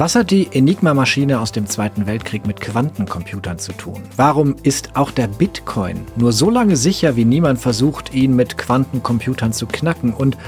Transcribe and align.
Was 0.00 0.14
hat 0.14 0.30
die 0.30 0.48
Enigma-Maschine 0.50 1.40
aus 1.40 1.52
dem 1.52 1.66
Zweiten 1.66 2.06
Weltkrieg 2.06 2.46
mit 2.46 2.58
Quantencomputern 2.58 3.58
zu 3.58 3.72
tun? 3.72 4.00
Warum 4.16 4.56
ist 4.62 4.96
auch 4.96 5.10
der 5.10 5.28
Bitcoin 5.28 6.06
nur 6.16 6.32
so 6.32 6.48
lange 6.48 6.78
sicher, 6.78 7.16
wie 7.16 7.26
niemand 7.26 7.58
versucht, 7.58 8.14
ihn 8.14 8.34
mit 8.34 8.56
Quantencomputern 8.56 9.52
zu 9.52 9.66
knacken? 9.66 10.14
Und 10.14 10.38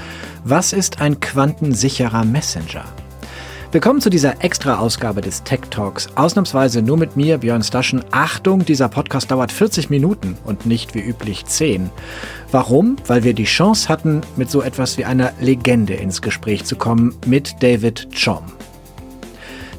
was 0.43 0.73
ist 0.73 1.01
ein 1.01 1.19
quantensicherer 1.19 2.25
Messenger? 2.25 2.83
Willkommen 3.71 4.01
zu 4.01 4.09
dieser 4.09 4.43
Extra-Ausgabe 4.43 5.21
des 5.21 5.43
Tech 5.43 5.61
Talks. 5.69 6.07
Ausnahmsweise 6.15 6.81
nur 6.81 6.97
mit 6.97 7.15
mir, 7.15 7.37
Björn 7.37 7.61
Staschen. 7.61 8.03
Achtung, 8.09 8.65
dieser 8.65 8.89
Podcast 8.89 9.29
dauert 9.29 9.51
40 9.51 9.91
Minuten 9.91 10.35
und 10.45 10.65
nicht 10.65 10.95
wie 10.95 11.01
üblich 11.01 11.45
10. 11.45 11.91
Warum? 12.49 12.95
Weil 13.05 13.23
wir 13.23 13.35
die 13.35 13.43
Chance 13.43 13.87
hatten, 13.87 14.21
mit 14.35 14.49
so 14.49 14.63
etwas 14.63 14.97
wie 14.97 15.05
einer 15.05 15.31
Legende 15.39 15.93
ins 15.93 16.23
Gespräch 16.23 16.65
zu 16.65 16.75
kommen, 16.75 17.13
mit 17.27 17.61
David 17.61 18.07
Chom. 18.15 18.41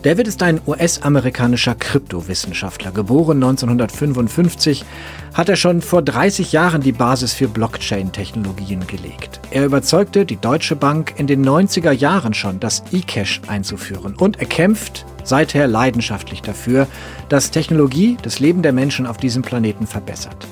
David 0.04 0.28
ist 0.28 0.42
ein 0.42 0.60
US-amerikanischer 0.66 1.74
Kryptowissenschaftler. 1.74 2.92
Geboren 2.92 3.42
1955, 3.42 4.84
hat 5.32 5.48
er 5.48 5.56
schon 5.56 5.80
vor 5.80 6.02
30 6.02 6.52
Jahren 6.52 6.82
die 6.82 6.92
Basis 6.92 7.32
für 7.32 7.48
Blockchain-Technologien 7.48 8.86
gelegt. 8.86 9.40
Er 9.50 9.64
überzeugte 9.64 10.26
die 10.26 10.36
Deutsche 10.36 10.76
Bank 10.76 11.14
in 11.16 11.26
den 11.26 11.42
90er 11.42 11.92
Jahren 11.92 12.34
schon, 12.34 12.60
das 12.60 12.84
eCash 12.92 13.40
einzuführen. 13.46 14.14
Und 14.14 14.40
er 14.40 14.46
kämpft 14.46 15.06
seither 15.22 15.66
leidenschaftlich 15.68 16.42
dafür, 16.42 16.86
dass 17.30 17.50
Technologie 17.50 18.18
das 18.20 18.40
Leben 18.40 18.60
der 18.60 18.74
Menschen 18.74 19.06
auf 19.06 19.16
diesem 19.16 19.40
Planeten 19.40 19.86
verbessert. 19.86 20.46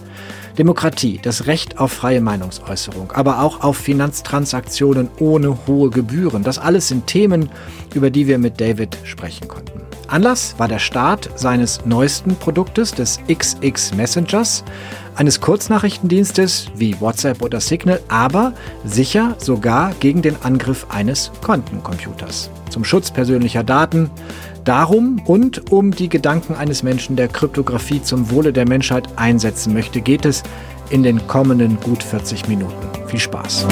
Demokratie, 0.58 1.18
das 1.22 1.46
Recht 1.46 1.78
auf 1.78 1.92
freie 1.92 2.20
Meinungsäußerung, 2.20 3.12
aber 3.12 3.40
auch 3.40 3.62
auf 3.62 3.76
Finanztransaktionen 3.76 5.08
ohne 5.18 5.66
hohe 5.66 5.90
Gebühren. 5.90 6.42
Das 6.42 6.58
alles 6.58 6.88
sind 6.88 7.06
Themen, 7.06 7.50
über 7.94 8.10
die 8.10 8.26
wir 8.26 8.38
mit 8.38 8.60
David 8.60 8.98
sprechen 9.04 9.48
konnten. 9.48 9.80
Anlass 10.08 10.54
war 10.58 10.68
der 10.68 10.78
Start 10.78 11.30
seines 11.36 11.86
neuesten 11.86 12.36
Produktes, 12.36 12.92
des 12.92 13.18
XX 13.28 13.94
Messengers, 13.94 14.62
eines 15.16 15.40
Kurznachrichtendienstes 15.40 16.68
wie 16.74 17.00
WhatsApp 17.00 17.42
oder 17.42 17.60
Signal, 17.60 18.00
aber 18.08 18.52
sicher 18.84 19.36
sogar 19.38 19.92
gegen 20.00 20.22
den 20.22 20.36
Angriff 20.42 20.86
eines 20.88 21.30
Quantencomputers. 21.42 22.50
Zum 22.70 22.84
Schutz 22.84 23.10
persönlicher 23.10 23.62
Daten, 23.62 24.10
Darum 24.64 25.20
und 25.26 25.72
um 25.72 25.90
die 25.90 26.08
Gedanken 26.08 26.54
eines 26.54 26.84
Menschen, 26.84 27.16
der 27.16 27.26
Kryptographie 27.26 28.00
zum 28.00 28.30
Wohle 28.30 28.52
der 28.52 28.68
Menschheit 28.68 29.08
einsetzen 29.16 29.72
möchte, 29.72 30.00
geht 30.00 30.24
es 30.24 30.44
in 30.90 31.02
den 31.02 31.26
kommenden 31.26 31.80
gut 31.80 32.00
40 32.00 32.46
Minuten. 32.46 33.08
Viel 33.08 33.18
Spaß. 33.18 33.66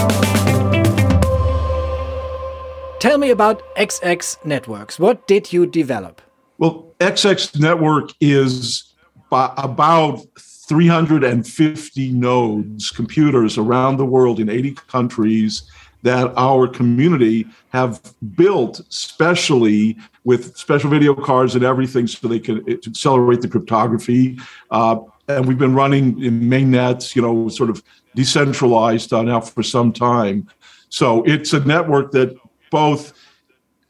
Tell 2.98 3.18
me 3.18 3.30
about 3.30 3.62
XX 3.76 4.38
Networks. 4.44 4.98
What 4.98 5.28
did 5.28 5.52
you 5.52 5.64
develop? 5.64 6.22
Well, 6.58 6.94
XX 7.00 7.54
Network 7.60 8.10
is 8.18 8.96
about 9.30 10.26
350 10.70 12.12
nodes, 12.12 12.90
computers 12.92 13.58
around 13.58 13.96
the 13.96 14.04
world 14.04 14.38
in 14.38 14.48
80 14.48 14.74
countries 14.86 15.68
that 16.04 16.32
our 16.36 16.68
community 16.68 17.44
have 17.70 18.00
built 18.36 18.80
specially 18.88 19.96
with 20.22 20.56
special 20.56 20.88
video 20.88 21.12
cards 21.12 21.56
and 21.56 21.64
everything 21.64 22.06
so 22.06 22.28
they 22.28 22.38
can 22.38 22.64
accelerate 22.70 23.40
the 23.40 23.48
cryptography. 23.48 24.38
Uh, 24.70 25.00
and 25.26 25.44
we've 25.44 25.58
been 25.58 25.74
running 25.74 26.22
in 26.22 26.40
mainnets, 26.42 27.16
you 27.16 27.22
know, 27.22 27.48
sort 27.48 27.68
of 27.68 27.82
decentralized 28.14 29.12
uh, 29.12 29.22
now 29.22 29.40
for 29.40 29.64
some 29.64 29.92
time. 29.92 30.48
So 30.88 31.24
it's 31.24 31.52
a 31.52 31.58
network 31.64 32.12
that 32.12 32.36
both 32.70 33.12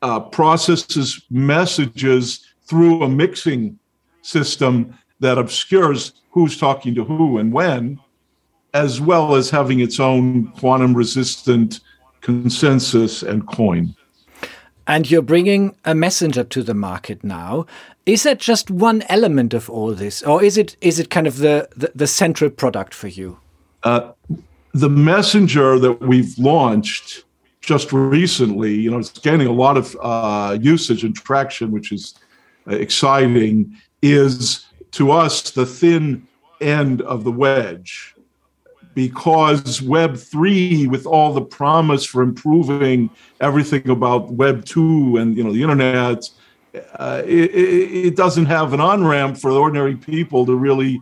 uh, 0.00 0.20
processes 0.20 1.26
messages 1.28 2.46
through 2.64 3.02
a 3.02 3.08
mixing 3.08 3.78
system 4.22 4.96
that 5.20 5.38
obscures 5.38 6.12
who's 6.30 6.56
talking 6.56 6.94
to 6.94 7.04
who 7.04 7.38
and 7.38 7.52
when, 7.52 8.00
as 8.74 9.00
well 9.00 9.34
as 9.34 9.50
having 9.50 9.80
its 9.80 10.00
own 10.00 10.48
quantum 10.52 10.94
resistant 10.94 11.80
consensus 12.20 13.22
and 13.22 13.46
coin. 13.46 13.94
And 14.86 15.10
you're 15.10 15.22
bringing 15.22 15.76
a 15.84 15.94
messenger 15.94 16.44
to 16.44 16.62
the 16.62 16.74
market 16.74 17.22
now. 17.22 17.66
Is 18.06 18.24
that 18.24 18.38
just 18.38 18.70
one 18.70 19.02
element 19.08 19.54
of 19.54 19.70
all 19.70 19.94
this, 19.94 20.22
or 20.22 20.42
is 20.42 20.56
it 20.56 20.76
is 20.80 20.98
it 20.98 21.10
kind 21.10 21.26
of 21.26 21.38
the 21.38 21.68
the, 21.76 21.92
the 21.94 22.06
central 22.06 22.50
product 22.50 22.94
for 22.94 23.08
you? 23.08 23.38
Uh, 23.84 24.12
the 24.72 24.88
messenger 24.88 25.78
that 25.78 26.00
we've 26.00 26.36
launched 26.38 27.24
just 27.60 27.92
recently, 27.92 28.74
you 28.74 28.90
know, 28.90 28.98
it's 28.98 29.10
gaining 29.10 29.46
a 29.46 29.52
lot 29.52 29.76
of 29.76 29.96
uh, 30.00 30.58
usage 30.60 31.04
and 31.04 31.14
traction, 31.14 31.70
which 31.70 31.92
is 31.92 32.14
exciting. 32.66 33.76
Is 34.02 34.66
to 34.92 35.10
us 35.10 35.50
the 35.50 35.66
thin 35.66 36.26
end 36.60 37.02
of 37.02 37.24
the 37.24 37.32
wedge 37.32 38.14
because 38.94 39.80
Web 39.80 40.16
3, 40.16 40.88
with 40.88 41.06
all 41.06 41.32
the 41.32 41.42
promise 41.42 42.04
for 42.04 42.22
improving 42.22 43.10
everything 43.40 43.88
about 43.88 44.32
Web 44.32 44.64
2 44.64 45.16
and 45.16 45.36
you 45.36 45.44
know 45.44 45.52
the 45.52 45.62
internet, 45.62 46.28
uh, 46.98 47.22
it, 47.24 47.50
it, 47.54 48.16
doesn't 48.16 48.46
have 48.46 48.72
an 48.72 48.80
on 48.80 49.04
ramp 49.04 49.36
for 49.36 49.50
ordinary 49.50 49.96
people 49.96 50.46
to 50.46 50.54
really 50.54 51.00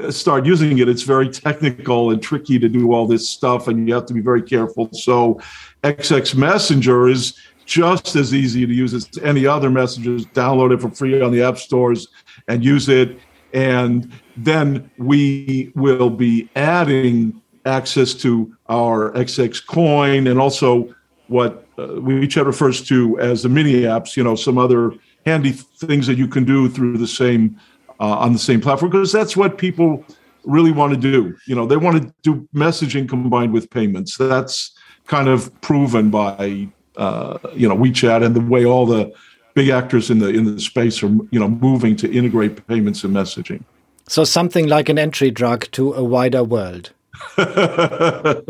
uh, 0.00 0.10
start 0.10 0.46
using 0.46 0.78
it. 0.78 0.88
It's 0.88 1.02
very 1.02 1.28
technical 1.28 2.10
and 2.10 2.22
tricky 2.22 2.58
to 2.58 2.68
do 2.68 2.92
all 2.92 3.06
this 3.06 3.28
stuff, 3.28 3.68
and 3.68 3.86
you 3.86 3.94
have 3.94 4.06
to 4.06 4.14
be 4.14 4.20
very 4.20 4.42
careful. 4.42 4.88
So, 4.92 5.40
XX 5.82 6.34
Messenger 6.36 7.08
is 7.08 7.38
just 7.66 8.16
as 8.16 8.34
easy 8.34 8.66
to 8.66 8.72
use 8.72 8.94
as 8.94 9.08
any 9.22 9.46
other 9.46 9.70
messengers. 9.70 10.24
Download 10.26 10.72
it 10.72 10.80
for 10.80 10.90
free 10.90 11.20
on 11.20 11.32
the 11.32 11.42
app 11.42 11.58
stores 11.58 12.08
and 12.48 12.64
use 12.64 12.88
it. 12.88 13.18
And 13.52 14.12
then 14.36 14.90
we 14.98 15.72
will 15.74 16.10
be 16.10 16.48
adding 16.56 17.40
access 17.66 18.14
to 18.14 18.56
our 18.68 19.12
XX 19.12 19.66
coin 19.66 20.26
and 20.26 20.38
also 20.38 20.94
what 21.28 21.66
uh, 21.78 21.82
WeChat 21.82 22.44
refers 22.46 22.82
to 22.88 23.18
as 23.20 23.42
the 23.42 23.48
mini 23.48 23.82
apps, 23.82 24.16
you 24.16 24.24
know, 24.24 24.34
some 24.34 24.58
other 24.58 24.92
handy 25.26 25.52
things 25.52 26.06
that 26.06 26.16
you 26.16 26.26
can 26.26 26.44
do 26.44 26.68
through 26.68 26.98
the 26.98 27.06
same 27.06 27.60
uh, 28.00 28.16
on 28.18 28.32
the 28.32 28.38
same 28.38 28.60
platform 28.60 28.90
because 28.90 29.12
that's 29.12 29.36
what 29.36 29.58
people 29.58 30.04
really 30.44 30.72
want 30.72 30.92
to 30.92 30.98
do. 30.98 31.36
You 31.46 31.54
know, 31.54 31.66
they 31.66 31.76
want 31.76 32.02
to 32.02 32.14
do 32.22 32.48
messaging 32.54 33.08
combined 33.08 33.52
with 33.52 33.70
payments. 33.70 34.16
That's 34.16 34.72
kind 35.06 35.28
of 35.28 35.58
proven 35.60 36.10
by 36.10 36.68
uh, 36.96 37.38
you 37.54 37.68
know 37.68 37.76
WeChat 37.76 38.24
and 38.24 38.34
the 38.34 38.40
way 38.40 38.64
all 38.64 38.86
the 38.86 39.12
big 39.54 39.68
actors 39.68 40.10
in 40.10 40.18
the 40.18 40.28
in 40.28 40.44
the 40.44 40.60
space 40.60 41.02
are 41.02 41.08
you 41.30 41.40
know 41.40 41.48
moving 41.48 41.96
to 41.96 42.10
integrate 42.10 42.66
payments 42.66 43.04
and 43.04 43.14
messaging. 43.14 43.64
So 44.08 44.24
something 44.24 44.66
like 44.66 44.88
an 44.88 44.98
entry 44.98 45.30
drug 45.30 45.70
to 45.72 45.92
a 45.94 46.02
wider 46.02 46.42
world. 46.42 46.92
yeah. 47.38 48.40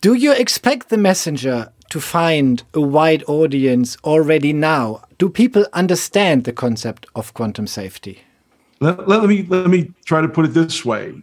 Do 0.00 0.14
you 0.14 0.32
expect 0.32 0.88
the 0.88 0.98
messenger 0.98 1.72
to 1.90 2.00
find 2.00 2.62
a 2.74 2.80
wide 2.80 3.22
audience 3.28 3.96
already 4.04 4.52
now? 4.52 5.02
Do 5.18 5.28
people 5.28 5.66
understand 5.72 6.44
the 6.44 6.52
concept 6.52 7.06
of 7.14 7.34
quantum 7.34 7.66
safety? 7.66 8.20
Let, 8.80 9.06
let, 9.06 9.24
me 9.28 9.44
let 9.44 9.68
me 9.68 9.92
try 10.04 10.20
to 10.20 10.28
put 10.28 10.44
it 10.44 10.54
this 10.54 10.84
way. 10.84 11.22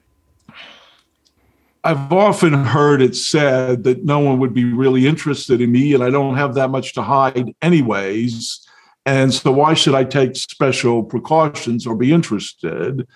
I've 1.83 2.11
often 2.11 2.53
heard 2.53 3.01
it 3.01 3.15
said 3.15 3.83
that 3.85 4.03
no 4.03 4.19
one 4.19 4.39
would 4.39 4.53
be 4.53 4.65
really 4.65 5.07
interested 5.07 5.61
in 5.61 5.71
me, 5.71 5.93
and 5.93 6.03
I 6.03 6.09
don't 6.09 6.35
have 6.35 6.55
that 6.55 6.69
much 6.69 6.93
to 6.93 7.01
hide, 7.01 7.55
anyways. 7.61 8.67
And 9.05 9.33
so, 9.33 9.51
why 9.51 9.73
should 9.73 9.95
I 9.95 10.03
take 10.03 10.35
special 10.35 11.03
precautions 11.03 11.87
or 11.87 11.95
be 11.95 12.11
interested? 12.11 13.07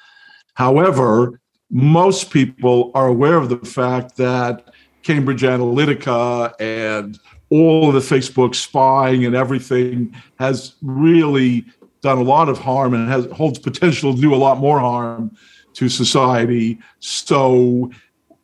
However, 0.53 1.40
most 1.69 2.31
people 2.31 2.91
are 2.96 3.07
aware 3.07 3.35
of 3.35 3.50
the 3.50 3.57
fact 3.57 4.16
that 4.18 4.73
Cambridge 5.02 5.41
Analytica 5.41 6.53
and 6.59 7.19
all 7.49 7.90
of 7.90 7.93
the 7.93 8.16
Facebook 8.16 8.55
spying 8.55 9.26
and 9.26 9.35
everything 9.35 10.16
has 10.40 10.76
really 10.82 11.66
done 12.02 12.17
a 12.17 12.23
lot 12.23 12.49
of 12.49 12.58
harm 12.58 12.93
and 12.93 13.09
has 13.09 13.26
holds 13.28 13.59
potential 13.59 14.14
to 14.14 14.22
do 14.22 14.34
a 14.34 14.37
lot 14.37 14.58
more 14.58 14.79
harm 14.79 15.35
to 15.73 15.90
society. 15.90 16.79
So 16.99 17.91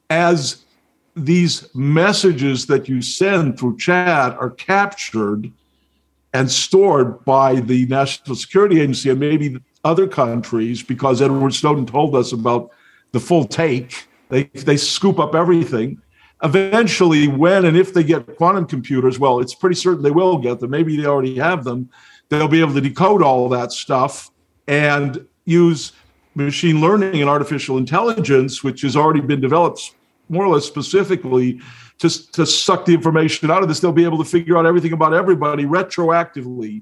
as 0.10 0.64
these 1.16 1.74
messages 1.76 2.66
that 2.68 2.88
you 2.88 3.02
send 3.02 3.60
through 3.60 3.78
chat 3.78 4.38
are 4.38 4.52
captured 4.52 5.52
and 6.34 6.50
stored 6.50 7.24
by 7.26 7.56
the 7.56 7.86
National 7.88 8.36
Security 8.36 8.80
Agency 8.80 9.10
and 9.10 9.20
maybe 9.20 9.58
other 9.84 10.08
countries, 10.08 10.84
because 10.84 11.22
Edward 11.22 11.54
Snowden 11.54 11.86
told 11.86 12.16
us 12.16 12.32
about 12.32 12.70
the 13.12 13.20
full 13.20 13.46
take. 13.46 14.08
They 14.30 14.44
they 14.44 14.78
scoop 14.78 15.20
up 15.20 15.34
everything. 15.34 16.02
Eventually, 16.44 17.28
when 17.28 17.66
and 17.66 17.76
if 17.76 17.94
they 17.94 18.04
get 18.04 18.38
quantum 18.38 18.66
computers, 18.66 19.20
well, 19.20 19.40
it's 19.40 19.56
pretty 19.56 19.76
certain 19.76 20.04
they 20.04 20.12
will 20.12 20.38
get 20.38 20.60
them. 20.60 20.70
Maybe 20.70 20.96
they 20.96 21.06
already 21.06 21.36
have 21.38 21.64
them. 21.64 21.90
They'll 22.30 22.48
be 22.48 22.62
able 22.62 22.76
to 22.76 22.82
decode 22.82 23.24
all 23.24 23.50
that 23.50 23.72
stuff 23.72 24.30
and 24.68 25.26
use 25.46 25.94
machine 26.36 26.80
learning 26.80 27.22
and 27.22 27.30
artificial 27.30 27.78
intelligence, 27.78 28.64
which 28.64 28.84
has 28.84 28.96
already 28.96 29.22
been 29.22 29.42
developed 29.42 29.96
more 30.30 30.46
or 30.46 30.54
less 30.54 30.66
specifically 30.66 31.60
to, 31.98 32.32
to 32.32 32.46
suck 32.46 32.86
the 32.86 32.94
information 32.94 33.52
out 33.52 33.62
of 33.62 33.68
this. 33.68 33.80
They'll 33.80 33.92
be 33.92 34.06
able 34.06 34.20
to 34.20 34.30
figure 34.30 34.58
out 34.58 34.66
everything 34.66 34.94
about 34.94 35.14
everybody 35.14 35.66
retroactively, 35.66 36.82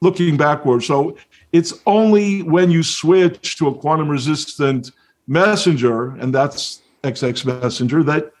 looking 0.00 0.36
backwards. 0.36 0.86
So 0.86 1.16
it's 1.52 1.74
only 1.86 2.42
when 2.42 2.70
you 2.70 2.82
switch 2.82 3.56
to 3.58 3.68
a 3.68 3.74
quantum 3.74 4.08
resistant 4.08 4.90
messenger, 5.26 6.10
and 6.16 6.34
that's 6.34 6.82
XX 7.02 7.62
Messenger, 7.62 8.02
that 8.04 8.32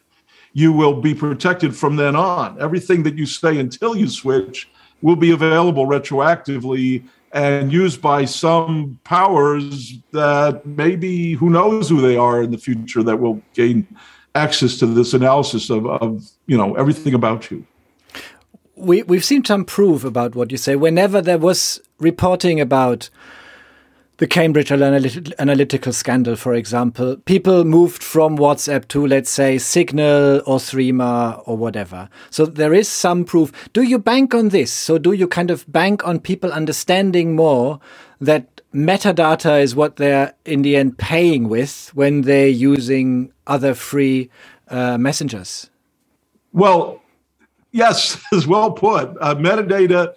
you 0.52 0.72
will 0.72 1.00
be 1.00 1.14
protected 1.14 1.76
from 1.76 1.96
then 1.96 2.16
on. 2.16 2.60
Everything 2.60 3.02
that 3.04 3.16
you 3.16 3.26
say 3.26 3.58
until 3.58 3.94
you 3.94 4.08
switch 4.08 4.68
will 5.02 5.16
be 5.16 5.32
available 5.32 5.86
retroactively 5.86 7.06
and 7.32 7.70
used 7.70 8.00
by 8.00 8.24
some 8.24 8.98
powers 9.04 9.98
that 10.12 10.64
maybe 10.64 11.34
who 11.34 11.50
knows 11.50 11.88
who 11.88 12.00
they 12.00 12.16
are 12.16 12.42
in 12.42 12.50
the 12.50 12.58
future 12.58 13.02
that 13.02 13.18
will 13.18 13.42
gain 13.52 13.86
access 14.36 14.78
to 14.78 14.86
this 14.86 15.14
analysis 15.14 15.70
of, 15.70 15.86
of 15.86 16.30
you 16.46 16.56
know 16.56 16.74
everything 16.74 17.14
about 17.14 17.50
you 17.50 17.64
we, 18.76 19.02
we've 19.04 19.24
seen 19.24 19.44
some 19.44 19.64
proof 19.64 20.04
about 20.04 20.34
what 20.34 20.50
you 20.52 20.58
say 20.58 20.76
whenever 20.76 21.22
there 21.22 21.38
was 21.38 21.80
reporting 21.98 22.60
about 22.60 23.08
the 24.18 24.26
Cambridge 24.26 24.72
Analytical 24.72 25.92
scandal, 25.92 26.36
for 26.36 26.54
example, 26.54 27.16
people 27.26 27.64
moved 27.64 28.02
from 28.02 28.38
WhatsApp 28.38 28.88
to, 28.88 29.06
let's 29.06 29.28
say, 29.28 29.58
Signal 29.58 30.40
or 30.46 30.58
Threema 30.58 31.42
or 31.44 31.58
whatever. 31.58 32.08
So 32.30 32.46
there 32.46 32.72
is 32.72 32.88
some 32.88 33.26
proof. 33.26 33.52
Do 33.74 33.82
you 33.82 33.98
bank 33.98 34.34
on 34.34 34.48
this? 34.48 34.72
So 34.72 34.96
do 34.96 35.12
you 35.12 35.28
kind 35.28 35.50
of 35.50 35.70
bank 35.70 36.06
on 36.06 36.20
people 36.20 36.50
understanding 36.50 37.36
more 37.36 37.78
that 38.18 38.55
metadata 38.74 39.62
is 39.62 39.74
what 39.74 39.96
they're 39.96 40.34
in 40.44 40.62
the 40.62 40.76
end 40.76 40.98
paying 40.98 41.48
with 41.48 41.90
when 41.94 42.22
they're 42.22 42.48
using 42.48 43.32
other 43.46 43.74
free 43.74 44.30
uh, 44.68 44.98
messengers? 44.98 45.70
Well, 46.52 47.02
yes, 47.72 48.20
as 48.32 48.46
well 48.46 48.72
put. 48.72 49.16
Uh, 49.20 49.34
metadata 49.34 50.14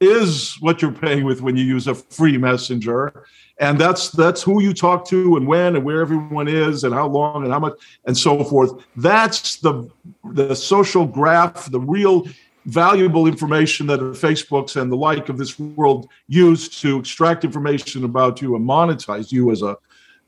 is 0.00 0.56
what 0.60 0.82
you're 0.82 0.92
paying 0.92 1.24
with 1.24 1.40
when 1.40 1.56
you 1.56 1.64
use 1.64 1.86
a 1.86 1.94
free 1.94 2.36
messenger 2.36 3.24
and 3.58 3.78
that's 3.78 4.10
that's 4.10 4.42
who 4.42 4.60
you 4.60 4.74
talk 4.74 5.06
to 5.08 5.36
and 5.36 5.46
when 5.46 5.76
and 5.76 5.84
where 5.84 6.00
everyone 6.00 6.48
is 6.48 6.84
and 6.84 6.92
how 6.92 7.06
long 7.06 7.44
and 7.44 7.52
how 7.52 7.58
much 7.58 7.74
and 8.06 8.16
so 8.16 8.42
forth 8.42 8.72
that's 8.96 9.56
the 9.56 9.88
the 10.32 10.54
social 10.54 11.06
graph 11.06 11.70
the 11.70 11.80
real 11.80 12.26
valuable 12.66 13.26
information 13.26 13.86
that 13.86 14.00
facebooks 14.00 14.80
and 14.80 14.90
the 14.90 14.96
like 14.96 15.28
of 15.28 15.38
this 15.38 15.58
world 15.58 16.08
use 16.28 16.68
to 16.68 16.98
extract 16.98 17.44
information 17.44 18.04
about 18.04 18.40
you 18.40 18.56
and 18.56 18.66
monetize 18.66 19.30
you 19.30 19.50
as 19.50 19.62
a 19.62 19.76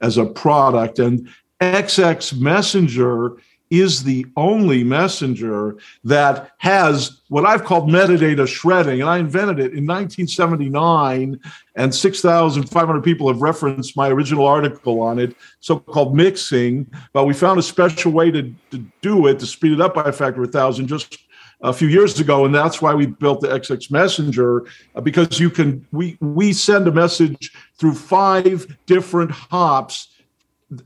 as 0.00 0.18
a 0.18 0.26
product 0.26 0.98
and 0.98 1.28
xx 1.60 2.38
messenger 2.38 3.36
is 3.70 4.04
the 4.04 4.24
only 4.36 4.84
messenger 4.84 5.76
that 6.04 6.52
has 6.58 7.20
what 7.28 7.44
I've 7.44 7.64
called 7.64 7.88
metadata 7.88 8.46
shredding. 8.46 9.00
And 9.00 9.10
I 9.10 9.18
invented 9.18 9.58
it 9.58 9.74
in 9.74 9.86
1979, 9.86 11.40
and 11.74 11.94
6,500 11.94 13.02
people 13.02 13.28
have 13.28 13.42
referenced 13.42 13.96
my 13.96 14.08
original 14.08 14.46
article 14.46 15.00
on 15.00 15.18
it, 15.18 15.34
so 15.60 15.80
called 15.80 16.14
mixing. 16.14 16.88
But 17.12 17.24
we 17.24 17.34
found 17.34 17.58
a 17.58 17.62
special 17.62 18.12
way 18.12 18.30
to, 18.30 18.54
to 18.70 18.86
do 19.02 19.26
it 19.26 19.40
to 19.40 19.46
speed 19.46 19.72
it 19.72 19.80
up 19.80 19.94
by 19.94 20.04
a 20.04 20.12
factor 20.12 20.42
of 20.42 20.48
1,000 20.48 20.86
just 20.86 21.25
a 21.62 21.72
few 21.72 21.88
years 21.88 22.20
ago 22.20 22.44
and 22.44 22.54
that's 22.54 22.82
why 22.82 22.92
we 22.92 23.06
built 23.06 23.40
the 23.40 23.48
xx 23.48 23.90
messenger 23.90 24.66
uh, 24.94 25.00
because 25.00 25.40
you 25.40 25.48
can 25.48 25.86
we 25.90 26.16
we 26.20 26.52
send 26.52 26.86
a 26.86 26.92
message 26.92 27.52
through 27.78 27.94
five 27.94 28.66
different 28.84 29.30
hops 29.30 30.08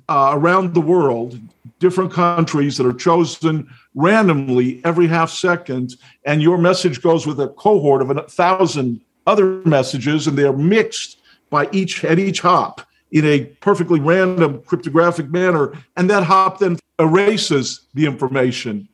uh, 0.08 0.30
around 0.32 0.72
the 0.72 0.80
world 0.80 1.38
different 1.80 2.12
countries 2.12 2.76
that 2.76 2.86
are 2.86 2.92
chosen 2.92 3.68
randomly 3.94 4.80
every 4.84 5.06
half 5.06 5.30
second, 5.30 5.96
and 6.24 6.40
your 6.42 6.58
message 6.58 7.02
goes 7.02 7.26
with 7.26 7.40
a 7.40 7.48
cohort 7.48 8.02
of 8.02 8.10
a 8.10 8.22
thousand 8.22 9.00
other 9.26 9.62
messages, 9.64 10.26
and 10.26 10.38
they 10.38 10.44
are 10.44 10.56
mixed 10.56 11.18
by 11.48 11.68
each 11.72 12.04
at 12.04 12.18
each 12.18 12.40
hop 12.40 12.82
in 13.10 13.24
a 13.24 13.44
perfectly 13.60 13.98
random 13.98 14.62
cryptographic 14.62 15.28
manner, 15.30 15.72
and 15.96 16.08
that 16.08 16.22
hop 16.22 16.60
then 16.60 16.78
erases 17.00 17.88
the 17.94 18.06
information 18.06 18.88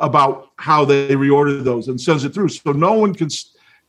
about 0.00 0.50
how 0.56 0.84
they 0.84 1.10
reorder 1.10 1.62
those 1.62 1.88
and 1.88 2.00
sends 2.00 2.24
it 2.24 2.34
through. 2.34 2.48
So 2.48 2.72
no 2.72 2.94
one 2.94 3.14
can, 3.14 3.28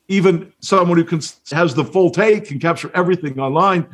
even 0.07 0.51
someone 0.59 0.97
who 0.97 1.03
can 1.03 1.21
has 1.51 1.73
the 1.73 1.85
full 1.85 2.11
take 2.11 2.51
and 2.51 2.61
capture 2.61 2.91
everything 2.93 3.39
online. 3.39 3.87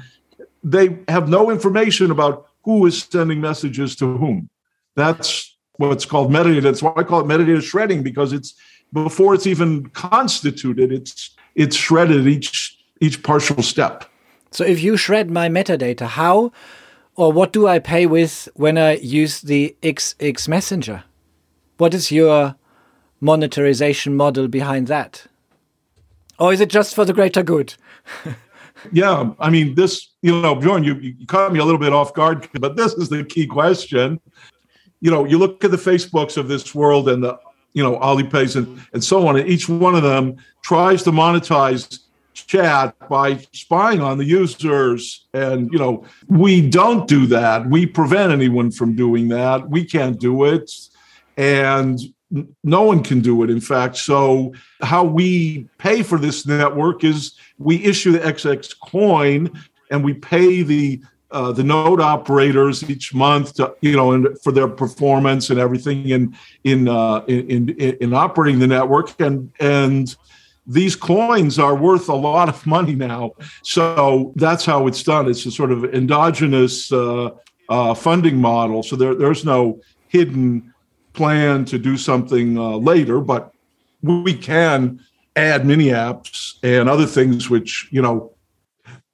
They 0.64 0.98
have 1.08 1.30
no 1.30 1.52
information 1.52 2.12
about 2.12 2.50
who 2.64 2.86
is 2.86 3.04
sending 3.04 3.40
messages 3.40 3.96
to 3.98 4.18
whom. 4.18 4.50
That's 4.96 5.56
what's 5.78 6.06
called 6.06 6.32
metadata. 6.32 6.64
That's 6.64 6.82
why 6.82 6.94
I 6.98 7.04
call 7.04 7.22
it 7.22 7.26
metadata 7.26 7.62
shredding 7.62 8.04
because 8.04 8.34
it's 8.34 8.56
before 8.92 9.36
it's 9.36 9.48
even 9.48 9.88
constituted, 9.90 10.92
it's 10.92 11.32
it's 11.56 11.76
shredded 11.76 12.28
each 12.28 12.78
each 13.00 13.22
partial 13.22 13.62
step. 13.62 14.06
So 14.52 14.64
if 14.64 14.82
you 14.82 14.98
shred 14.98 15.30
my 15.30 15.50
metadata, 15.50 16.08
how 16.08 16.52
or 17.16 17.32
what 17.32 17.54
do 17.54 17.68
I 17.68 17.80
pay 17.80 18.06
with 18.06 18.50
when 18.56 18.78
I 18.78 18.96
use 18.98 19.42
the 19.42 19.76
XX 19.82 20.48
Messenger? 20.48 21.04
What 21.78 21.94
is 21.94 22.12
your 22.12 22.56
monetization 23.20 24.16
model 24.16 24.48
behind 24.48 24.88
that? 24.88 25.26
Or 26.40 26.54
is 26.54 26.62
it 26.62 26.70
just 26.70 26.96
for 26.96 27.06
the 27.06 27.14
greater 27.14 27.44
good? 27.44 27.74
yeah, 28.92 29.32
I 29.40 29.50
mean, 29.50 29.76
this, 29.76 30.10
you 30.22 30.40
know, 30.42 30.56
Bjorn, 30.56 30.84
you, 30.84 30.96
you 30.96 31.26
caught 31.26 31.52
me 31.52 31.60
a 31.60 31.66
little 31.66 31.80
bit 31.80 31.94
off 31.94 32.14
guard, 32.14 32.48
but 32.60 32.76
this 32.76 32.94
is 32.94 33.10
the 33.10 33.24
key 33.24 33.48
question. 33.48 34.20
You 35.02 35.12
know, 35.12 35.26
you 35.26 35.38
look 35.38 35.64
at 35.64 35.72
the 35.72 35.78
Facebooks 35.78 36.38
of 36.38 36.48
this 36.48 36.74
world 36.76 37.10
and 37.10 37.24
the, 37.24 37.38
you 37.74 37.84
know, 37.84 37.98
Alipays 38.00 38.56
and, 38.56 38.80
and 38.94 39.04
so 39.04 39.28
on, 39.28 39.38
and 39.38 39.48
each 39.48 39.70
one 39.70 39.96
of 39.96 40.04
them 40.04 40.38
tries 40.64 41.04
to 41.04 41.12
monetize 41.12 42.00
chat 42.34 42.96
by 43.10 43.38
spying 43.52 44.02
on 44.02 44.18
the 44.18 44.26
users. 44.26 45.26
And, 45.34 45.72
you 45.72 45.80
know, 45.80 46.06
we 46.28 46.68
don't 46.68 47.08
do 47.08 47.26
that. 47.28 47.68
We 47.68 47.86
prevent 47.86 48.32
anyone 48.32 48.72
from 48.72 48.96
doing 48.96 49.28
that. 49.30 49.70
We 49.70 49.84
can't 49.84 50.20
do 50.20 50.46
it. 50.46 50.72
And 51.38 52.00
no 52.64 52.84
one 52.84 53.04
can 53.04 53.22
do 53.22 53.44
it, 53.44 53.50
in 53.50 53.62
fact. 53.62 53.98
So, 53.98 54.54
how 54.82 55.04
we 55.04 55.70
pay 55.78 56.04
for 56.04 56.18
this 56.18 56.46
network 56.46 57.04
is 57.04 57.34
we 57.58 57.84
issue 57.86 58.12
the 58.12 58.20
XX 58.20 58.74
coin 58.80 59.50
and 59.90 60.04
we 60.04 60.14
pay 60.14 60.62
the 60.64 61.02
uh, 61.32 61.52
the 61.52 61.64
node 61.64 62.00
operators 62.00 62.90
each 62.90 63.14
month 63.14 63.56
to 63.56 63.74
you 63.82 63.96
know 63.96 64.14
and 64.14 64.40
for 64.42 64.52
their 64.52 64.68
performance 64.68 65.50
and 65.50 65.60
everything 65.60 66.10
in 66.10 66.36
in, 66.64 66.88
uh, 66.88 67.20
in 67.28 67.70
in 67.70 67.98
in 68.02 68.14
operating 68.14 68.60
the 68.60 68.68
network. 68.68 69.20
And 69.20 69.52
and 69.60 70.16
these 70.66 70.96
coins 70.98 71.60
are 71.60 71.76
worth 71.76 72.10
a 72.10 72.16
lot 72.16 72.50
of 72.50 72.66
money 72.68 72.94
now. 72.96 73.32
So 73.64 74.34
that's 74.36 74.66
how 74.66 74.88
it's 74.88 75.02
done. 75.02 75.30
It's 75.30 75.46
a 75.46 75.52
sort 75.52 75.72
of 75.72 75.86
endogenous 75.94 76.92
uh, 76.92 77.30
uh 77.70 77.94
funding 77.94 78.38
model. 78.38 78.84
So 78.84 78.96
there, 78.96 79.16
there's 79.16 79.46
no 79.46 79.80
hidden 80.10 80.74
plan 81.18 81.66
to 81.66 81.78
do 81.78 81.98
something 81.98 82.58
uh, 82.58 82.78
later 82.78 83.20
but 83.20 83.52
we 84.02 84.34
can 84.34 85.00
add 85.36 85.66
mini 85.66 85.88
apps 85.88 86.56
and 86.64 86.90
other 86.90 87.06
things 87.06 87.50
which 87.50 87.88
you 87.92 88.02
know 88.02 88.34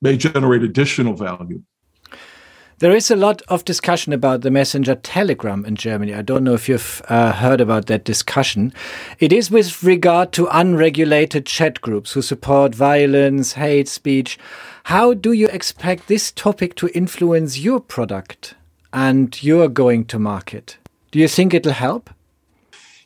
may 0.02 0.18
generate 0.18 0.64
additional 0.64 1.14
value. 1.14 1.64
There 2.80 2.96
is 2.96 3.10
a 3.10 3.16
lot 3.16 3.42
of 3.48 3.64
discussion 3.64 4.12
about 4.12 4.42
the 4.42 4.52
messenger 4.52 4.96
Telegram 4.96 5.64
in 5.64 5.76
Germany. 5.76 6.14
I 6.14 6.22
don't 6.22 6.44
know 6.44 6.54
if 6.54 6.68
you've 6.68 7.02
uh, 7.08 7.32
heard 7.32 7.62
about 7.62 7.86
that 7.86 8.04
discussion. 8.04 8.74
It 9.20 9.32
is 9.32 9.50
with 9.50 9.84
regard 9.84 10.34
to 10.34 10.48
unregulated 10.52 11.46
chat 11.46 11.80
groups 11.80 12.12
who 12.12 12.22
support 12.22 12.76
violence, 12.76 13.54
hate 13.54 13.88
speech. 13.88 14.38
How 14.86 15.14
do 15.14 15.32
you 15.32 15.48
expect 15.48 16.08
this 16.08 16.32
topic 16.32 16.76
to 16.76 16.90
influence 16.90 17.58
your 17.58 17.80
product 17.80 18.56
and 18.92 19.42
your 19.42 19.70
going 19.70 20.04
to 20.06 20.20
market? 20.20 20.78
Do 21.13 21.20
you 21.20 21.27
think 21.27 21.53
it'll 21.53 21.72
help? 21.72 22.10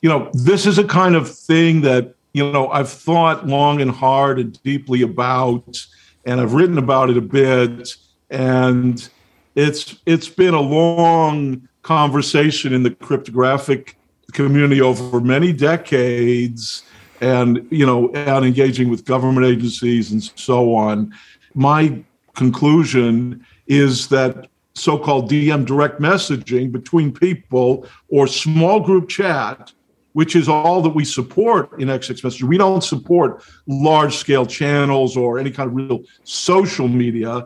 You 0.02 0.08
know, 0.08 0.32
this 0.34 0.66
is 0.66 0.78
a 0.78 0.84
kind 0.86 1.14
of 1.14 1.30
thing 1.30 1.82
that 1.82 2.16
you 2.32 2.52
know, 2.52 2.70
I've 2.70 2.90
thought 2.90 3.48
long 3.48 3.82
and 3.82 3.92
hard 3.92 4.40
and 4.40 4.62
deeply 4.64 5.02
about, 5.02 5.86
and 6.24 6.40
I've 6.40 6.54
written 6.54 6.78
about 6.78 7.10
it 7.10 7.18
a 7.18 7.22
bit. 7.22 7.96
And 8.30 9.10
it's 9.56 9.98
it's 10.06 10.30
been 10.30 10.54
a 10.54 10.62
long 10.62 11.68
conversation 11.82 12.74
in 12.74 12.84
the 12.84 12.92
cryptographic 12.92 13.98
community 14.32 14.80
over 14.80 15.20
many 15.20 15.52
decades, 15.52 16.84
and 17.20 17.68
you 17.72 17.86
know, 17.86 18.10
and 18.14 18.46
engaging 18.46 18.90
with 18.90 19.04
government 19.04 19.46
agencies 19.46 20.14
and 20.14 20.24
so 20.36 20.76
on. 20.76 21.14
My 21.56 22.02
conclusion 22.36 23.46
is 23.66 24.08
that 24.08 24.48
so-called 24.78 25.30
DM 25.30 25.66
direct 25.66 26.00
messaging 26.00 26.72
between 26.72 27.12
people 27.12 27.86
or 28.10 28.28
small 28.28 28.80
group 28.80 29.10
chat 29.10 29.74
which 30.18 30.36
is 30.36 30.50
all 30.50 30.82
that 30.82 30.90
we 30.90 31.06
support 31.06 31.80
in 31.80 31.90
XX 31.90 32.24
Messenger. 32.24 32.48
We 32.48 32.58
don't 32.58 32.84
support 32.84 33.44
large 33.68 34.16
scale 34.16 34.48
channels 34.48 35.16
or 35.16 35.38
any 35.38 35.52
kind 35.52 35.70
of 35.70 35.76
real 35.76 36.02
social 36.24 36.88
media. 36.88 37.46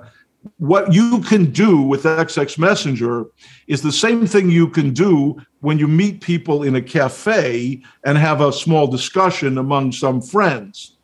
what 0.58 0.94
you 0.94 1.20
can 1.20 1.52
do 1.52 1.82
with 1.82 2.04
XX 2.04 2.58
Messenger 2.58 3.26
is 3.68 3.82
the 3.82 3.92
same 3.92 4.26
thing 4.26 4.50
you 4.50 4.70
can 4.70 4.94
do 4.94 5.36
when 5.60 5.80
you 5.80 5.88
meet 5.88 6.22
people 6.22 6.64
in 6.64 6.78
a 6.78 6.82
cafe 6.82 7.82
and 8.06 8.18
have 8.18 8.40
a 8.40 8.54
small 8.54 8.88
discussion 8.88 9.58
among 9.58 9.92
some 9.92 10.22
friends. 10.22 10.96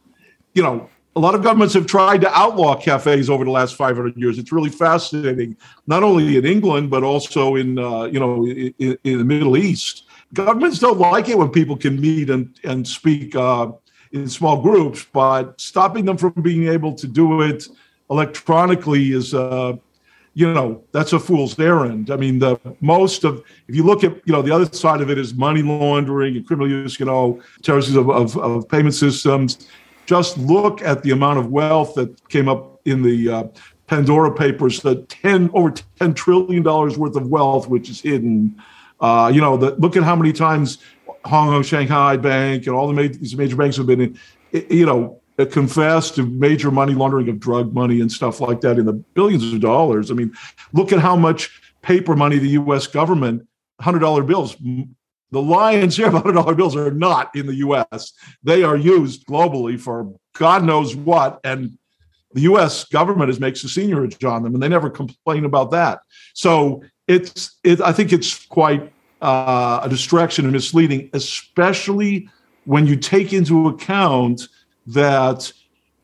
You 0.53 0.63
know, 0.63 0.89
a 1.17 1.19
lot 1.19 1.33
of 1.33 1.41
governments 1.41 1.73
have 1.73 1.87
tried 1.87 2.21
to 2.21 2.31
outlaw 2.37 2.79
cafes 2.79 3.27
over 3.27 3.43
the 3.43 3.49
last 3.49 3.75
500 3.75 4.15
years. 4.15 4.37
It's 4.37 4.51
really 4.51 4.69
fascinating, 4.69 5.57
not 5.87 6.03
only 6.03 6.37
in 6.37 6.45
England 6.45 6.91
but 6.91 7.03
also 7.03 7.55
in 7.55 7.79
uh, 7.79 8.03
you 8.03 8.19
know 8.19 8.45
in, 8.45 8.97
in, 9.03 9.17
the 9.17 9.25
Middle 9.25 9.57
East. 9.57 10.03
Governments 10.35 10.77
don't 10.77 10.99
like 10.99 11.27
it 11.27 11.37
when 11.37 11.49
people 11.49 11.75
can 11.75 11.99
meet 11.99 12.29
and 12.29 12.55
and 12.63 12.87
speak 12.87 13.35
uh, 13.35 13.71
in 14.11 14.29
small 14.29 14.61
groups, 14.61 15.07
but 15.11 15.59
stopping 15.59 16.05
them 16.05 16.17
from 16.17 16.33
being 16.43 16.67
able 16.67 16.93
to 16.93 17.07
do 17.07 17.41
it 17.41 17.67
electronically 18.09 19.11
is. 19.11 19.33
Uh, 19.33 19.73
you 20.33 20.53
know 20.53 20.83
that's 20.91 21.13
a 21.13 21.19
fool's 21.19 21.57
errand. 21.57 22.11
I 22.11 22.15
mean, 22.15 22.37
the 22.37 22.59
most 22.79 23.23
of 23.23 23.43
if 23.67 23.75
you 23.75 23.81
look 23.81 24.03
at 24.03 24.11
you 24.27 24.33
know 24.33 24.43
the 24.43 24.53
other 24.53 24.71
side 24.71 25.01
of 25.01 25.09
it 25.09 25.17
is 25.17 25.33
money 25.33 25.63
laundering 25.63 26.35
and 26.37 26.45
criminal 26.45 26.69
use, 26.69 26.99
you 26.99 27.07
know, 27.07 27.41
terrorism 27.63 28.07
of, 28.07 28.09
of, 28.11 28.37
of 28.37 28.69
payment 28.69 28.93
systems 28.93 29.67
just 30.07 30.37
look 30.37 30.81
at 30.81 31.03
the 31.03 31.11
amount 31.11 31.37
of 31.37 31.51
wealth 31.51 31.93
that 31.95 32.29
came 32.29 32.47
up 32.47 32.79
in 32.85 33.03
the 33.03 33.29
uh, 33.29 33.43
Pandora 33.87 34.33
Papers, 34.33 34.81
the 34.81 35.03
10 35.03 35.51
over 35.53 35.71
10 35.99 36.13
trillion 36.13 36.63
dollars 36.63 36.97
worth 36.97 37.15
of 37.15 37.27
wealth 37.27 37.67
which 37.67 37.89
is 37.89 38.01
hidden. 38.01 38.61
Uh, 38.99 39.29
you 39.31 39.39
know, 39.39 39.57
the, 39.57 39.75
look 39.75 39.95
at 39.95 40.03
how 40.03 40.15
many 40.15 40.33
times 40.33 40.79
Hong 41.25 41.49
Kong 41.49 41.61
Shanghai 41.61 42.17
Bank 42.17 42.65
and 42.65 42.75
all 42.75 42.87
the 42.87 42.93
major, 42.93 43.19
these 43.19 43.35
major 43.35 43.55
banks 43.55 43.77
have 43.77 43.85
been, 43.85 44.17
you 44.51 44.85
know, 44.85 45.21
confessed 45.51 46.15
to 46.15 46.25
major 46.25 46.71
money 46.71 46.93
laundering 46.93 47.29
of 47.29 47.39
drug 47.39 47.73
money 47.73 48.01
and 48.01 48.11
stuff 48.11 48.41
like 48.41 48.61
that 48.61 48.79
in 48.79 48.85
the 48.85 48.93
billions 48.93 49.53
of 49.53 49.59
dollars. 49.59 50.09
I 50.09 50.15
mean, 50.15 50.33
look 50.73 50.91
at 50.91 50.99
how 50.99 51.15
much 51.15 51.61
paper 51.81 52.15
money 52.15 52.39
the 52.39 52.49
U.S. 52.49 52.87
government, 52.87 53.47
hundred 53.79 53.99
dollar 53.99 54.23
bills, 54.23 54.55
the 55.31 55.41
lion's 55.41 55.95
share 55.95 56.07
of 56.07 56.23
$100 56.23 56.57
bills 56.57 56.75
are 56.75 56.91
not 56.91 57.35
in 57.35 57.47
the 57.47 57.55
US. 57.55 58.13
They 58.43 58.63
are 58.63 58.77
used 58.77 59.25
globally 59.25 59.79
for 59.79 60.13
God 60.35 60.63
knows 60.63 60.95
what. 60.95 61.39
And 61.43 61.77
the 62.33 62.41
US 62.41 62.85
government 62.85 63.29
is 63.29 63.39
makes 63.39 63.63
a 63.63 63.67
seigniorage 63.67 64.29
on 64.29 64.43
them, 64.43 64.53
and 64.53 64.61
they 64.61 64.69
never 64.69 64.89
complain 64.89 65.45
about 65.45 65.71
that. 65.71 65.99
So 66.33 66.83
it's, 67.07 67.57
it, 67.63 67.81
I 67.81 67.91
think 67.91 68.13
it's 68.13 68.45
quite 68.45 68.91
uh, 69.21 69.81
a 69.83 69.89
distraction 69.89 70.45
and 70.45 70.53
misleading, 70.53 71.09
especially 71.13 72.29
when 72.65 72.85
you 72.85 72.95
take 72.95 73.33
into 73.33 73.67
account 73.67 74.47
that 74.87 75.51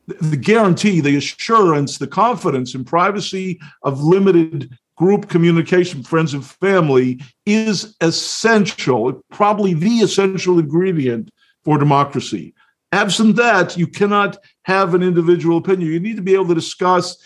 the 0.07 0.37
guarantee, 0.37 0.99
the 0.99 1.15
assurance, 1.15 1.97
the 1.97 2.07
confidence 2.07 2.75
and 2.75 2.85
privacy 2.85 3.59
of 3.83 4.01
limited 4.01 4.77
group 4.95 5.29
communication, 5.29 6.03
friends 6.03 6.33
and 6.33 6.45
family, 6.45 7.19
is 7.45 7.95
essential, 8.01 9.21
probably 9.31 9.73
the 9.73 9.99
essential 9.99 10.59
ingredient 10.59 11.29
for 11.63 11.77
democracy. 11.77 12.53
Absent 12.91 13.35
that, 13.37 13.75
you 13.75 13.87
cannot 13.87 14.37
have 14.65 14.93
an 14.93 15.01
individual 15.01 15.57
opinion. 15.57 15.91
You 15.91 15.99
need 15.99 16.15
to 16.15 16.21
be 16.21 16.35
able 16.35 16.49
to 16.49 16.53
discuss 16.53 17.17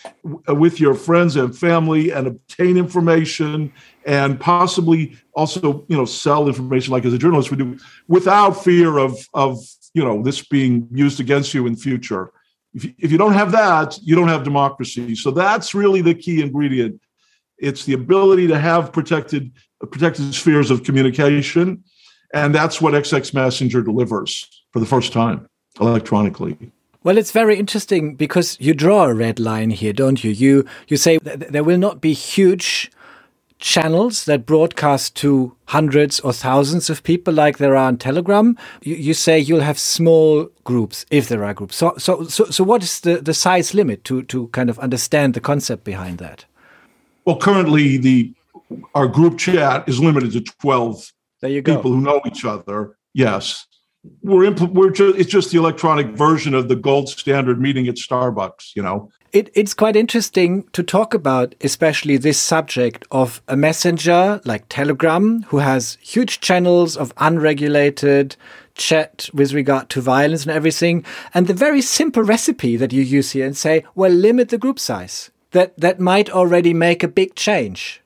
with 0.46 0.80
your 0.80 0.94
friends 0.94 1.36
and 1.36 1.56
family 1.56 2.10
and 2.10 2.26
obtain 2.26 2.78
information 2.78 3.70
and 4.06 4.40
possibly 4.40 5.18
also, 5.34 5.84
you 5.88 5.96
know, 5.96 6.06
sell 6.06 6.48
information 6.48 6.92
like 6.92 7.04
as 7.04 7.12
a 7.12 7.18
journalist 7.18 7.50
would 7.50 7.58
do 7.58 7.78
without 8.08 8.52
fear 8.52 8.96
of, 8.96 9.18
of 9.34 9.58
you 9.92 10.02
know, 10.02 10.22
this 10.22 10.42
being 10.42 10.88
used 10.90 11.20
against 11.20 11.52
you 11.52 11.66
in 11.66 11.76
future. 11.76 12.32
If 12.72 12.84
you, 12.84 12.94
if 12.98 13.12
you 13.12 13.18
don't 13.18 13.34
have 13.34 13.52
that, 13.52 13.98
you 14.02 14.16
don't 14.16 14.28
have 14.28 14.44
democracy. 14.44 15.14
So 15.16 15.30
that's 15.30 15.74
really 15.74 16.00
the 16.00 16.14
key 16.14 16.40
ingredient 16.40 16.98
it's 17.58 17.84
the 17.84 17.94
ability 17.94 18.46
to 18.48 18.58
have 18.58 18.92
protected 18.92 19.52
protected 19.90 20.34
spheres 20.34 20.70
of 20.70 20.82
communication, 20.82 21.82
and 22.34 22.54
that's 22.54 22.80
what 22.80 22.94
XX 22.94 23.32
Messenger 23.34 23.82
delivers 23.82 24.46
for 24.72 24.80
the 24.80 24.86
first 24.86 25.12
time 25.12 25.48
electronically. 25.80 26.56
Well, 27.04 27.16
it's 27.16 27.32
very 27.32 27.56
interesting 27.56 28.16
because 28.16 28.56
you 28.60 28.74
draw 28.74 29.04
a 29.04 29.14
red 29.14 29.38
line 29.38 29.70
here, 29.70 29.92
don't 29.92 30.22
you? 30.22 30.30
You 30.30 30.64
you 30.88 30.96
say 30.96 31.18
there 31.18 31.64
will 31.64 31.78
not 31.78 32.00
be 32.00 32.12
huge 32.12 32.90
channels 33.58 34.24
that 34.24 34.46
broadcast 34.46 35.16
to 35.16 35.56
hundreds 35.66 36.20
or 36.20 36.32
thousands 36.32 36.88
of 36.88 37.02
people 37.02 37.34
like 37.34 37.58
there 37.58 37.74
are 37.74 37.88
on 37.88 37.96
Telegram. 37.96 38.56
You, 38.82 38.94
you, 38.94 39.14
say 39.14 39.38
you'll 39.38 39.62
have 39.62 39.78
small 39.78 40.48
groups 40.62 41.04
if 41.10 41.28
there 41.28 41.44
are 41.44 41.54
groups. 41.54 41.76
So 41.76 41.94
so 41.98 42.24
so 42.24 42.44
so 42.46 42.64
what 42.64 42.82
is 42.82 43.00
the, 43.00 43.20
the 43.20 43.34
size 43.34 43.74
limit 43.74 44.04
to 44.04 44.22
to 44.24 44.48
kind 44.48 44.70
of 44.70 44.78
understand 44.78 45.34
the 45.34 45.40
concept 45.40 45.84
behind 45.84 46.18
that? 46.18 46.44
Well, 47.28 47.36
currently 47.36 47.98
the 47.98 48.32
our 48.94 49.06
group 49.06 49.36
chat 49.36 49.86
is 49.86 50.00
limited 50.00 50.32
to 50.32 50.40
twelve 50.40 51.12
there 51.42 51.50
you 51.50 51.60
go. 51.60 51.76
people 51.76 51.92
who 51.92 52.00
know 52.00 52.22
each 52.26 52.46
other. 52.46 52.96
Yes, 53.12 53.66
we're 54.22 54.50
impl- 54.50 54.72
we're 54.72 54.88
just 54.88 55.18
it's 55.18 55.30
just 55.30 55.50
the 55.50 55.58
electronic 55.58 56.06
version 56.16 56.54
of 56.54 56.68
the 56.68 56.74
gold 56.74 57.10
standard 57.10 57.60
meeting 57.60 57.86
at 57.86 57.96
Starbucks. 57.96 58.74
You 58.74 58.82
know. 58.82 59.10
It, 59.32 59.50
it's 59.52 59.74
quite 59.74 59.94
interesting 59.94 60.62
to 60.72 60.82
talk 60.82 61.12
about, 61.12 61.54
especially 61.60 62.16
this 62.16 62.40
subject 62.40 63.04
of 63.10 63.42
a 63.46 63.58
messenger 63.58 64.40
like 64.46 64.64
Telegram, 64.70 65.42
who 65.48 65.58
has 65.58 65.98
huge 66.00 66.40
channels 66.40 66.96
of 66.96 67.12
unregulated 67.18 68.36
chat 68.74 69.28
with 69.34 69.52
regard 69.52 69.90
to 69.90 70.00
violence 70.00 70.44
and 70.44 70.52
everything, 70.52 71.04
and 71.34 71.46
the 71.46 71.52
very 71.52 71.82
simple 71.82 72.22
recipe 72.22 72.78
that 72.78 72.94
you 72.94 73.02
use 73.02 73.32
here 73.32 73.44
and 73.44 73.54
say, 73.54 73.84
well, 73.94 74.10
limit 74.10 74.48
the 74.48 74.56
group 74.56 74.78
size 74.78 75.30
that 75.52 75.78
that 75.80 76.00
might 76.00 76.30
already 76.30 76.74
make 76.74 77.02
a 77.02 77.08
big 77.08 77.34
change. 77.34 78.00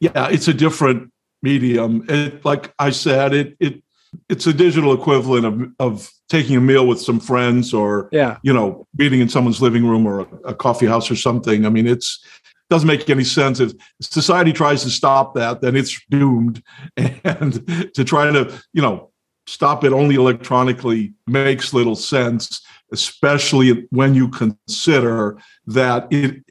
Yeah, 0.00 0.28
it's 0.28 0.48
a 0.48 0.54
different 0.54 1.10
medium. 1.42 2.04
It, 2.08 2.44
like 2.44 2.74
I 2.78 2.90
said, 2.90 3.34
it 3.34 3.56
it 3.60 3.82
it's 4.28 4.46
a 4.46 4.52
digital 4.52 4.92
equivalent 4.92 5.46
of 5.46 5.72
of 5.78 6.10
taking 6.28 6.56
a 6.56 6.60
meal 6.60 6.86
with 6.86 7.00
some 7.00 7.20
friends 7.20 7.72
or 7.72 8.08
yeah. 8.12 8.38
you 8.42 8.52
know 8.52 8.86
meeting 8.96 9.20
in 9.20 9.28
someone's 9.28 9.62
living 9.62 9.86
room 9.86 10.06
or 10.06 10.20
a, 10.20 10.26
a 10.46 10.54
coffee 10.54 10.86
house 10.86 11.10
or 11.10 11.16
something. 11.16 11.66
I 11.66 11.68
mean, 11.68 11.86
it's 11.86 12.24
doesn't 12.68 12.88
make 12.88 13.08
any 13.08 13.24
sense 13.24 13.60
if 13.60 13.72
society 14.00 14.52
tries 14.52 14.82
to 14.82 14.90
stop 14.90 15.34
that 15.34 15.60
then 15.60 15.76
it's 15.76 16.00
doomed 16.10 16.62
and 16.96 17.94
to 17.94 18.04
try 18.04 18.30
to 18.30 18.52
you 18.72 18.82
know 18.82 19.10
stop 19.46 19.84
it 19.84 19.92
only 19.92 20.16
electronically 20.16 21.12
makes 21.26 21.72
little 21.72 21.94
sense 21.94 22.60
especially 22.92 23.86
when 23.90 24.14
you 24.14 24.28
consider 24.28 25.38
that 25.66 26.08
it 26.10 26.42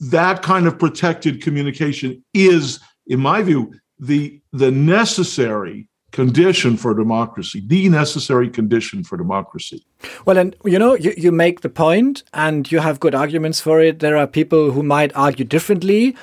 that 0.00 0.42
kind 0.42 0.66
of 0.66 0.78
protected 0.78 1.42
communication 1.42 2.24
is, 2.34 2.80
in 3.06 3.20
my 3.20 3.42
view, 3.42 3.72
the 3.98 4.40
the 4.52 4.70
necessary 4.70 5.88
condition 6.10 6.76
for 6.76 6.94
democracy, 6.94 7.62
the 7.66 7.88
necessary 7.88 8.50
condition 8.50 9.02
for 9.02 9.16
democracy. 9.16 9.84
Well, 10.26 10.36
and 10.36 10.54
you 10.64 10.78
know, 10.78 10.94
you, 10.94 11.14
you 11.16 11.32
make 11.32 11.62
the 11.62 11.70
point 11.70 12.22
and 12.34 12.70
you 12.70 12.80
have 12.80 13.00
good 13.00 13.14
arguments 13.14 13.60
for 13.60 13.80
it. 13.80 14.00
There 14.00 14.16
are 14.16 14.26
people 14.26 14.72
who 14.72 14.82
might 14.82 15.14
argue 15.16 15.44
differently 15.44 16.14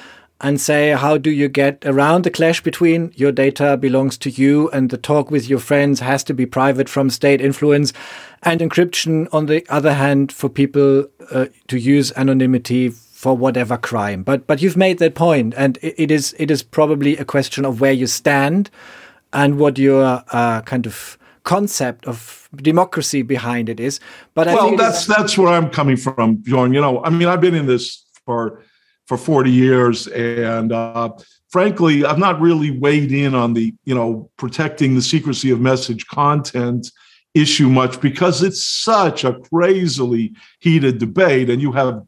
and 0.41 0.62
say, 0.62 0.91
how 0.91 1.17
do 1.17 1.31
you 1.31 1.50
get 1.50 1.86
around 1.86 2.24
the 2.24 2.31
clash 2.31 2.62
between 2.62 3.12
your 3.15 3.31
data 3.31 3.75
belongs 3.75 4.17
to 4.19 4.29
you 4.29 4.69
and 4.69 4.89
the 4.89 4.98
talk 4.98 5.29
with 5.29 5.50
your 5.50 5.60
friends 5.60 6.00
has 6.00 6.24
to 6.24 6.34
be 6.34 6.46
private 6.46 6.88
from 6.88 7.10
state 7.10 7.41
influence 7.41 7.91
and 8.43 8.62
encryption, 8.62 9.27
on 9.34 9.48
the 9.48 9.65
other 9.69 9.93
hand, 9.93 10.31
for 10.31 10.48
people 10.48 11.05
uh, 11.31 11.48
to 11.67 11.77
use 11.77 12.13
anonymity 12.15 12.93
for 13.19 13.35
whatever 13.35 13.77
crime. 13.77 14.23
But 14.23 14.47
but 14.47 14.61
you've 14.61 14.77
made 14.77 14.99
that 14.99 15.13
point, 15.13 15.53
and 15.57 15.77
it, 15.81 15.93
it 15.97 16.09
is 16.09 16.33
it 16.39 16.49
is 16.49 16.63
probably 16.63 17.17
a 17.17 17.25
question 17.25 17.65
of 17.65 17.81
where 17.81 17.91
you 17.91 18.07
stand 18.07 18.69
and 19.33 19.59
what 19.59 19.77
your 19.77 20.23
uh, 20.31 20.61
kind 20.61 20.85
of 20.85 21.17
concept 21.43 22.07
of 22.07 22.47
democracy 22.55 23.21
behind 23.21 23.67
it 23.67 23.77
is. 23.77 23.99
But 24.35 24.47
I 24.47 24.55
well, 24.55 24.77
that's 24.77 25.05
that's 25.05 25.38
where 25.38 25.49
I'm 25.49 25.69
coming 25.69 25.97
from, 25.97 26.35
Bjorn. 26.38 26.73
You 26.73 26.79
know, 26.79 27.03
I 27.03 27.09
mean, 27.09 27.27
I've 27.27 27.41
been 27.41 27.55
in 27.55 27.65
this 27.65 28.05
for 28.25 28.63
for 29.05 29.17
40 29.17 29.51
years, 29.51 30.07
and 30.07 30.71
uh, 30.71 31.09
frankly, 31.49 32.05
I've 32.05 32.19
not 32.19 32.39
really 32.39 32.71
weighed 32.71 33.11
in 33.11 33.35
on 33.35 33.53
the 33.53 33.73
you 33.83 33.95
know 33.95 34.31
protecting 34.38 34.95
the 34.95 35.01
secrecy 35.01 35.51
of 35.51 35.59
message 35.59 36.07
content 36.07 36.89
issue 37.33 37.69
much 37.69 37.99
because 37.99 38.41
it's 38.43 38.63
such 38.63 39.25
a 39.25 39.33
crazily 39.33 40.33
heated 40.59 40.99
debate, 40.99 41.49
and 41.49 41.61
you 41.61 41.73
have 41.73 42.01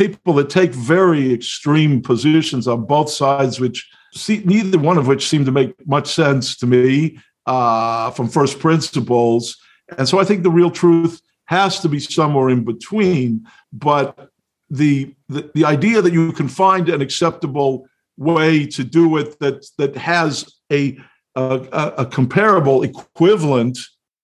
people 0.00 0.32
that 0.32 0.48
take 0.48 0.72
very 0.72 1.30
extreme 1.32 2.00
positions 2.00 2.66
on 2.66 2.86
both 2.86 3.10
sides, 3.10 3.60
which 3.60 3.86
see, 4.14 4.42
neither 4.46 4.78
one 4.78 4.96
of 4.96 5.06
which 5.06 5.28
seem 5.28 5.44
to 5.44 5.52
make 5.52 5.74
much 5.86 6.08
sense 6.08 6.56
to 6.56 6.66
me 6.66 7.18
uh, 7.46 8.10
from 8.12 8.26
first 8.28 8.58
principles. 8.58 9.58
And 9.98 10.08
so 10.08 10.18
I 10.18 10.24
think 10.24 10.42
the 10.42 10.50
real 10.50 10.70
truth 10.70 11.20
has 11.46 11.80
to 11.80 11.88
be 11.88 12.00
somewhere 12.00 12.48
in 12.48 12.64
between. 12.64 13.46
But 13.72 14.30
the, 14.70 15.14
the, 15.28 15.50
the 15.54 15.66
idea 15.66 16.00
that 16.00 16.14
you 16.14 16.32
can 16.32 16.48
find 16.48 16.88
an 16.88 17.02
acceptable 17.02 17.86
way 18.16 18.66
to 18.66 18.84
do 18.84 19.16
it 19.18 19.38
that 19.40 19.66
that 19.78 19.96
has 19.96 20.32
a, 20.72 20.96
a, 21.34 21.94
a 21.98 22.06
comparable 22.06 22.82
equivalent 22.82 23.78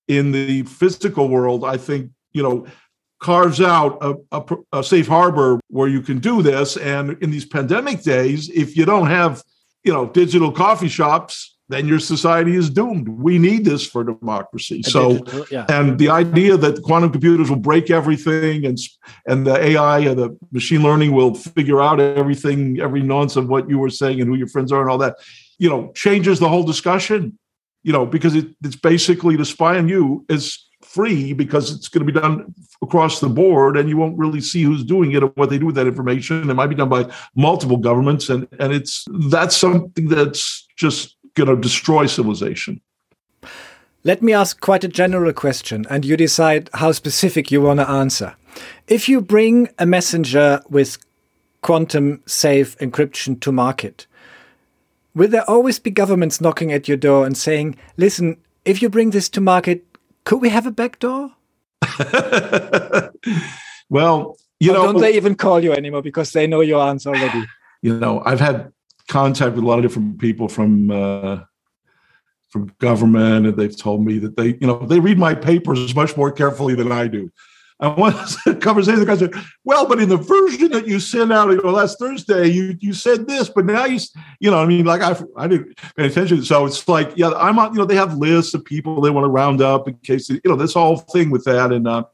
in 0.08 0.32
the 0.32 0.62
physical 0.62 1.28
world, 1.28 1.64
I 1.64 1.76
think 1.76 2.10
you 2.32 2.42
know 2.42 2.66
carves 3.20 3.60
out 3.60 3.98
a, 4.02 4.14
a, 4.32 4.44
a, 4.72 4.84
safe 4.84 5.06
harbor 5.06 5.58
where 5.68 5.88
you 5.88 6.02
can 6.02 6.18
do 6.18 6.42
this. 6.42 6.76
And 6.76 7.16
in 7.22 7.30
these 7.30 7.46
pandemic 7.46 8.02
days, 8.02 8.50
if 8.50 8.76
you 8.76 8.84
don't 8.84 9.06
have, 9.06 9.42
you 9.84 9.92
know, 9.92 10.06
digital 10.06 10.52
coffee 10.52 10.88
shops, 10.88 11.56
then 11.68 11.88
your 11.88 11.98
society 11.98 12.54
is 12.54 12.70
doomed. 12.70 13.08
We 13.08 13.38
need 13.38 13.64
this 13.64 13.84
for 13.84 14.04
democracy. 14.04 14.82
So, 14.82 15.24
yeah. 15.50 15.66
and 15.68 15.98
the 15.98 16.10
idea 16.10 16.56
that 16.56 16.82
quantum 16.82 17.10
computers 17.10 17.50
will 17.50 17.56
break 17.56 17.90
everything, 17.90 18.64
and 18.64 18.78
and 19.26 19.46
the 19.46 19.56
AI 19.56 19.98
and 20.00 20.18
the 20.18 20.38
machine 20.52 20.82
learning 20.82 21.12
will 21.12 21.34
figure 21.34 21.82
out 21.82 21.98
everything, 21.98 22.80
every 22.80 23.02
nuance 23.02 23.34
of 23.34 23.48
what 23.48 23.68
you 23.68 23.78
were 23.78 23.90
saying 23.90 24.20
and 24.20 24.30
who 24.30 24.36
your 24.36 24.46
friends 24.46 24.70
are 24.70 24.80
and 24.80 24.90
all 24.90 24.98
that, 24.98 25.16
you 25.58 25.68
know, 25.68 25.90
changes 25.94 26.38
the 26.38 26.48
whole 26.48 26.62
discussion. 26.62 27.36
You 27.82 27.92
know, 27.92 28.06
because 28.06 28.34
it, 28.34 28.48
it's 28.64 28.76
basically 28.76 29.36
to 29.36 29.44
spy 29.44 29.78
on 29.78 29.88
you 29.88 30.24
is 30.28 30.65
free 30.82 31.32
because 31.32 31.74
it's 31.74 31.88
going 31.88 32.06
to 32.06 32.12
be 32.12 32.18
done 32.18 32.54
across 32.82 33.20
the 33.20 33.28
board 33.28 33.76
and 33.76 33.88
you 33.88 33.96
won't 33.96 34.18
really 34.18 34.40
see 34.40 34.62
who's 34.62 34.84
doing 34.84 35.12
it 35.12 35.22
or 35.22 35.28
what 35.28 35.50
they 35.50 35.58
do 35.58 35.66
with 35.66 35.74
that 35.74 35.86
information. 35.86 36.48
It 36.48 36.54
might 36.54 36.68
be 36.68 36.74
done 36.74 36.88
by 36.88 37.10
multiple 37.34 37.76
governments 37.76 38.28
and 38.28 38.46
and 38.60 38.72
it's 38.72 39.04
that's 39.28 39.56
something 39.56 40.08
that's 40.08 40.66
just 40.76 41.16
going 41.34 41.48
to 41.48 41.56
destroy 41.56 42.06
civilization. 42.06 42.80
Let 44.04 44.22
me 44.22 44.32
ask 44.32 44.60
quite 44.60 44.84
a 44.84 44.88
general 44.88 45.32
question 45.32 45.86
and 45.90 46.04
you 46.04 46.16
decide 46.16 46.70
how 46.74 46.92
specific 46.92 47.50
you 47.50 47.62
want 47.62 47.80
to 47.80 47.90
answer. 47.90 48.36
If 48.86 49.08
you 49.08 49.20
bring 49.20 49.68
a 49.78 49.86
messenger 49.86 50.62
with 50.70 50.98
quantum 51.62 52.22
safe 52.26 52.78
encryption 52.78 53.40
to 53.40 53.50
market 53.50 54.06
will 55.16 55.28
there 55.28 55.50
always 55.50 55.80
be 55.80 55.90
governments 55.90 56.40
knocking 56.40 56.72
at 56.72 56.86
your 56.86 56.96
door 56.96 57.26
and 57.26 57.36
saying 57.36 57.74
listen 57.96 58.36
if 58.64 58.80
you 58.80 58.88
bring 58.88 59.10
this 59.10 59.28
to 59.28 59.40
market 59.40 59.84
could 60.26 60.42
we 60.42 60.50
have 60.50 60.66
a 60.66 60.72
back 60.72 60.98
door? 60.98 61.30
well, 63.88 64.36
you 64.58 64.72
or 64.72 64.74
know, 64.74 64.92
don't 64.92 65.00
they 65.00 65.14
even 65.16 65.36
call 65.36 65.62
you 65.62 65.72
anymore 65.72 66.02
because 66.02 66.32
they 66.32 66.46
know 66.48 66.60
your 66.60 66.82
answer 66.86 67.10
already? 67.10 67.44
You 67.80 67.98
know, 67.98 68.22
I've 68.26 68.40
had 68.40 68.72
contact 69.08 69.54
with 69.54 69.62
a 69.62 69.66
lot 69.66 69.78
of 69.78 69.82
different 69.82 70.18
people 70.18 70.48
from 70.48 70.90
uh, 70.90 71.40
from 72.50 72.72
government, 72.80 73.46
and 73.46 73.56
they've 73.56 73.76
told 73.76 74.04
me 74.04 74.18
that 74.18 74.36
they, 74.36 74.58
you 74.60 74.66
know, 74.66 74.78
they 74.84 74.98
read 74.98 75.18
my 75.18 75.34
papers 75.34 75.94
much 75.94 76.16
more 76.16 76.32
carefully 76.32 76.74
than 76.74 76.90
I 76.90 77.06
do. 77.06 77.30
I 77.78 77.88
once 77.88 78.38
a 78.46 78.54
conversation, 78.60 79.00
the 79.00 79.06
guy 79.06 79.16
said, 79.16 79.34
"Well, 79.64 79.86
but 79.86 80.00
in 80.00 80.08
the 80.08 80.16
version 80.16 80.70
that 80.70 80.86
you 80.86 80.98
sent 80.98 81.32
out 81.32 81.50
you 81.50 81.62
know, 81.62 81.70
last 81.70 81.98
Thursday, 81.98 82.48
you 82.48 82.76
you 82.80 82.94
said 82.94 83.28
this, 83.28 83.50
but 83.50 83.66
now 83.66 83.84
you, 83.84 84.00
you 84.40 84.50
know, 84.50 84.58
I 84.58 84.66
mean, 84.66 84.86
like 84.86 85.02
I 85.02 85.16
I 85.36 85.46
didn't 85.46 85.76
pay 85.96 86.06
attention. 86.06 86.42
So 86.42 86.64
it's 86.64 86.88
like, 86.88 87.12
yeah, 87.16 87.32
I'm 87.36 87.58
on. 87.58 87.72
You 87.72 87.80
know, 87.80 87.84
they 87.84 87.96
have 87.96 88.16
lists 88.16 88.54
of 88.54 88.64
people 88.64 89.00
they 89.00 89.10
want 89.10 89.24
to 89.24 89.28
round 89.28 89.60
up 89.60 89.88
in 89.88 89.94
case 89.98 90.30
you 90.30 90.40
know 90.46 90.56
this 90.56 90.74
whole 90.74 90.98
thing 90.98 91.30
with 91.30 91.44
that, 91.44 91.70
and 91.70 91.86
uh, 91.86 92.04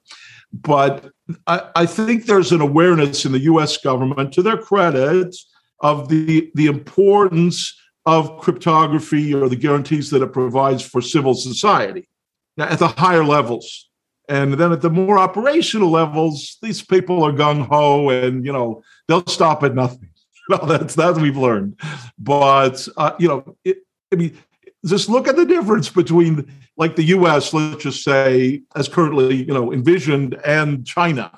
but 0.53 1.11
I, 1.47 1.71
I 1.77 1.87
think 1.87 2.27
there's 2.27 2.51
an 2.51 2.61
awareness 2.61 3.25
in 3.25 3.31
the 3.31 3.41
U.S. 3.41 3.77
government, 3.77 4.33
to 4.35 4.43
their 4.43 4.59
credit, 4.59 5.37
of 5.81 6.09
the 6.09 6.51
the 6.55 6.67
importance 6.67 7.79
of 8.05 8.41
cryptography 8.41 9.33
or 9.33 9.49
the 9.49 9.55
guarantees 9.55 10.11
that 10.11 10.23
it 10.23 10.33
provides 10.33 10.83
for 10.83 11.01
civil 11.01 11.35
society 11.35 12.09
now, 12.57 12.65
at 12.65 12.81
the 12.81 12.89
higher 12.89 13.25
levels 13.25 13.89
and 14.33 14.55
then 14.55 14.73
at 14.73 14.81
the 14.81 14.89
more 14.89 15.19
operational 15.19 15.91
levels, 15.91 16.57
these 16.63 16.81
people 16.81 17.23
are 17.23 17.33
gung 17.33 17.67
ho, 17.69 18.09
and 18.09 18.47
you 18.47 18.53
know 18.53 18.83
they'll 19.07 19.27
stop 19.27 19.63
at 19.63 19.75
nothing. 19.75 20.09
well, 20.49 20.65
that's 20.65 20.95
that 20.95 21.19
we've 21.19 21.37
learned. 21.37 21.79
But 22.19 22.89
uh, 22.97 23.13
you 23.19 23.29
know, 23.29 23.57
it, 23.63 23.79
I 24.11 24.17
mean, 24.17 24.39
just 24.87 25.11
look 25.11 25.29
at 25.29 25.37
the 25.37 25.45
difference 25.45 25.91
between 25.91 26.51
like 26.79 26.97
the 26.97 27.03
U.S. 27.17 27.53
Let's 27.53 27.83
just 27.83 28.03
say, 28.03 28.63
as 28.75 28.89
currently 28.89 29.37
you 29.37 29.53
know 29.53 29.71
envisioned, 29.71 30.41
and 30.47 30.87
China, 30.87 31.31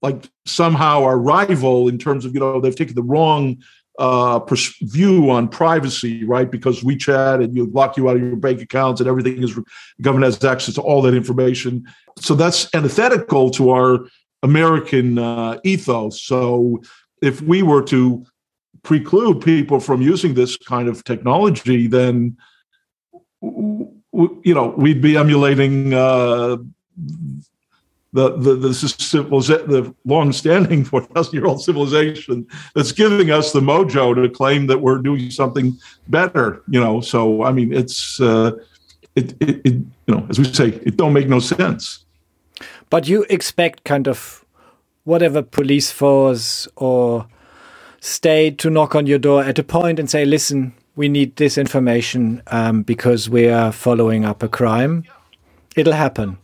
like 0.00 0.26
somehow 0.46 1.02
our 1.02 1.18
rival 1.18 1.88
in 1.88 1.98
terms 1.98 2.24
of 2.24 2.32
you 2.32 2.40
know 2.40 2.58
they've 2.58 2.74
taken 2.74 2.94
the 2.94 3.02
wrong 3.02 3.62
uh, 4.00 4.40
view 4.80 5.30
on 5.30 5.46
privacy, 5.46 6.24
right? 6.24 6.50
Because 6.50 6.82
WeChat 6.82 7.44
and 7.44 7.54
you 7.54 7.66
lock 7.66 7.98
you 7.98 8.08
out 8.08 8.16
of 8.16 8.22
your 8.22 8.34
bank 8.34 8.62
accounts 8.62 9.00
and 9.00 9.08
everything 9.08 9.42
is 9.42 9.58
government 10.00 10.24
has 10.24 10.42
access 10.42 10.74
to 10.76 10.80
all 10.80 11.02
that 11.02 11.14
information. 11.14 11.86
So 12.18 12.34
that's 12.34 12.74
antithetical 12.74 13.50
to 13.50 13.70
our 13.70 14.06
American 14.42 15.18
uh, 15.18 15.58
ethos. 15.64 16.22
So 16.22 16.80
if 17.20 17.42
we 17.42 17.62
were 17.62 17.82
to 17.84 18.24
preclude 18.82 19.42
people 19.42 19.80
from 19.80 20.00
using 20.00 20.32
this 20.32 20.56
kind 20.56 20.88
of 20.88 21.04
technology, 21.04 21.86
then 21.86 22.38
you 23.42 24.54
know 24.54 24.74
we'd 24.78 25.02
be 25.02 25.18
emulating 25.18 25.92
uh, 25.92 26.56
the 28.12 28.30
the 28.30 28.54
the, 28.56 29.64
the 29.66 29.94
long-standing 30.04 30.84
4,000 30.90 31.34
year 31.34 31.46
old 31.46 31.62
civilization 31.62 32.46
that's 32.74 32.92
giving 32.92 33.30
us 33.30 33.52
the 33.52 33.60
mojo 33.60 34.14
to 34.14 34.28
claim 34.28 34.66
that 34.66 34.80
we're 34.80 34.98
doing 34.98 35.30
something 35.30 35.76
better. 36.08 36.62
You 36.68 36.80
know, 36.80 37.00
so 37.00 37.42
I 37.42 37.52
mean, 37.52 37.72
it's 37.72 38.20
uh, 38.20 38.52
it, 39.14 39.32
it, 39.40 39.60
it 39.64 39.74
you 39.74 40.14
know, 40.14 40.26
as 40.28 40.38
we 40.38 40.44
say, 40.44 40.68
it 40.68 40.96
don't 40.96 41.12
make 41.12 41.28
no 41.28 41.38
sense. 41.40 42.04
But 42.90 43.06
you 43.06 43.24
expect 43.30 43.84
kind 43.84 44.08
of 44.08 44.44
whatever 45.04 45.42
police 45.42 45.90
force 45.90 46.68
or 46.76 47.26
state 48.00 48.58
to 48.58 48.70
knock 48.70 48.94
on 48.94 49.06
your 49.06 49.18
door 49.18 49.44
at 49.44 49.58
a 49.58 49.62
point 49.62 50.00
and 50.00 50.10
say, 50.10 50.24
"Listen, 50.24 50.72
we 50.96 51.08
need 51.08 51.36
this 51.36 51.56
information 51.56 52.42
um, 52.48 52.82
because 52.82 53.30
we 53.30 53.48
are 53.48 53.70
following 53.70 54.24
up 54.24 54.42
a 54.42 54.48
crime." 54.48 55.04
It'll 55.76 55.92
happen 55.92 56.36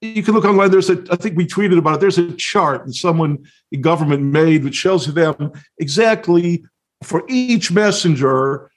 you 0.00 0.22
can 0.22 0.34
look 0.34 0.44
online. 0.44 0.70
There's 0.70 0.90
a, 0.90 1.02
I 1.10 1.16
think 1.16 1.36
we 1.36 1.46
tweeted 1.46 1.78
about 1.78 1.96
it. 1.96 2.00
There's 2.00 2.18
a 2.18 2.32
chart 2.32 2.86
that 2.86 2.94
someone 2.94 3.44
in 3.72 3.80
government 3.80 4.22
made 4.22 4.64
which 4.64 4.74
shows 4.74 5.12
them 5.12 5.52
exactly 5.78 6.64
for 7.02 7.24
each 7.28 7.70
messenger, 7.70 8.70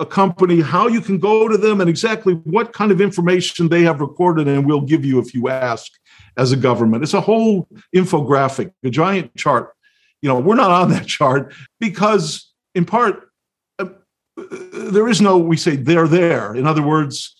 a 0.00 0.06
company, 0.06 0.60
how 0.60 0.88
you 0.88 1.00
can 1.00 1.18
go 1.18 1.48
to 1.48 1.56
them 1.56 1.80
and 1.80 1.88
exactly 1.88 2.34
what 2.44 2.72
kind 2.72 2.90
of 2.90 3.00
information 3.00 3.68
they 3.68 3.82
have 3.82 4.00
recorded 4.00 4.48
and 4.48 4.66
will 4.66 4.80
give 4.80 5.04
you 5.04 5.18
if 5.18 5.34
you 5.34 5.48
ask 5.48 5.92
as 6.36 6.52
a 6.52 6.56
government. 6.56 7.02
It's 7.02 7.14
a 7.14 7.20
whole 7.20 7.68
infographic, 7.94 8.72
a 8.82 8.90
giant 8.90 9.34
chart. 9.36 9.72
You 10.22 10.28
know, 10.28 10.40
we're 10.40 10.56
not 10.56 10.70
on 10.70 10.90
that 10.90 11.06
chart 11.06 11.54
because, 11.78 12.52
in 12.74 12.84
part, 12.84 13.28
uh, 13.78 13.86
there 14.36 15.08
is 15.08 15.20
no, 15.20 15.38
we 15.38 15.56
say 15.56 15.76
they're 15.76 16.08
there. 16.08 16.54
In 16.54 16.66
other 16.66 16.82
words, 16.82 17.36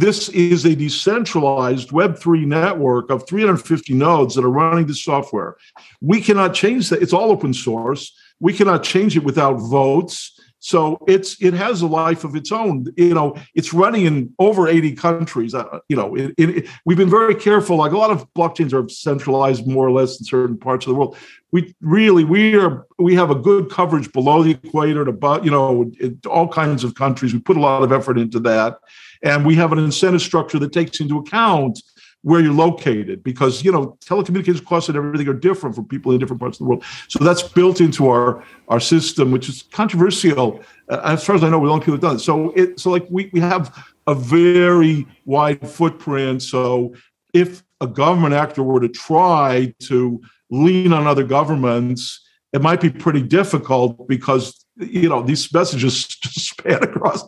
this 0.00 0.28
is 0.28 0.66
a 0.66 0.76
decentralized 0.76 1.88
Web3 1.88 2.44
network 2.44 3.08
of 3.08 3.26
350 3.26 3.94
nodes 3.94 4.34
that 4.34 4.44
are 4.44 4.50
running 4.50 4.86
the 4.86 4.94
software. 4.94 5.56
We 6.02 6.20
cannot 6.20 6.52
change 6.52 6.90
that. 6.90 7.00
It's 7.00 7.14
all 7.14 7.30
open 7.30 7.54
source. 7.54 8.14
We 8.38 8.52
cannot 8.52 8.82
change 8.82 9.16
it 9.16 9.24
without 9.24 9.54
votes. 9.54 10.38
So 10.58 10.98
it's 11.06 11.40
it 11.40 11.54
has 11.54 11.80
a 11.80 11.86
life 11.86 12.24
of 12.24 12.36
its 12.36 12.52
own. 12.52 12.86
You 12.96 13.14
know, 13.14 13.36
it's 13.54 13.72
running 13.72 14.04
in 14.04 14.34
over 14.38 14.68
80 14.68 14.96
countries. 14.96 15.54
Uh, 15.54 15.78
you 15.88 15.96
know, 15.96 16.14
it, 16.14 16.34
it, 16.36 16.68
we've 16.84 16.98
been 16.98 17.08
very 17.08 17.34
careful. 17.34 17.76
Like 17.76 17.92
a 17.92 17.98
lot 17.98 18.10
of 18.10 18.26
blockchains 18.34 18.74
are 18.74 18.86
centralized 18.88 19.66
more 19.66 19.86
or 19.86 19.92
less 19.92 20.18
in 20.18 20.26
certain 20.26 20.58
parts 20.58 20.84
of 20.84 20.90
the 20.90 20.98
world. 20.98 21.16
We 21.52 21.74
really 21.80 22.24
we 22.24 22.56
are 22.56 22.86
we 22.98 23.14
have 23.14 23.30
a 23.30 23.34
good 23.34 23.70
coverage 23.70 24.12
below 24.12 24.42
the 24.42 24.50
equator 24.50 25.04
to 25.04 25.10
about 25.10 25.44
you 25.44 25.50
know 25.50 25.90
all 26.28 26.48
kinds 26.48 26.84
of 26.84 26.94
countries. 26.94 27.32
We 27.32 27.40
put 27.40 27.56
a 27.56 27.60
lot 27.60 27.82
of 27.82 27.92
effort 27.92 28.18
into 28.18 28.40
that 28.40 28.78
and 29.22 29.44
we 29.44 29.54
have 29.54 29.72
an 29.72 29.78
incentive 29.78 30.22
structure 30.22 30.58
that 30.58 30.72
takes 30.72 31.00
into 31.00 31.18
account 31.18 31.80
where 32.22 32.40
you're 32.40 32.52
located 32.52 33.22
because 33.22 33.64
you 33.64 33.70
know 33.70 33.96
telecommunications 34.04 34.64
costs 34.64 34.88
and 34.88 34.98
everything 34.98 35.28
are 35.28 35.32
different 35.32 35.76
for 35.76 35.84
people 35.84 36.10
in 36.12 36.18
different 36.18 36.40
parts 36.40 36.56
of 36.56 36.64
the 36.64 36.68
world. 36.68 36.84
So 37.08 37.22
that's 37.22 37.42
built 37.42 37.80
into 37.80 38.08
our 38.08 38.42
our 38.68 38.80
system 38.80 39.30
which 39.30 39.48
is 39.48 39.62
controversial 39.70 40.60
uh, 40.88 41.00
as 41.04 41.24
far 41.24 41.36
as 41.36 41.44
i 41.44 41.48
know 41.48 41.58
we 41.58 41.68
the 41.68 41.72
only 41.72 41.84
people 41.84 41.94
have 41.94 42.00
done 42.00 42.16
it. 42.16 42.20
So 42.20 42.50
it 42.56 42.80
so 42.80 42.90
like 42.90 43.06
we, 43.10 43.30
we 43.32 43.40
have 43.40 43.72
a 44.08 44.14
very 44.14 45.06
wide 45.24 45.68
footprint. 45.68 46.42
So 46.42 46.94
if 47.32 47.62
a 47.80 47.86
government 47.86 48.34
actor 48.34 48.62
were 48.62 48.80
to 48.80 48.88
try 48.88 49.74
to 49.82 50.20
lean 50.50 50.92
on 50.92 51.06
other 51.06 51.24
governments 51.24 52.26
it 52.52 52.62
might 52.62 52.80
be 52.80 52.90
pretty 52.90 53.22
difficult 53.22 54.08
because 54.08 54.65
you 54.78 55.08
know 55.08 55.22
these 55.22 55.52
messages 55.52 56.04
span 56.24 56.82
across 56.82 57.24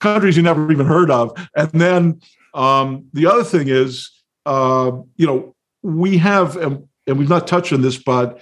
countries 0.00 0.36
you 0.36 0.42
never 0.42 0.70
even 0.72 0.86
heard 0.86 1.10
of. 1.10 1.32
And 1.54 1.70
then 1.72 2.20
um, 2.54 3.06
the 3.12 3.26
other 3.26 3.44
thing 3.44 3.68
is 3.68 4.10
uh, 4.46 4.92
you 5.16 5.26
know 5.26 5.54
we 5.82 6.18
have 6.18 6.56
and, 6.56 6.88
and, 7.06 7.18
we've 7.18 7.28
not 7.28 7.46
touched 7.46 7.72
on 7.72 7.82
this 7.82 7.96
but 7.96 8.40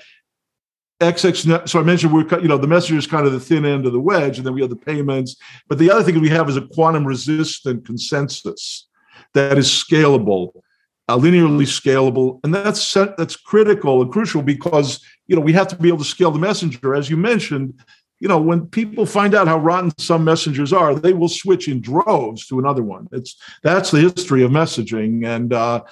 xx 1.00 1.68
so 1.68 1.80
i 1.80 1.82
mentioned 1.82 2.12
we're 2.14 2.40
you 2.40 2.46
know 2.46 2.56
the 2.56 2.68
messenger 2.68 2.96
is 2.96 3.06
kind 3.06 3.26
of 3.26 3.32
the 3.32 3.40
thin 3.40 3.66
end 3.66 3.84
of 3.84 3.92
the 3.92 4.00
wedge 4.00 4.38
and 4.38 4.46
then 4.46 4.54
we 4.54 4.60
have 4.60 4.70
the 4.70 4.76
payments. 4.76 5.36
But 5.68 5.78
the 5.78 5.90
other 5.90 6.02
thing 6.02 6.20
we 6.20 6.28
have 6.30 6.48
is 6.48 6.56
a 6.56 6.66
quantum 6.68 7.04
resistant 7.04 7.84
consensus 7.84 8.86
that 9.34 9.58
is 9.58 9.66
scalable 9.66 10.52
uh, 11.08 11.18
linearly 11.18 11.66
scalable. 11.66 12.40
And 12.44 12.54
that's 12.54 12.92
that's 12.94 13.36
critical 13.36 14.02
and 14.02 14.12
crucial 14.12 14.42
because 14.42 15.00
you 15.26 15.36
know 15.36 15.42
we 15.42 15.52
have 15.52 15.68
to 15.68 15.76
be 15.76 15.88
able 15.88 15.98
to 15.98 16.04
scale 16.04 16.30
the 16.30 16.38
messenger. 16.38 16.94
As 16.94 17.10
you 17.10 17.16
mentioned 17.16 17.80
you 18.24 18.28
know, 18.28 18.40
when 18.50 18.66
people 18.68 19.04
find 19.04 19.34
out 19.34 19.48
how 19.48 19.58
rotten 19.58 19.92
some 19.98 20.24
messengers 20.24 20.72
are, 20.72 20.94
they 20.94 21.12
will 21.12 21.28
switch 21.28 21.68
in 21.68 21.82
droves 21.82 22.46
to 22.46 22.58
another 22.58 22.82
one. 22.82 23.06
It's 23.12 23.36
that's 23.62 23.90
the 23.90 24.00
history 24.00 24.42
of 24.42 24.50
messaging, 24.50 25.26
and 25.34 25.52
uh, 25.52 25.84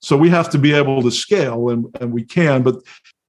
So 0.00 0.16
we 0.16 0.30
have 0.30 0.50
to 0.50 0.58
be 0.58 0.72
able 0.72 1.02
to 1.02 1.10
scale, 1.10 1.70
and, 1.70 1.86
and 2.00 2.12
we 2.12 2.24
can. 2.24 2.62
But 2.62 2.82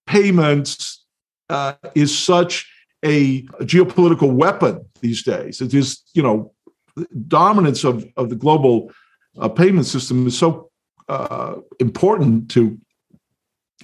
payments 0.06 1.06
uh, 1.50 1.74
is 1.95 2.17
such 2.17 2.72
a, 3.04 3.45
a 3.60 3.65
geopolitical 3.65 4.32
weapon 4.32 4.86
these 5.02 5.24
days. 5.24 5.62
It 5.62 5.74
is, 5.74 6.04
you 6.13 6.22
know, 6.22 6.54
dominance 7.28 7.84
of, 7.84 8.06
of 8.17 8.30
the 8.30 8.36
global 8.36 8.91
uh, 9.39 9.50
payment 9.50 9.88
system 9.88 10.28
is 10.28 10.38
so 10.38 10.69
uh, 11.08 11.56
important 11.80 12.52
to, 12.52 12.78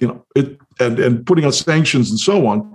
you 0.00 0.08
know, 0.08 0.24
it 0.36 0.58
and 0.78 0.98
and 1.00 1.26
putting 1.26 1.44
on 1.44 1.52
sanctions 1.52 2.10
and 2.10 2.20
so 2.20 2.46
on. 2.46 2.74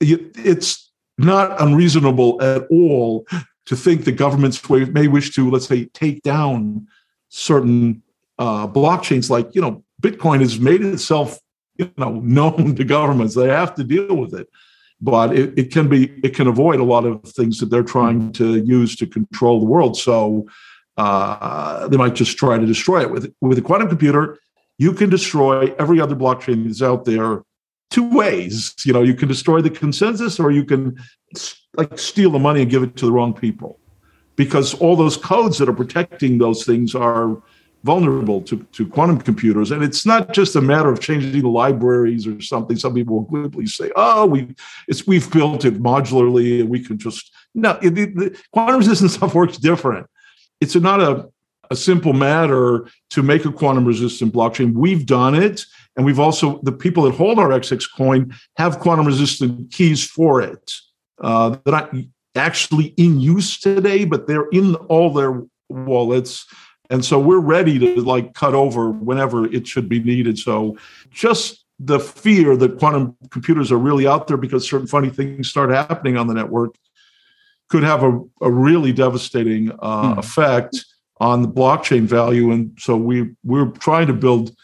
It's 0.00 0.83
not 1.18 1.60
unreasonable 1.60 2.42
at 2.42 2.66
all 2.70 3.26
to 3.66 3.76
think 3.76 4.04
that 4.04 4.12
governments 4.12 4.68
may 4.68 5.08
wish 5.08 5.34
to, 5.34 5.50
let's 5.50 5.66
say, 5.66 5.86
take 5.86 6.22
down 6.22 6.86
certain 7.28 8.02
uh, 8.38 8.66
blockchains. 8.66 9.30
Like, 9.30 9.54
you 9.54 9.60
know, 9.60 9.84
Bitcoin 10.02 10.40
has 10.40 10.58
made 10.58 10.82
itself, 10.82 11.38
you 11.76 11.90
know, 11.96 12.12
known 12.22 12.74
to 12.74 12.84
governments. 12.84 13.34
They 13.34 13.48
have 13.48 13.74
to 13.76 13.84
deal 13.84 14.14
with 14.16 14.34
it, 14.34 14.48
but 15.00 15.36
it, 15.36 15.58
it 15.58 15.72
can 15.72 15.88
be, 15.88 16.10
it 16.22 16.34
can 16.34 16.46
avoid 16.46 16.80
a 16.80 16.84
lot 16.84 17.06
of 17.06 17.22
things 17.22 17.58
that 17.60 17.66
they're 17.66 17.82
trying 17.82 18.32
to 18.32 18.56
use 18.56 18.96
to 18.96 19.06
control 19.06 19.60
the 19.60 19.66
world. 19.66 19.96
So 19.96 20.46
uh, 20.96 21.88
they 21.88 21.96
might 21.96 22.14
just 22.14 22.36
try 22.36 22.58
to 22.58 22.66
destroy 22.66 23.02
it. 23.02 23.10
With 23.10 23.34
with 23.40 23.58
a 23.58 23.62
quantum 23.62 23.88
computer, 23.88 24.38
you 24.78 24.92
can 24.92 25.10
destroy 25.10 25.74
every 25.78 26.00
other 26.00 26.14
blockchain 26.14 26.64
that's 26.64 26.82
out 26.82 27.04
there 27.04 27.42
two 27.94 28.10
ways. 28.10 28.74
You 28.84 28.92
know, 28.92 29.02
you 29.02 29.14
can 29.14 29.28
destroy 29.28 29.60
the 29.60 29.70
consensus, 29.70 30.40
or 30.40 30.50
you 30.50 30.64
can 30.64 30.96
like 31.76 31.96
steal 31.98 32.30
the 32.30 32.38
money 32.38 32.62
and 32.62 32.70
give 32.70 32.82
it 32.82 32.96
to 32.96 33.06
the 33.06 33.12
wrong 33.12 33.32
people, 33.32 33.78
because 34.34 34.74
all 34.74 34.96
those 34.96 35.16
codes 35.16 35.58
that 35.58 35.68
are 35.68 35.74
protecting 35.74 36.38
those 36.38 36.64
things 36.64 36.94
are 36.94 37.40
vulnerable 37.84 38.40
to, 38.40 38.56
to 38.72 38.88
quantum 38.88 39.20
computers. 39.20 39.70
And 39.70 39.84
it's 39.84 40.06
not 40.06 40.32
just 40.32 40.56
a 40.56 40.60
matter 40.60 40.88
of 40.90 41.00
changing 41.00 41.42
the 41.42 41.48
libraries 41.48 42.26
or 42.26 42.40
something. 42.40 42.76
Some 42.76 42.94
people 42.94 43.16
will 43.16 43.26
glibly 43.26 43.66
say, 43.66 43.90
"Oh, 43.94 44.26
we 44.26 44.54
it's 44.88 45.06
we've 45.06 45.30
built 45.30 45.64
it 45.64 45.80
modularly 45.80 46.60
and 46.60 46.68
we 46.68 46.82
can 46.82 46.98
just 46.98 47.32
no." 47.54 47.78
It, 47.80 47.96
it, 47.96 48.16
the 48.16 48.38
quantum 48.52 48.78
resistant 48.78 49.10
stuff 49.16 49.34
works 49.34 49.56
different. 49.56 50.08
It's 50.60 50.74
not 50.74 51.00
a 51.00 51.28
a 51.70 51.76
simple 51.76 52.12
matter 52.12 52.88
to 53.10 53.22
make 53.22 53.44
a 53.44 53.52
quantum 53.52 53.84
resistant 53.84 54.32
blockchain. 54.32 54.72
We've 54.74 55.06
done 55.06 55.34
it. 55.34 55.64
And 55.96 56.04
we've 56.04 56.20
also, 56.20 56.60
the 56.62 56.72
people 56.72 57.04
that 57.04 57.14
hold 57.14 57.38
our 57.38 57.50
XX 57.50 57.86
coin 57.96 58.34
have 58.56 58.80
quantum 58.80 59.06
resistant 59.06 59.72
keys 59.72 60.04
for 60.04 60.42
it. 60.42 60.72
Uh, 61.20 61.56
they're 61.64 61.72
not 61.72 61.94
actually 62.34 62.86
in 62.96 63.20
use 63.20 63.58
today, 63.58 64.04
but 64.04 64.26
they're 64.26 64.48
in 64.48 64.74
all 64.74 65.12
their 65.12 65.42
wallets. 65.68 66.46
And 66.90 67.04
so 67.04 67.18
we're 67.18 67.38
ready 67.38 67.78
to 67.78 68.00
like 68.02 68.34
cut 68.34 68.54
over 68.54 68.90
whenever 68.90 69.46
it 69.46 69.66
should 69.66 69.88
be 69.88 70.00
needed. 70.00 70.38
So 70.38 70.76
just 71.10 71.64
the 71.78 71.98
fear 71.98 72.56
that 72.56 72.78
quantum 72.78 73.16
computers 73.30 73.72
are 73.72 73.78
really 73.78 74.06
out 74.06 74.26
there 74.26 74.36
because 74.36 74.68
certain 74.68 74.86
funny 74.86 75.10
things 75.10 75.48
start 75.48 75.70
happening 75.70 76.16
on 76.16 76.26
the 76.26 76.34
network 76.34 76.74
could 77.68 77.82
have 77.82 78.02
a, 78.02 78.20
a 78.42 78.50
really 78.50 78.92
devastating 78.92 79.72
uh, 79.80 80.14
hmm. 80.14 80.18
effect 80.18 80.84
on 81.24 81.40
the 81.40 81.48
blockchain 81.48 82.02
value. 82.02 82.52
And 82.52 82.76
so 82.78 82.96
we 82.96 83.34
we're 83.44 83.70
trying 83.88 84.06
to 84.08 84.12
build 84.12 84.54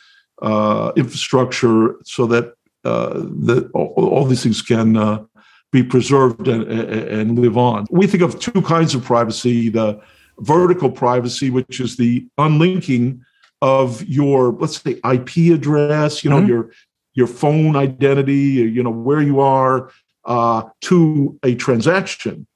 uh, 0.42 0.92
infrastructure 0.94 1.96
so 2.04 2.26
that 2.26 2.54
uh, 2.84 3.14
that 3.46 3.70
all, 3.72 3.94
all, 3.96 4.24
these 4.26 4.42
things 4.42 4.60
can 4.60 4.96
uh, 4.96 5.24
be 5.72 5.82
preserved 5.82 6.48
and, 6.48 6.62
and 6.64 7.38
live 7.38 7.56
on. 7.56 7.86
We 7.90 8.06
think 8.06 8.22
of 8.22 8.38
two 8.38 8.60
kinds 8.60 8.94
of 8.94 9.02
privacy: 9.02 9.70
the 9.70 10.00
vertical 10.40 10.90
privacy, 10.90 11.48
which 11.48 11.80
is 11.80 11.96
the 11.96 12.26
unlinking 12.36 13.24
of 13.62 14.02
your 14.04 14.52
let's 14.52 14.82
say 14.82 15.00
IP 15.14 15.54
address, 15.54 16.22
you 16.22 16.28
know, 16.28 16.40
mm-hmm. 16.40 16.48
your 16.48 16.72
your 17.14 17.26
phone 17.26 17.74
identity, 17.74 18.52
you 18.76 18.82
know, 18.82 18.90
where 18.90 19.22
you 19.22 19.40
are 19.40 19.90
uh, 20.26 20.62
to 20.82 21.38
a 21.42 21.54
transaction 21.54 22.46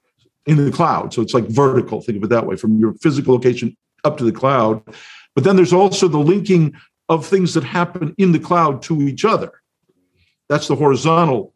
in 0.45 0.63
the 0.63 0.71
cloud. 0.71 1.15
So 1.15 1.23
it's 1.23 1.33
like 1.33 1.47
vertical, 1.49 2.03
think 2.03 2.19
of 2.19 2.25
it 2.25 2.29
that 2.29 2.47
way, 2.47 2.57
from 2.57 2.79
your 2.79 2.93
physical 2.95 3.33
location 3.35 3.75
up 4.05 4.19
to 4.19 4.25
the 4.25 4.33
cloud. 4.33 4.83
But 5.35 5.45
then 5.45 5.57
there's 5.57 5.73
also 5.73 6.09
the 6.09 6.19
linking 6.19 6.75
of 7.09 7.27
things 7.27 7.55
that 7.55 7.65
happen 7.65 8.15
in 8.19 8.33
the 8.33 8.39
cloud 8.39 8.83
to 8.83 9.03
each 9.03 9.25
other. 9.25 9.53
That's 10.49 10.69
the 10.69 10.77
horizontal 10.77 11.55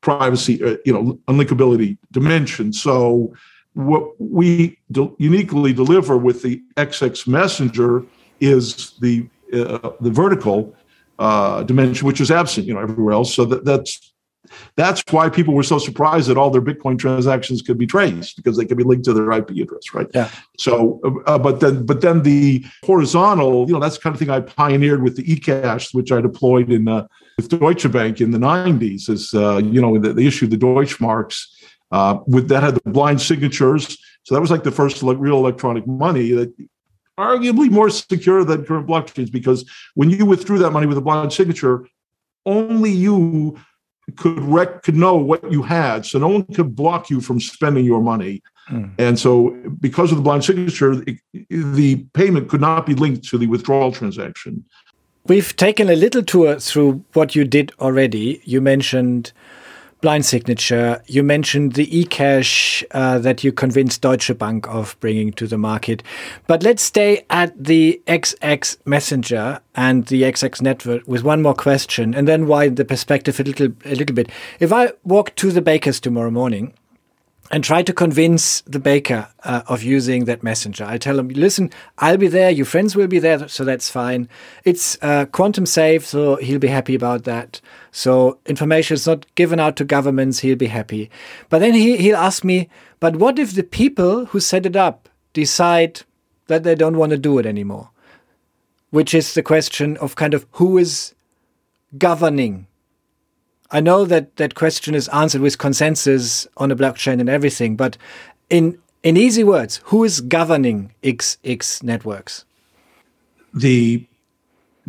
privacy, 0.00 0.62
uh, 0.62 0.76
you 0.84 0.92
know, 0.92 1.18
unlinkability 1.28 1.98
dimension. 2.10 2.72
So 2.72 3.34
what 3.74 4.20
we 4.20 4.78
uniquely 5.18 5.72
deliver 5.72 6.16
with 6.16 6.42
the 6.42 6.62
XX 6.76 7.26
messenger 7.26 8.04
is 8.40 8.94
the 9.00 9.28
uh, 9.52 9.90
the 10.00 10.10
vertical 10.10 10.74
uh, 11.18 11.62
dimension, 11.62 12.06
which 12.06 12.20
is 12.20 12.30
absent, 12.30 12.66
you 12.66 12.74
know, 12.74 12.80
everywhere 12.80 13.14
else. 13.14 13.32
So 13.34 13.44
that, 13.44 13.64
that's 13.64 14.13
that's 14.76 15.02
why 15.10 15.28
people 15.28 15.54
were 15.54 15.62
so 15.62 15.78
surprised 15.78 16.28
that 16.28 16.36
all 16.36 16.50
their 16.50 16.62
Bitcoin 16.62 16.98
transactions 16.98 17.62
could 17.62 17.78
be 17.78 17.86
traced 17.86 18.36
because 18.36 18.56
they 18.56 18.64
could 18.64 18.76
be 18.76 18.84
linked 18.84 19.04
to 19.06 19.12
their 19.12 19.30
IP 19.32 19.50
address, 19.50 19.94
right? 19.94 20.06
Yeah. 20.14 20.30
So, 20.58 21.00
uh, 21.26 21.38
but 21.38 21.60
then, 21.60 21.86
but 21.86 22.00
then 22.00 22.22
the 22.22 22.64
horizontal, 22.84 23.66
you 23.66 23.72
know, 23.72 23.80
that's 23.80 23.96
the 23.96 24.02
kind 24.02 24.14
of 24.14 24.18
thing 24.20 24.30
I 24.30 24.40
pioneered 24.40 25.02
with 25.02 25.16
the 25.16 25.24
eCash, 25.24 25.94
which 25.94 26.12
I 26.12 26.20
deployed 26.20 26.70
in 26.70 26.88
uh, 26.88 27.06
with 27.36 27.48
Deutsche 27.48 27.90
Bank 27.90 28.20
in 28.20 28.30
the 28.30 28.38
'90s. 28.38 29.08
Is 29.08 29.34
uh, 29.34 29.58
you 29.58 29.80
know, 29.80 29.98
they 29.98 30.26
issued 30.26 30.50
the 30.50 30.56
Deutschmarks 30.56 31.46
uh, 31.90 32.18
with 32.26 32.48
that 32.48 32.62
had 32.62 32.74
the 32.74 32.90
blind 32.90 33.20
signatures. 33.20 33.98
So 34.24 34.34
that 34.34 34.40
was 34.40 34.50
like 34.50 34.64
the 34.64 34.72
first 34.72 35.02
real 35.02 35.36
electronic 35.36 35.86
money 35.86 36.32
that 36.32 36.52
arguably 37.18 37.70
more 37.70 37.90
secure 37.90 38.44
than 38.44 38.64
current 38.64 38.86
blockchains 38.86 39.30
because 39.30 39.70
when 39.94 40.10
you 40.10 40.26
withdrew 40.26 40.58
that 40.58 40.70
money 40.70 40.86
with 40.86 40.98
a 40.98 41.02
blind 41.02 41.32
signature, 41.32 41.86
only 42.46 42.90
you 42.90 43.58
could 44.16 44.40
rec- 44.40 44.82
could 44.82 44.96
know 44.96 45.16
what 45.16 45.50
you 45.50 45.62
had, 45.62 46.06
so 46.06 46.18
no 46.18 46.28
one 46.28 46.44
could 46.54 46.74
block 46.74 47.10
you 47.10 47.20
from 47.20 47.40
spending 47.40 47.84
your 47.84 48.02
money. 48.02 48.42
Mm. 48.70 48.92
And 48.98 49.18
so, 49.18 49.50
because 49.80 50.10
of 50.10 50.18
the 50.18 50.22
blind 50.22 50.44
signature, 50.44 51.02
it, 51.06 51.18
the 51.50 52.04
payment 52.14 52.48
could 52.48 52.60
not 52.60 52.86
be 52.86 52.94
linked 52.94 53.24
to 53.28 53.38
the 53.38 53.46
withdrawal 53.46 53.92
transaction. 53.92 54.64
We've 55.26 55.56
taken 55.56 55.88
a 55.88 55.96
little 55.96 56.22
tour 56.22 56.58
through 56.60 57.04
what 57.14 57.34
you 57.34 57.44
did 57.44 57.72
already. 57.80 58.42
You 58.44 58.60
mentioned 58.60 59.32
blind 60.04 60.26
signature. 60.26 61.02
You 61.06 61.22
mentioned 61.22 61.72
the 61.72 61.86
eCash 61.86 62.84
uh, 62.90 63.18
that 63.20 63.42
you 63.42 63.50
convinced 63.52 64.02
Deutsche 64.02 64.36
Bank 64.36 64.68
of 64.68 65.00
bringing 65.00 65.32
to 65.32 65.46
the 65.46 65.56
market. 65.56 66.02
But 66.46 66.62
let's 66.62 66.82
stay 66.82 67.24
at 67.30 67.52
the 67.64 68.02
XX 68.06 68.76
Messenger 68.84 69.60
and 69.74 70.04
the 70.08 70.20
XX 70.24 70.60
network 70.60 71.08
with 71.08 71.24
one 71.24 71.40
more 71.40 71.54
question, 71.54 72.14
and 72.14 72.28
then 72.28 72.46
widen 72.46 72.74
the 72.74 72.84
perspective 72.84 73.40
a 73.40 73.44
little, 73.44 73.68
a 73.86 73.94
little 73.94 74.14
bit. 74.14 74.28
If 74.60 74.74
I 74.74 74.92
walk 75.04 75.34
to 75.36 75.50
the 75.50 75.62
baker's 75.62 76.00
tomorrow 76.00 76.30
morning 76.30 76.74
and 77.50 77.62
try 77.62 77.82
to 77.82 77.92
convince 77.92 78.62
the 78.62 78.78
baker 78.78 79.28
uh, 79.44 79.62
of 79.68 79.82
using 79.82 80.24
that 80.24 80.42
messenger. 80.42 80.84
I 80.84 80.98
tell 80.98 81.18
him, 81.18 81.28
listen, 81.28 81.70
I'll 81.98 82.16
be 82.16 82.28
there, 82.28 82.50
your 82.50 82.64
friends 82.64 82.96
will 82.96 83.06
be 83.06 83.18
there, 83.18 83.48
so 83.48 83.64
that's 83.64 83.90
fine. 83.90 84.28
It's 84.64 84.96
uh, 85.02 85.26
quantum 85.26 85.66
safe, 85.66 86.06
so 86.06 86.36
he'll 86.36 86.58
be 86.58 86.68
happy 86.68 86.94
about 86.94 87.24
that. 87.24 87.60
So 87.92 88.38
information 88.46 88.94
is 88.94 89.06
not 89.06 89.26
given 89.34 89.60
out 89.60 89.76
to 89.76 89.84
governments, 89.84 90.40
he'll 90.40 90.56
be 90.56 90.66
happy. 90.66 91.10
But 91.50 91.58
then 91.58 91.74
he, 91.74 91.98
he'll 91.98 92.16
ask 92.16 92.44
me, 92.44 92.68
but 92.98 93.16
what 93.16 93.38
if 93.38 93.52
the 93.52 93.62
people 93.62 94.26
who 94.26 94.40
set 94.40 94.64
it 94.64 94.76
up 94.76 95.08
decide 95.34 96.02
that 96.46 96.62
they 96.62 96.74
don't 96.74 96.96
want 96.96 97.10
to 97.10 97.18
do 97.18 97.38
it 97.38 97.46
anymore? 97.46 97.90
Which 98.90 99.12
is 99.12 99.34
the 99.34 99.42
question 99.42 99.96
of 99.98 100.16
kind 100.16 100.34
of 100.34 100.46
who 100.52 100.78
is 100.78 101.14
governing 101.98 102.66
I 103.70 103.80
know 103.80 104.04
that 104.04 104.36
that 104.36 104.54
question 104.54 104.94
is 104.94 105.08
answered 105.08 105.40
with 105.40 105.58
consensus 105.58 106.46
on 106.56 106.70
a 106.70 106.76
blockchain 106.76 107.20
and 107.20 107.28
everything, 107.28 107.76
but 107.76 107.96
in 108.50 108.78
in 109.02 109.18
easy 109.18 109.44
words, 109.44 109.80
who 109.84 110.02
is 110.02 110.22
governing 110.22 110.92
XX 111.02 111.82
networks? 111.82 112.44
The 113.52 114.06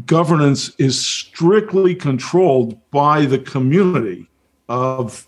governance 0.06 0.74
is 0.78 1.06
strictly 1.06 1.96
controlled 1.96 2.80
by 2.92 3.26
the 3.26 3.40
community 3.40 4.28
of 4.70 5.28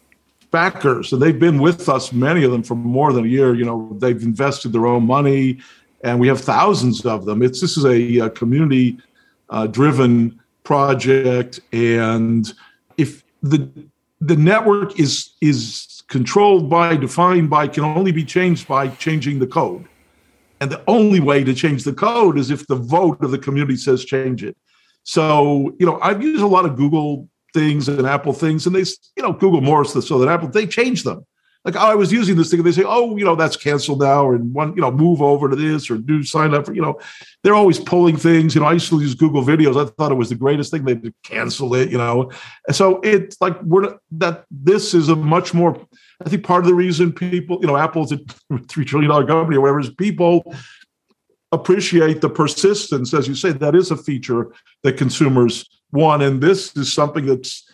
backers. 0.51 1.11
And 1.11 1.21
they've 1.21 1.37
been 1.37 1.59
with 1.59 1.89
us, 1.89 2.13
many 2.13 2.43
of 2.43 2.51
them, 2.51 2.63
for 2.63 2.75
more 2.75 3.13
than 3.13 3.25
a 3.25 3.27
year. 3.27 3.53
You 3.53 3.65
know, 3.65 3.95
they've 3.99 4.21
invested 4.23 4.71
their 4.71 4.87
own 4.87 5.05
money, 5.05 5.59
and 6.01 6.19
we 6.19 6.27
have 6.27 6.39
thousands 6.39 7.05
of 7.05 7.25
them. 7.25 7.41
It's 7.41 7.61
this 7.61 7.77
is 7.77 7.85
a, 7.85 8.19
a 8.19 8.29
community 8.29 8.97
uh, 9.49 9.67
driven 9.67 10.39
project, 10.63 11.59
and 11.71 12.53
the 13.49 13.69
the 14.19 14.35
network 14.35 14.99
is 14.99 15.33
is 15.41 16.03
controlled 16.07 16.69
by, 16.69 16.95
defined 16.95 17.49
by, 17.49 17.67
can 17.67 17.83
only 17.83 18.11
be 18.11 18.23
changed 18.23 18.67
by 18.67 18.87
changing 18.87 19.39
the 19.39 19.47
code. 19.47 19.85
And 20.59 20.71
the 20.71 20.83
only 20.87 21.19
way 21.19 21.43
to 21.43 21.53
change 21.53 21.83
the 21.83 21.93
code 21.93 22.37
is 22.37 22.49
if 22.49 22.65
the 22.67 22.75
vote 22.75 23.21
of 23.21 23.31
the 23.31 23.37
community 23.37 23.77
says 23.77 24.05
change 24.05 24.43
it. 24.43 24.57
So, 25.03 25.75
you 25.79 25.85
know, 25.85 25.99
I've 26.01 26.23
used 26.23 26.43
a 26.43 26.47
lot 26.47 26.65
of 26.65 26.75
Google 26.75 27.29
things 27.53 27.87
and 27.87 28.07
Apple 28.07 28.33
things, 28.33 28.65
and 28.65 28.75
they, 28.75 28.83
you 29.15 29.23
know, 29.23 29.33
Google 29.33 29.61
more 29.61 29.85
so 29.85 30.19
that 30.19 30.29
Apple, 30.29 30.49
they 30.49 30.65
change 30.65 31.03
them. 31.03 31.25
Like 31.67 31.75
oh, 31.75 31.79
I 31.79 31.95
was 31.95 32.13
using 32.13 32.37
this 32.37 32.49
thing, 32.49 32.61
and 32.61 32.67
they 32.67 32.71
say, 32.71 32.85
oh, 32.87 33.17
you 33.17 33.25
know, 33.25 33.35
that's 33.35 33.57
canceled 33.57 33.99
now, 33.99 34.31
and 34.31 34.53
one, 34.53 34.73
you 34.73 34.81
know, 34.81 34.89
move 34.89 35.21
over 35.21 35.49
to 35.49 35.55
this 35.55 35.91
or 35.91 35.97
do 35.97 36.23
sign 36.23 36.53
up 36.53 36.65
for, 36.65 36.73
you 36.73 36.81
know, 36.81 36.97
they're 37.43 37.55
always 37.55 37.77
pulling 37.77 38.15
things. 38.15 38.55
You 38.55 38.61
know, 38.61 38.67
I 38.67 38.73
used 38.73 38.89
to 38.89 39.01
use 39.01 39.13
Google 39.13 39.43
Videos. 39.43 39.75
I 39.75 39.91
thought 39.97 40.13
it 40.13 40.15
was 40.15 40.29
the 40.29 40.35
greatest 40.35 40.71
thing. 40.71 40.85
They 40.85 40.97
cancel 41.23 41.75
it, 41.75 41.91
you 41.91 41.97
know, 41.97 42.31
and 42.67 42.75
so 42.75 43.01
it's 43.01 43.41
like 43.41 43.61
we're 43.63 43.97
that 44.11 44.45
this 44.49 44.93
is 44.93 45.09
a 45.09 45.15
much 45.15 45.53
more. 45.53 45.77
I 46.25 46.29
think 46.29 46.45
part 46.45 46.63
of 46.63 46.69
the 46.69 46.73
reason 46.73 47.11
people, 47.11 47.59
you 47.59 47.67
know, 47.67 47.75
Apple's 47.75 48.13
a 48.13 48.19
three 48.69 48.85
trillion 48.85 49.09
dollar 49.09 49.27
company 49.27 49.57
or 49.57 49.61
whatever 49.61 49.81
is 49.81 49.89
people 49.89 50.55
appreciate 51.51 52.21
the 52.21 52.29
persistence, 52.29 53.13
as 53.13 53.27
you 53.27 53.35
say, 53.35 53.51
that 53.51 53.75
is 53.75 53.91
a 53.91 53.97
feature 53.97 54.53
that 54.83 54.97
consumers 54.97 55.69
want. 55.91 56.23
And 56.23 56.41
this 56.41 56.75
is 56.77 56.93
something 56.93 57.25
that's 57.25 57.69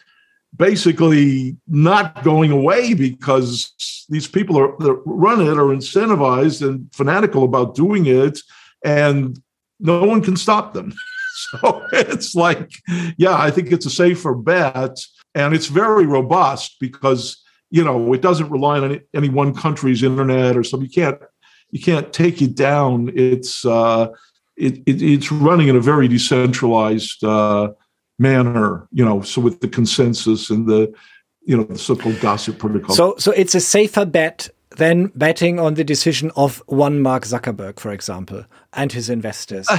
basically 0.56 1.58
not 1.68 2.24
going 2.24 2.52
away 2.52 2.94
because 2.94 4.06
these 4.10 4.28
people 4.28 4.58
are 4.58 4.76
that 4.80 5.02
run 5.06 5.42
it 5.42 5.58
are 5.58 5.74
incentivized 5.76 6.68
and 6.68 6.94
fanatical 6.94 7.44
about 7.44 7.76
doing 7.76 8.06
it, 8.06 8.40
and 8.84 9.40
no 9.80 10.04
one 10.04 10.22
can 10.22 10.38
stop 10.38 10.74
them. 10.74 10.94
So 11.36 11.86
it's 11.92 12.36
like, 12.36 12.72
yeah, 13.18 13.36
I 13.36 13.50
think 13.52 13.72
it's 13.72 13.88
a 13.88 13.90
safer 13.90 14.34
bet, 14.36 14.98
and 15.36 15.54
it's 15.54 15.66
very 15.66 16.06
robust 16.06 16.78
because 16.80 17.44
you 17.70 17.84
know 17.84 18.14
it 18.14 18.22
doesn't 18.22 18.50
rely 18.50 18.80
on 18.80 19.02
any, 19.14 19.30
one 19.30 19.54
country's 19.54 20.04
internet 20.04 20.56
or 20.56 20.64
something. 20.64 20.88
You 20.90 20.94
can't 20.94 21.20
you 21.72 21.82
can't 21.82 22.14
take 22.14 22.42
it 22.42 22.56
down. 22.56 23.12
It's 23.16 23.66
uh, 23.66 24.10
it, 24.56 24.78
it, 24.86 25.02
it's 25.02 25.32
running 25.32 25.68
in 25.68 25.76
a 25.76 25.82
very 25.82 26.08
decentralized 26.08 27.24
uh, 27.24 27.72
manner, 28.20 28.88
you 28.92 29.04
know. 29.04 29.22
So 29.22 29.42
with 29.42 29.62
the 29.62 29.68
consensus 29.68 30.50
and 30.50 30.68
the 30.68 30.94
you 31.46 31.58
know 31.58 31.64
the 31.64 31.78
so-called 31.78 32.20
gossip 32.20 32.60
protocol. 32.60 32.96
So 32.96 33.16
so 33.18 33.32
it's 33.32 33.56
a 33.56 33.60
safer 33.60 34.06
bet 34.06 34.50
than 34.78 35.08
betting 35.16 35.60
on 35.60 35.76
the 35.76 35.84
decision 35.84 36.32
of 36.36 36.64
one 36.66 37.00
Mark 37.02 37.24
Zuckerberg, 37.24 37.80
for 37.80 37.92
example, 37.92 38.46
and 38.74 38.92
his 38.92 39.10
investors. 39.10 39.68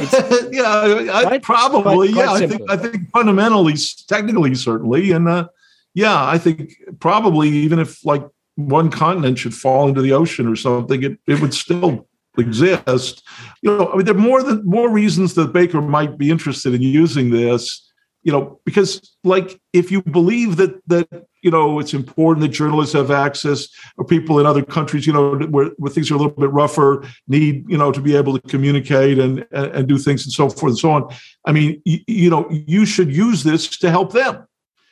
yeah, 0.51 1.11
I, 1.13 1.39
probably. 1.43 2.13
Quite, 2.13 2.25
yeah. 2.25 2.33
I 2.33 2.47
think 2.47 2.71
I 2.71 2.77
think 2.77 3.11
fundamentally, 3.11 3.75
technically, 4.09 4.55
certainly, 4.55 5.11
and 5.13 5.29
uh, 5.29 5.49
yeah, 5.95 6.27
I 6.27 6.39
think 6.39 6.75
probably 7.01 7.49
even 7.49 7.79
if 7.79 8.05
like 8.05 8.25
one 8.57 8.91
continent 8.91 9.39
should 9.39 9.55
fall 9.55 9.89
into 9.89 10.03
the 10.03 10.13
ocean 10.13 10.47
or 10.47 10.57
something, 10.57 11.03
it, 11.03 11.19
it 11.27 11.41
would 11.41 11.55
still 11.55 12.07
exist. 12.39 13.23
You 13.63 13.77
know, 13.77 13.93
I 13.93 13.97
mean, 13.97 14.05
there 14.05 14.15
are 14.15 14.19
more 14.19 14.43
than 14.43 14.65
more 14.65 14.89
reasons 14.89 15.35
that 15.35 15.53
Baker 15.53 15.81
might 15.81 16.19
be 16.19 16.31
interested 16.31 16.75
in 16.75 16.83
using 16.83 17.31
this. 17.31 17.84
You 18.25 18.33
know, 18.33 18.61
because 18.65 19.17
like 19.23 19.61
if 19.73 19.93
you 19.93 20.03
believe 20.03 20.57
that 20.57 20.81
that 20.87 21.07
you 21.43 21.51
know 21.51 21.79
it's 21.79 21.93
important 21.93 22.41
that 22.41 22.49
journalists 22.49 22.95
have 22.95 23.11
access, 23.11 23.69
or 23.99 24.05
people 24.05 24.41
in 24.41 24.47
other 24.47 24.65
countries, 24.65 25.07
you 25.07 25.13
know, 25.13 25.37
where, 25.51 25.71
where 25.77 25.93
things 25.93 26.11
are 26.11 26.15
a 26.15 26.19
little 26.19 26.33
bit 26.33 26.51
rougher, 26.51 27.05
need 27.29 27.65
you 27.69 27.77
know 27.77 27.93
to 27.93 28.01
be 28.01 28.17
able 28.17 28.39
to 28.39 28.49
communicate 28.49 29.19
and 29.19 29.47
and, 29.53 29.67
and 29.77 29.89
do 29.89 29.99
things 29.99 30.25
and 30.25 30.33
so 30.33 30.49
forth 30.49 30.73
and 30.73 30.79
so 30.79 30.91
on. 30.91 31.15
I 31.45 31.53
mean, 31.53 31.83
you, 31.85 31.99
you 32.07 32.31
know, 32.31 32.49
you 32.51 32.87
should 32.87 33.15
use 33.15 33.45
this 33.45 33.69
to 33.79 33.91
help 33.91 34.13
them 34.13 34.47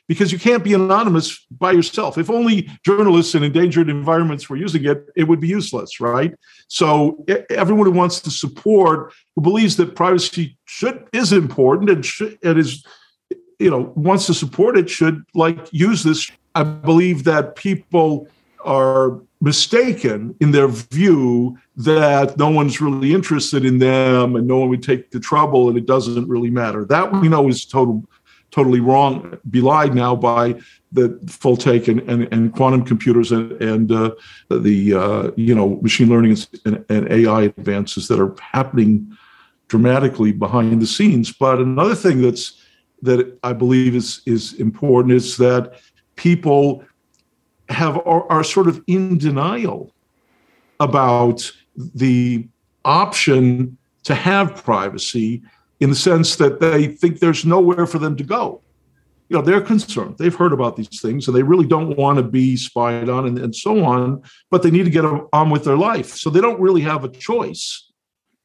because 0.08 0.30
you 0.32 0.38
can't 0.38 0.64
be 0.64 0.74
anonymous 0.74 1.46
by 1.50 1.72
yourself. 1.72 2.18
If 2.18 2.28
only 2.28 2.68
journalists 2.84 3.34
in 3.34 3.42
endangered 3.42 3.88
environments 3.88 4.50
were 4.50 4.56
using 4.56 4.84
it, 4.84 5.06
it 5.16 5.24
would 5.24 5.40
be 5.40 5.48
useless, 5.48 6.00
right? 6.00 6.34
So 6.68 7.24
everyone 7.48 7.86
who 7.86 7.92
wants 7.92 8.20
to 8.22 8.30
support, 8.30 9.14
who 9.34 9.42
believes 9.42 9.76
that 9.76 9.96
privacy 9.96 10.58
should 10.66 11.06
is 11.12 11.32
important 11.32 11.88
and 11.88 12.04
should, 12.04 12.38
it 12.42 12.58
is, 12.58 12.84
you 13.62 13.70
know, 13.70 13.92
wants 13.94 14.26
to 14.26 14.34
support 14.34 14.76
it, 14.76 14.90
should 14.90 15.24
like 15.34 15.58
use 15.72 16.02
this. 16.02 16.30
I 16.54 16.64
believe 16.64 17.24
that 17.24 17.56
people 17.56 18.28
are 18.64 19.20
mistaken 19.40 20.36
in 20.40 20.52
their 20.52 20.68
view 20.68 21.58
that 21.76 22.38
no 22.38 22.48
one's 22.48 22.80
really 22.80 23.12
interested 23.12 23.64
in 23.64 23.78
them 23.78 24.36
and 24.36 24.46
no 24.46 24.58
one 24.58 24.68
would 24.68 24.82
take 24.82 25.10
the 25.10 25.18
trouble 25.18 25.68
and 25.68 25.76
it 25.76 25.86
doesn't 25.86 26.28
really 26.28 26.50
matter. 26.50 26.84
That 26.84 27.12
we 27.12 27.28
know 27.28 27.48
is 27.48 27.64
total 27.64 28.04
totally 28.52 28.80
wrong, 28.80 29.38
belied 29.50 29.94
now 29.94 30.14
by 30.14 30.54
the 30.92 31.18
full 31.26 31.56
take 31.56 31.88
and, 31.88 32.00
and, 32.02 32.28
and 32.30 32.52
quantum 32.52 32.84
computers 32.84 33.32
and, 33.32 33.50
and 33.62 33.90
uh, 33.90 34.10
the 34.50 34.94
uh, 34.94 35.30
you 35.36 35.54
know 35.54 35.80
machine 35.80 36.08
learning 36.08 36.36
and, 36.66 36.84
and, 36.88 37.10
AI 37.10 37.42
advances 37.44 38.08
that 38.08 38.20
are 38.20 38.36
happening 38.40 39.16
dramatically 39.68 40.32
behind 40.32 40.82
the 40.82 40.86
scenes. 40.86 41.32
But 41.32 41.58
another 41.58 41.94
thing 41.94 42.20
that's 42.20 42.61
that 43.02 43.38
I 43.42 43.52
believe 43.52 43.94
is 43.94 44.22
is 44.26 44.54
important 44.54 45.14
is 45.14 45.36
that 45.36 45.80
people 46.16 46.84
have 47.68 47.98
are, 48.06 48.30
are 48.30 48.44
sort 48.44 48.68
of 48.68 48.82
in 48.86 49.18
denial 49.18 49.92
about 50.80 51.50
the 51.76 52.46
option 52.84 53.76
to 54.04 54.14
have 54.14 54.62
privacy 54.64 55.42
in 55.80 55.90
the 55.90 55.96
sense 55.96 56.36
that 56.36 56.60
they 56.60 56.86
think 56.88 57.18
there's 57.18 57.44
nowhere 57.44 57.86
for 57.86 57.98
them 57.98 58.16
to 58.16 58.24
go. 58.24 58.60
You 59.28 59.38
know, 59.38 59.42
they're 59.42 59.60
concerned. 59.60 60.18
They've 60.18 60.34
heard 60.34 60.52
about 60.52 60.76
these 60.76 61.00
things 61.00 61.26
and 61.26 61.36
they 61.36 61.42
really 61.42 61.66
don't 61.66 61.96
want 61.96 62.18
to 62.18 62.22
be 62.22 62.56
spied 62.56 63.08
on 63.08 63.26
and, 63.26 63.38
and 63.38 63.54
so 63.54 63.84
on, 63.84 64.22
but 64.50 64.62
they 64.62 64.70
need 64.70 64.84
to 64.84 64.90
get 64.90 65.04
on 65.04 65.50
with 65.50 65.64
their 65.64 65.78
life. 65.78 66.14
So 66.16 66.28
they 66.28 66.40
don't 66.40 66.60
really 66.60 66.82
have 66.82 67.04
a 67.04 67.08
choice. 67.08 67.90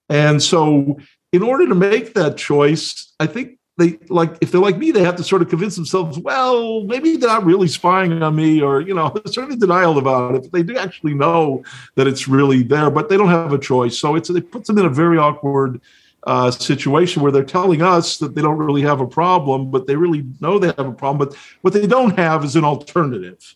And 0.10 0.42
so, 0.42 0.98
in 1.34 1.44
order 1.44 1.68
to 1.68 1.76
make 1.76 2.14
that 2.14 2.38
choice, 2.38 3.14
I 3.20 3.28
think 3.28 3.60
they 3.78 4.00
like 4.10 4.38
if 4.42 4.52
they're 4.52 4.62
like 4.62 4.78
me, 4.78 4.92
they 4.92 5.04
have 5.04 5.16
to 5.18 5.24
sort 5.24 5.42
of 5.42 5.50
convince 5.50 5.76
themselves, 5.76 6.18
well, 6.18 6.84
maybe 6.84 7.16
they're 7.16 7.30
not 7.30 7.46
really 7.46 7.68
spying 7.68 8.24
on 8.24 8.36
me, 8.36 8.62
or 8.62 8.82
you 8.82 8.94
know, 8.94 9.14
sort 9.28 9.52
of 9.52 9.60
denial 9.60 9.98
about 9.98 10.36
it. 10.36 10.42
But 10.44 10.52
They 10.52 10.64
do 10.64 10.78
actually 10.78 11.14
know 11.14 11.64
that 11.96 12.08
it's 12.08 12.28
really 12.28 12.64
there, 12.64 12.90
but 12.90 13.08
they 13.08 13.18
don't 13.18 13.30
have 13.30 13.54
a 13.54 13.60
choice. 13.60 13.98
So 13.98 14.16
it's 14.16 14.30
it 14.30 14.52
puts 14.52 14.68
them 14.68 14.80
in 14.80 14.86
a 14.86 14.90
very 14.90 15.18
awkward 15.18 15.80
uh, 16.24 16.50
situation 16.50 17.22
where 17.22 17.32
they're 17.32 17.44
telling 17.44 17.84
us 17.84 18.18
that 18.18 18.34
they 18.34 18.42
don't 18.42 18.58
really 18.58 18.82
have 18.82 19.00
a 19.00 19.08
problem, 19.08 19.70
but 19.70 19.86
they 19.86 19.96
really 19.96 20.26
know 20.42 20.58
they 20.58 20.68
have 20.68 20.88
a 20.88 20.92
problem. 20.92 21.30
But 21.30 21.38
what 21.62 21.74
they 21.74 21.86
don't 21.86 22.18
have 22.18 22.44
is 22.44 22.56
an 22.56 22.66
alternative. 22.66 23.56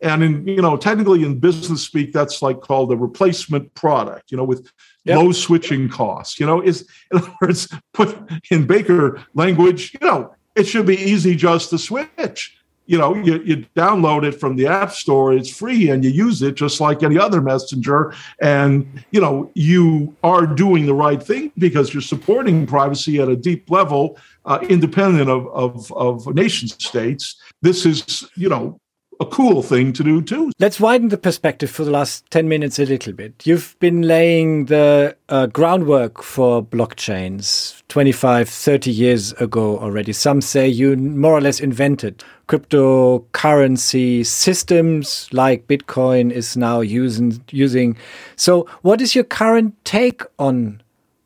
And 0.00 0.22
in 0.22 0.48
you 0.48 0.62
know, 0.62 0.76
technically 0.76 1.24
in 1.24 1.38
business 1.38 1.82
speak, 1.82 2.12
that's 2.12 2.42
like 2.42 2.60
called 2.60 2.90
a 2.92 2.96
replacement 2.96 3.72
product. 3.74 4.32
You 4.32 4.36
know, 4.36 4.44
with 4.44 4.70
yep. 5.08 5.18
low 5.18 5.32
switching 5.32 5.88
costs. 5.88 6.38
You 6.38 6.46
know, 6.46 6.60
is 6.60 6.86
in 7.10 7.18
other 7.18 7.34
words, 7.40 7.68
put 7.92 8.16
in 8.50 8.66
Baker 8.66 9.24
language. 9.34 9.96
You 10.00 10.06
know, 10.06 10.34
it 10.54 10.66
should 10.66 10.86
be 10.86 10.96
easy 10.96 11.34
just 11.34 11.70
to 11.70 11.78
switch 11.78 12.58
you 12.88 12.98
know 12.98 13.14
you, 13.14 13.40
you 13.44 13.64
download 13.76 14.24
it 14.24 14.32
from 14.32 14.56
the 14.56 14.66
app 14.66 14.90
store 14.90 15.32
it's 15.32 15.54
free 15.54 15.90
and 15.90 16.02
you 16.02 16.10
use 16.10 16.42
it 16.42 16.56
just 16.56 16.80
like 16.80 17.02
any 17.04 17.18
other 17.18 17.40
messenger 17.40 18.12
and 18.40 19.04
you 19.12 19.20
know 19.20 19.48
you 19.54 20.14
are 20.24 20.46
doing 20.46 20.86
the 20.86 20.94
right 20.94 21.22
thing 21.22 21.52
because 21.58 21.94
you're 21.94 22.00
supporting 22.00 22.66
privacy 22.66 23.20
at 23.20 23.28
a 23.28 23.36
deep 23.36 23.70
level 23.70 24.18
uh, 24.46 24.58
independent 24.68 25.30
of, 25.30 25.46
of 25.48 25.92
of 25.92 26.34
nation 26.34 26.66
states 26.66 27.40
this 27.62 27.86
is 27.86 28.28
you 28.34 28.48
know 28.48 28.80
a 29.20 29.26
cool 29.26 29.62
thing 29.62 29.92
to 29.94 30.04
do 30.04 30.22
too. 30.22 30.52
Let's 30.58 30.78
widen 30.78 31.08
the 31.08 31.18
perspective 31.18 31.70
for 31.70 31.84
the 31.84 31.90
last 31.90 32.30
10 32.30 32.48
minutes 32.48 32.78
a 32.78 32.84
little 32.84 33.12
bit. 33.12 33.46
You've 33.46 33.76
been 33.80 34.02
laying 34.02 34.66
the 34.66 35.16
uh, 35.28 35.46
groundwork 35.46 36.22
for 36.22 36.62
blockchains 36.64 37.82
25, 37.88 38.48
30 38.48 38.90
years 38.90 39.32
ago 39.34 39.78
already. 39.78 40.12
Some 40.12 40.40
say 40.40 40.68
you 40.68 40.96
more 40.96 41.32
or 41.32 41.40
less 41.40 41.60
invented 41.60 42.22
cryptocurrency 42.48 44.24
systems 44.24 45.28
like 45.32 45.66
Bitcoin 45.66 46.30
is 46.30 46.56
now 46.56 46.80
using 46.80 47.42
using. 47.50 47.96
So 48.36 48.68
what 48.82 49.00
is 49.00 49.14
your 49.14 49.24
current 49.24 49.74
take 49.84 50.22
on 50.38 50.82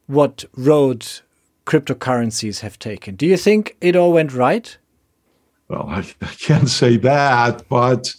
what 0.06 0.44
road 0.56 1.06
cryptocurrencies 1.66 2.60
have 2.60 2.78
taken? 2.78 3.16
Do 3.16 3.26
you 3.26 3.36
think 3.36 3.76
it 3.80 3.94
all 3.96 4.12
went 4.12 4.32
right? 4.32 4.76
Well, 5.72 5.88
I, 5.88 6.00
I 6.20 6.26
can't 6.38 6.68
say 6.68 6.98
that, 6.98 7.66
but 7.68 8.14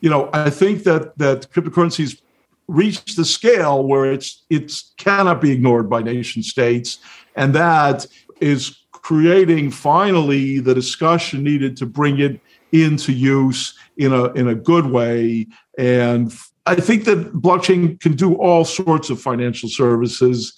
you 0.00 0.08
know, 0.08 0.30
I 0.32 0.50
think 0.50 0.84
that 0.84 1.18
that 1.18 1.50
cryptocurrencies 1.52 2.20
reached 2.68 3.16
the 3.16 3.24
scale 3.24 3.84
where 3.84 4.10
it's 4.10 4.44
it's 4.50 4.94
cannot 4.98 5.40
be 5.40 5.50
ignored 5.50 5.90
by 5.90 6.00
nation 6.00 6.44
states, 6.44 6.98
and 7.34 7.54
that 7.56 8.06
is 8.40 8.78
creating 8.92 9.72
finally 9.72 10.60
the 10.60 10.74
discussion 10.74 11.42
needed 11.42 11.76
to 11.78 11.86
bring 11.86 12.20
it 12.20 12.40
into 12.70 13.12
use 13.12 13.76
in 13.96 14.12
a 14.12 14.26
in 14.34 14.46
a 14.46 14.54
good 14.54 14.86
way. 14.86 15.48
And 15.76 16.32
I 16.66 16.76
think 16.76 17.04
that 17.06 17.32
blockchain 17.32 17.98
can 17.98 18.14
do 18.14 18.34
all 18.36 18.64
sorts 18.64 19.10
of 19.10 19.20
financial 19.20 19.68
services 19.68 20.54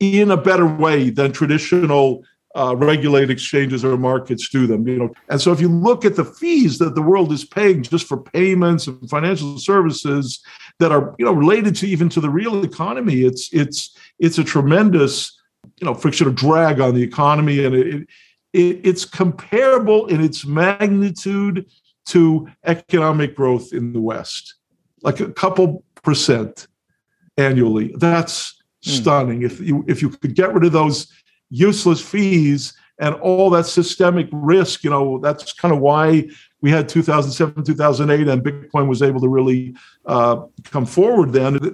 in 0.00 0.32
a 0.32 0.36
better 0.36 0.66
way 0.66 1.10
than 1.10 1.30
traditional 1.30 2.24
uh, 2.54 2.74
regulate 2.76 3.30
exchanges 3.30 3.84
or 3.84 3.96
markets 3.96 4.48
do 4.48 4.66
them. 4.66 4.86
You 4.86 4.98
know, 4.98 5.14
and 5.28 5.40
so 5.40 5.52
if 5.52 5.60
you 5.60 5.68
look 5.68 6.04
at 6.04 6.16
the 6.16 6.24
fees 6.24 6.78
that 6.78 6.94
the 6.94 7.02
world 7.02 7.32
is 7.32 7.44
paying 7.44 7.82
just 7.82 8.06
for 8.06 8.16
payments 8.16 8.86
and 8.86 9.08
financial 9.08 9.58
services 9.58 10.40
that 10.78 10.92
are 10.92 11.14
you 11.18 11.24
know 11.24 11.32
related 11.32 11.76
to 11.76 11.88
even 11.88 12.08
to 12.10 12.20
the 12.20 12.30
real 12.30 12.64
economy, 12.64 13.22
it's 13.22 13.52
it's 13.52 13.96
it's 14.18 14.38
a 14.38 14.44
tremendous 14.44 15.38
you 15.80 15.86
know 15.86 15.94
friction 15.94 16.26
or 16.26 16.32
drag 16.32 16.80
on 16.80 16.94
the 16.94 17.02
economy, 17.02 17.64
and 17.64 17.74
it, 17.74 18.08
it 18.52 18.80
it's 18.84 19.04
comparable 19.04 20.06
in 20.06 20.22
its 20.22 20.46
magnitude 20.46 21.66
to 22.06 22.48
economic 22.64 23.36
growth 23.36 23.72
in 23.72 23.92
the 23.92 24.00
West. 24.00 24.54
like 25.02 25.20
a 25.20 25.30
couple 25.30 25.84
percent 26.02 26.66
annually. 27.36 27.92
That's 27.96 28.54
mm. 28.84 28.90
stunning. 28.90 29.42
If 29.42 29.60
you 29.60 29.84
if 29.86 30.00
you 30.02 30.08
could 30.10 30.34
get 30.34 30.52
rid 30.54 30.64
of 30.64 30.72
those 30.72 31.12
useless 31.50 32.00
fees 32.00 32.74
and 32.98 33.14
all 33.16 33.48
that 33.50 33.66
systemic 33.66 34.28
risk, 34.32 34.82
you 34.82 34.90
know, 34.90 35.18
that's 35.18 35.52
kind 35.52 35.72
of 35.72 35.80
why 35.80 36.28
we 36.60 36.70
had 36.70 36.88
2007, 36.88 37.64
2008, 37.64 38.26
and 38.26 38.42
Bitcoin 38.42 38.88
was 38.88 39.02
able 39.02 39.20
to 39.20 39.28
really 39.28 39.74
uh, 40.06 40.42
come 40.64 40.84
forward 40.84 41.32
then. 41.32 41.54
The, 41.54 41.70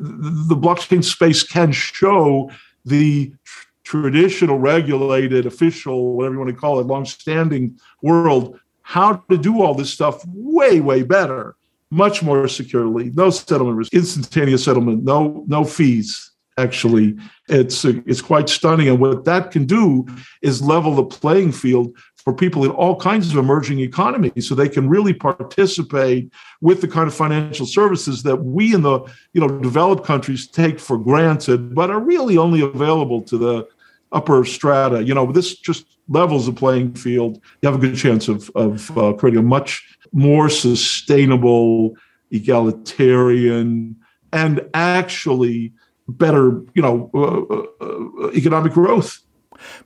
the, 0.48 0.56
blockchain 0.56 1.02
space 1.02 1.42
can 1.42 1.72
show 1.72 2.50
the 2.84 3.32
tr- 3.44 3.66
traditional, 3.84 4.58
regulated, 4.58 5.46
official, 5.46 6.14
whatever 6.14 6.34
you 6.34 6.40
want 6.40 6.50
to 6.50 6.56
call 6.56 6.78
it, 6.80 6.87
long-standing 6.87 7.78
world 8.02 8.60
how 8.82 9.14
to 9.30 9.38
do 9.38 9.62
all 9.62 9.74
this 9.74 9.90
stuff 9.90 10.22
way, 10.26 10.80
way 10.80 11.02
better, 11.02 11.56
much 11.90 12.22
more 12.22 12.46
securely. 12.46 13.10
No 13.14 13.30
settlement 13.30 13.78
risk, 13.78 13.94
instantaneous 13.94 14.62
settlement, 14.62 15.04
no 15.04 15.42
no 15.48 15.64
fees 15.64 16.33
actually 16.56 17.16
it's 17.48 17.84
it's 17.84 18.22
quite 18.22 18.48
stunning. 18.48 18.88
And 18.88 19.00
what 19.00 19.24
that 19.24 19.50
can 19.50 19.66
do 19.66 20.06
is 20.42 20.62
level 20.62 20.94
the 20.94 21.04
playing 21.04 21.52
field 21.52 21.96
for 22.16 22.32
people 22.32 22.64
in 22.64 22.70
all 22.70 22.96
kinds 22.96 23.30
of 23.30 23.36
emerging 23.36 23.80
economies 23.80 24.48
so 24.48 24.54
they 24.54 24.68
can 24.68 24.88
really 24.88 25.12
participate 25.12 26.32
with 26.62 26.80
the 26.80 26.88
kind 26.88 27.06
of 27.06 27.14
financial 27.14 27.66
services 27.66 28.22
that 28.22 28.36
we 28.36 28.74
in 28.74 28.82
the 28.82 29.00
you 29.32 29.40
know 29.40 29.48
developed 29.60 30.04
countries 30.04 30.46
take 30.46 30.80
for 30.80 30.96
granted 30.96 31.74
but 31.74 31.90
are 31.90 32.00
really 32.00 32.38
only 32.38 32.62
available 32.62 33.20
to 33.20 33.36
the 33.36 33.66
upper 34.12 34.44
strata. 34.44 35.02
You 35.02 35.14
know 35.14 35.30
this 35.32 35.56
just 35.56 35.98
levels 36.08 36.46
the 36.46 36.52
playing 36.52 36.94
field. 36.94 37.40
You 37.60 37.70
have 37.70 37.82
a 37.82 37.86
good 37.86 37.96
chance 37.96 38.28
of 38.28 38.50
of 38.54 38.96
uh, 38.96 39.12
creating 39.14 39.40
a 39.40 39.42
much 39.42 39.84
more 40.12 40.48
sustainable 40.48 41.96
egalitarian 42.30 43.96
and 44.32 44.60
actually 44.74 45.72
better, 46.08 46.62
you 46.74 46.82
know, 46.82 47.10
uh, 47.14 47.84
uh, 47.84 48.30
economic 48.32 48.72
growth. 48.72 49.20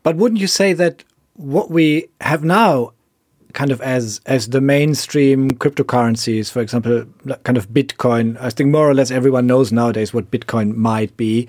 But 0.03 0.17
wouldn't 0.17 0.41
you 0.41 0.47
say 0.47 0.73
that 0.73 1.05
what 1.35 1.71
we 1.71 2.09
have 2.21 2.43
now, 2.45 2.93
kind 3.53 3.71
of 3.71 3.81
as 3.81 4.21
as 4.27 4.49
the 4.49 4.61
mainstream 4.61 5.51
cryptocurrencies, 5.53 6.51
for 6.51 6.61
example, 6.61 7.07
kind 7.45 7.57
of 7.57 7.69
Bitcoin, 7.71 8.41
I 8.41 8.51
think 8.51 8.71
more 8.71 8.89
or 8.89 8.95
less 8.95 9.11
everyone 9.11 9.47
knows 9.47 9.73
nowadays 9.73 10.13
what 10.13 10.31
Bitcoin 10.31 10.75
might 10.75 11.17
be. 11.17 11.49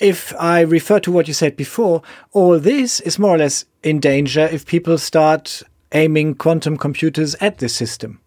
If 0.00 0.32
I 0.38 0.60
refer 0.60 1.00
to 1.00 1.12
what 1.12 1.26
you 1.26 1.34
said 1.34 1.56
before, 1.56 2.02
all 2.32 2.58
this 2.60 3.00
is 3.00 3.18
more 3.18 3.34
or 3.34 3.38
less 3.38 3.64
in 3.82 3.98
danger 3.98 4.48
if 4.52 4.64
people 4.64 4.96
start 4.96 5.62
aiming 5.92 6.34
quantum 6.34 6.76
computers 6.76 7.34
at 7.40 7.58
the 7.58 7.68
system. 7.68 8.20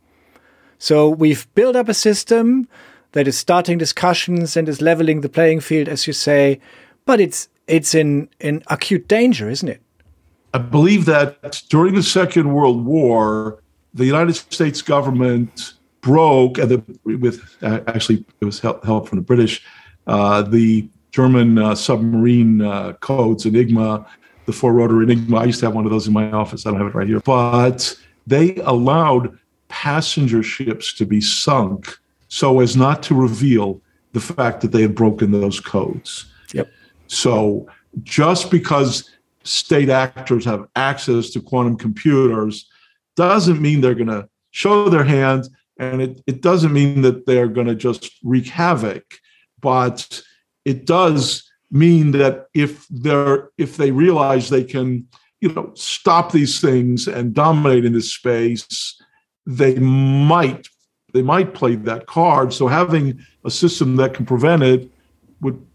So 0.79 1.09
we've 1.09 1.47
built 1.53 1.75
up 1.75 1.87
a 1.87 1.93
system 1.93 2.67
that 3.13 3.27
is 3.27 3.37
starting 3.37 3.77
discussions 3.77 4.55
and 4.55 4.69
is 4.69 4.81
leveling 4.81 5.21
the 5.21 5.29
playing 5.29 5.59
field, 5.59 5.87
as 5.87 6.07
you 6.07 6.13
say. 6.13 6.59
But 7.05 7.19
it's 7.19 7.47
it's 7.67 7.93
in 7.95 8.29
in 8.39 8.63
acute 8.67 9.07
danger, 9.07 9.49
isn't 9.49 9.69
it? 9.69 9.81
I 10.53 10.57
believe 10.57 11.05
that 11.05 11.63
during 11.69 11.95
the 11.95 12.03
Second 12.03 12.53
World 12.53 12.85
War, 12.85 13.61
the 13.93 14.05
United 14.05 14.33
States 14.33 14.81
government 14.81 15.73
broke, 16.01 16.57
and 16.57 16.69
the, 16.69 16.83
with 17.05 17.41
uh, 17.61 17.79
actually 17.87 18.25
it 18.41 18.45
was 18.45 18.59
help, 18.59 18.83
help 18.83 19.07
from 19.07 19.19
the 19.19 19.23
British, 19.23 19.63
uh, 20.07 20.41
the 20.41 20.89
German 21.11 21.57
uh, 21.57 21.75
submarine 21.75 22.61
uh, 22.61 22.93
codes, 22.93 23.45
Enigma, 23.45 24.05
the 24.45 24.53
four 24.53 24.73
rotor 24.73 25.01
Enigma. 25.03 25.37
I 25.37 25.45
used 25.45 25.59
to 25.61 25.67
have 25.67 25.75
one 25.75 25.85
of 25.85 25.91
those 25.91 26.07
in 26.07 26.13
my 26.13 26.31
office. 26.31 26.65
I 26.65 26.71
don't 26.71 26.79
have 26.79 26.87
it 26.87 26.95
right 26.95 27.07
here, 27.07 27.19
but 27.21 27.95
they 28.27 28.55
allowed 28.57 29.37
passenger 29.69 30.43
ships 30.43 30.93
to 30.93 31.05
be 31.05 31.21
sunk 31.21 31.97
so 32.31 32.61
as 32.61 32.77
not 32.77 33.03
to 33.03 33.13
reveal 33.13 33.81
the 34.13 34.21
fact 34.21 34.61
that 34.61 34.71
they 34.71 34.81
had 34.81 34.95
broken 34.95 35.31
those 35.31 35.59
codes. 35.59 36.31
Yep. 36.53 36.71
So 37.07 37.67
just 38.03 38.49
because 38.49 39.09
state 39.43 39.89
actors 39.89 40.45
have 40.45 40.65
access 40.77 41.29
to 41.31 41.41
quantum 41.41 41.75
computers 41.75 42.69
doesn't 43.17 43.61
mean 43.61 43.81
they're 43.81 43.95
going 43.95 44.07
to 44.07 44.29
show 44.51 44.87
their 44.87 45.03
hand 45.03 45.49
and 45.77 46.01
it, 46.01 46.23
it 46.25 46.41
doesn't 46.41 46.71
mean 46.71 47.01
that 47.01 47.25
they're 47.25 47.49
going 47.49 47.67
to 47.67 47.75
just 47.75 48.09
wreak 48.23 48.47
havoc 48.47 49.03
but 49.59 50.21
it 50.63 50.85
does 50.85 51.51
mean 51.69 52.11
that 52.11 52.47
if 52.53 52.87
they're 52.89 53.49
if 53.57 53.75
they 53.75 53.91
realize 53.91 54.49
they 54.49 54.63
can 54.63 55.05
you 55.41 55.51
know 55.53 55.71
stop 55.73 56.31
these 56.31 56.61
things 56.61 57.07
and 57.07 57.33
dominate 57.33 57.83
in 57.83 57.93
this 57.93 58.13
space 58.13 59.01
they 59.45 59.75
might 59.79 60.67
they 61.13 61.21
might 61.21 61.53
play 61.53 61.75
that 61.75 62.07
card. 62.07 62.53
So 62.53 62.67
having 62.67 63.23
a 63.45 63.51
system 63.51 63.95
that 63.97 64.13
can 64.13 64.25
prevent 64.25 64.63
it 64.63 64.89
would 65.41 65.65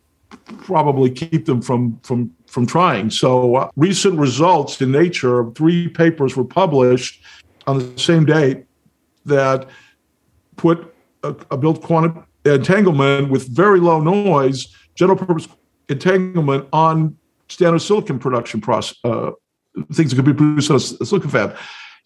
probably 0.58 1.10
keep 1.10 1.46
them 1.46 1.62
from 1.62 1.98
from 2.02 2.32
from 2.46 2.66
trying. 2.66 3.10
So 3.10 3.56
uh, 3.56 3.70
recent 3.76 4.18
results 4.18 4.80
in 4.80 4.92
Nature, 4.92 5.50
three 5.54 5.88
papers 5.88 6.36
were 6.36 6.44
published 6.44 7.22
on 7.66 7.78
the 7.78 7.98
same 7.98 8.24
day 8.24 8.64
that 9.24 9.68
put 10.56 10.94
a, 11.22 11.34
a 11.50 11.56
built 11.56 11.82
quantum 11.82 12.24
entanglement 12.44 13.30
with 13.30 13.48
very 13.48 13.80
low 13.80 14.00
noise, 14.00 14.68
general 14.94 15.18
purpose 15.18 15.48
entanglement 15.88 16.68
on 16.72 17.16
standard 17.48 17.80
silicon 17.80 18.18
production 18.18 18.60
process, 18.60 18.96
uh, 19.04 19.30
things 19.92 20.10
that 20.10 20.16
could 20.16 20.24
be 20.24 20.32
produced 20.32 20.70
on 20.70 20.76
a 20.76 20.80
silicon 20.80 21.30
fab. 21.30 21.56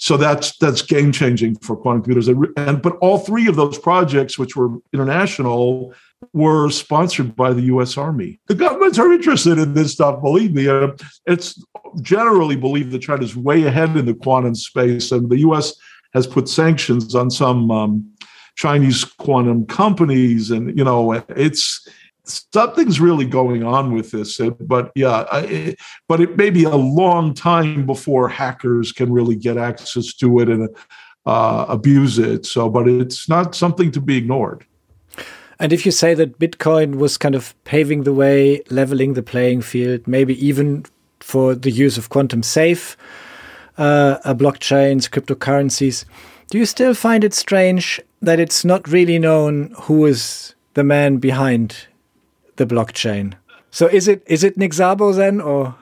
So 0.00 0.16
that's 0.16 0.56
that's 0.56 0.80
game 0.80 1.12
changing 1.12 1.56
for 1.56 1.76
quantum 1.76 2.02
computers. 2.02 2.26
And 2.56 2.80
but 2.80 2.96
all 2.96 3.18
three 3.18 3.46
of 3.46 3.56
those 3.56 3.78
projects, 3.78 4.38
which 4.38 4.56
were 4.56 4.70
international, 4.94 5.92
were 6.32 6.70
sponsored 6.70 7.36
by 7.36 7.52
the 7.52 7.60
U.S. 7.64 7.98
Army. 7.98 8.40
The 8.46 8.54
governments 8.54 8.98
are 8.98 9.12
interested 9.12 9.58
in 9.58 9.74
this 9.74 9.92
stuff. 9.92 10.22
Believe 10.22 10.54
me, 10.54 10.68
uh, 10.68 10.92
it's 11.26 11.62
generally 12.00 12.56
believed 12.56 12.92
that 12.92 13.02
China 13.02 13.22
is 13.22 13.36
way 13.36 13.64
ahead 13.64 13.94
in 13.94 14.06
the 14.06 14.14
quantum 14.14 14.54
space, 14.54 15.12
and 15.12 15.28
the 15.28 15.40
U.S. 15.40 15.74
has 16.14 16.26
put 16.26 16.48
sanctions 16.48 17.14
on 17.14 17.30
some 17.30 17.70
um, 17.70 18.10
Chinese 18.56 19.04
quantum 19.04 19.66
companies, 19.66 20.50
and 20.50 20.76
you 20.78 20.84
know 20.84 21.12
it's 21.28 21.86
something's 22.52 23.00
really 23.00 23.24
going 23.24 23.62
on 23.62 23.92
with 23.92 24.10
this. 24.10 24.40
But 24.60 24.92
yeah, 24.94 25.26
I, 25.30 25.76
but 26.08 26.20
it 26.20 26.36
may 26.36 26.50
be 26.50 26.64
a 26.64 26.76
long 26.76 27.34
time 27.34 27.86
before 27.86 28.28
hackers 28.28 28.92
can 28.92 29.12
really 29.12 29.36
get 29.36 29.56
access 29.56 30.14
to 30.14 30.40
it 30.40 30.48
and 30.48 30.68
uh, 31.26 31.66
abuse 31.68 32.18
it. 32.18 32.46
So, 32.46 32.68
but 32.68 32.88
it's 32.88 33.28
not 33.28 33.54
something 33.54 33.90
to 33.92 34.00
be 34.00 34.16
ignored. 34.16 34.64
And 35.58 35.72
if 35.74 35.84
you 35.84 35.92
say 35.92 36.14
that 36.14 36.38
Bitcoin 36.38 36.94
was 36.96 37.18
kind 37.18 37.34
of 37.34 37.54
paving 37.64 38.04
the 38.04 38.14
way, 38.14 38.62
leveling 38.70 39.12
the 39.12 39.22
playing 39.22 39.60
field, 39.60 40.06
maybe 40.06 40.34
even 40.44 40.86
for 41.20 41.54
the 41.54 41.70
use 41.70 41.98
of 41.98 42.08
quantum 42.08 42.42
safe 42.42 42.96
uh, 43.76 44.34
blockchains, 44.34 45.08
cryptocurrencies, 45.10 46.06
do 46.48 46.58
you 46.58 46.66
still 46.66 46.94
find 46.94 47.24
it 47.24 47.34
strange 47.34 48.00
that 48.22 48.40
it's 48.40 48.64
not 48.64 48.88
really 48.88 49.18
known 49.18 49.74
who 49.82 50.06
is 50.06 50.54
the 50.74 50.84
man 50.84 51.18
behind 51.18 51.86
the 52.60 52.74
blockchain. 52.74 53.32
So 53.70 53.86
is 53.86 54.06
it 54.06 54.22
is 54.26 54.44
it 54.44 54.56
Nick 54.56 54.72
Szabo 54.72 55.16
then, 55.16 55.40
or 55.40 55.74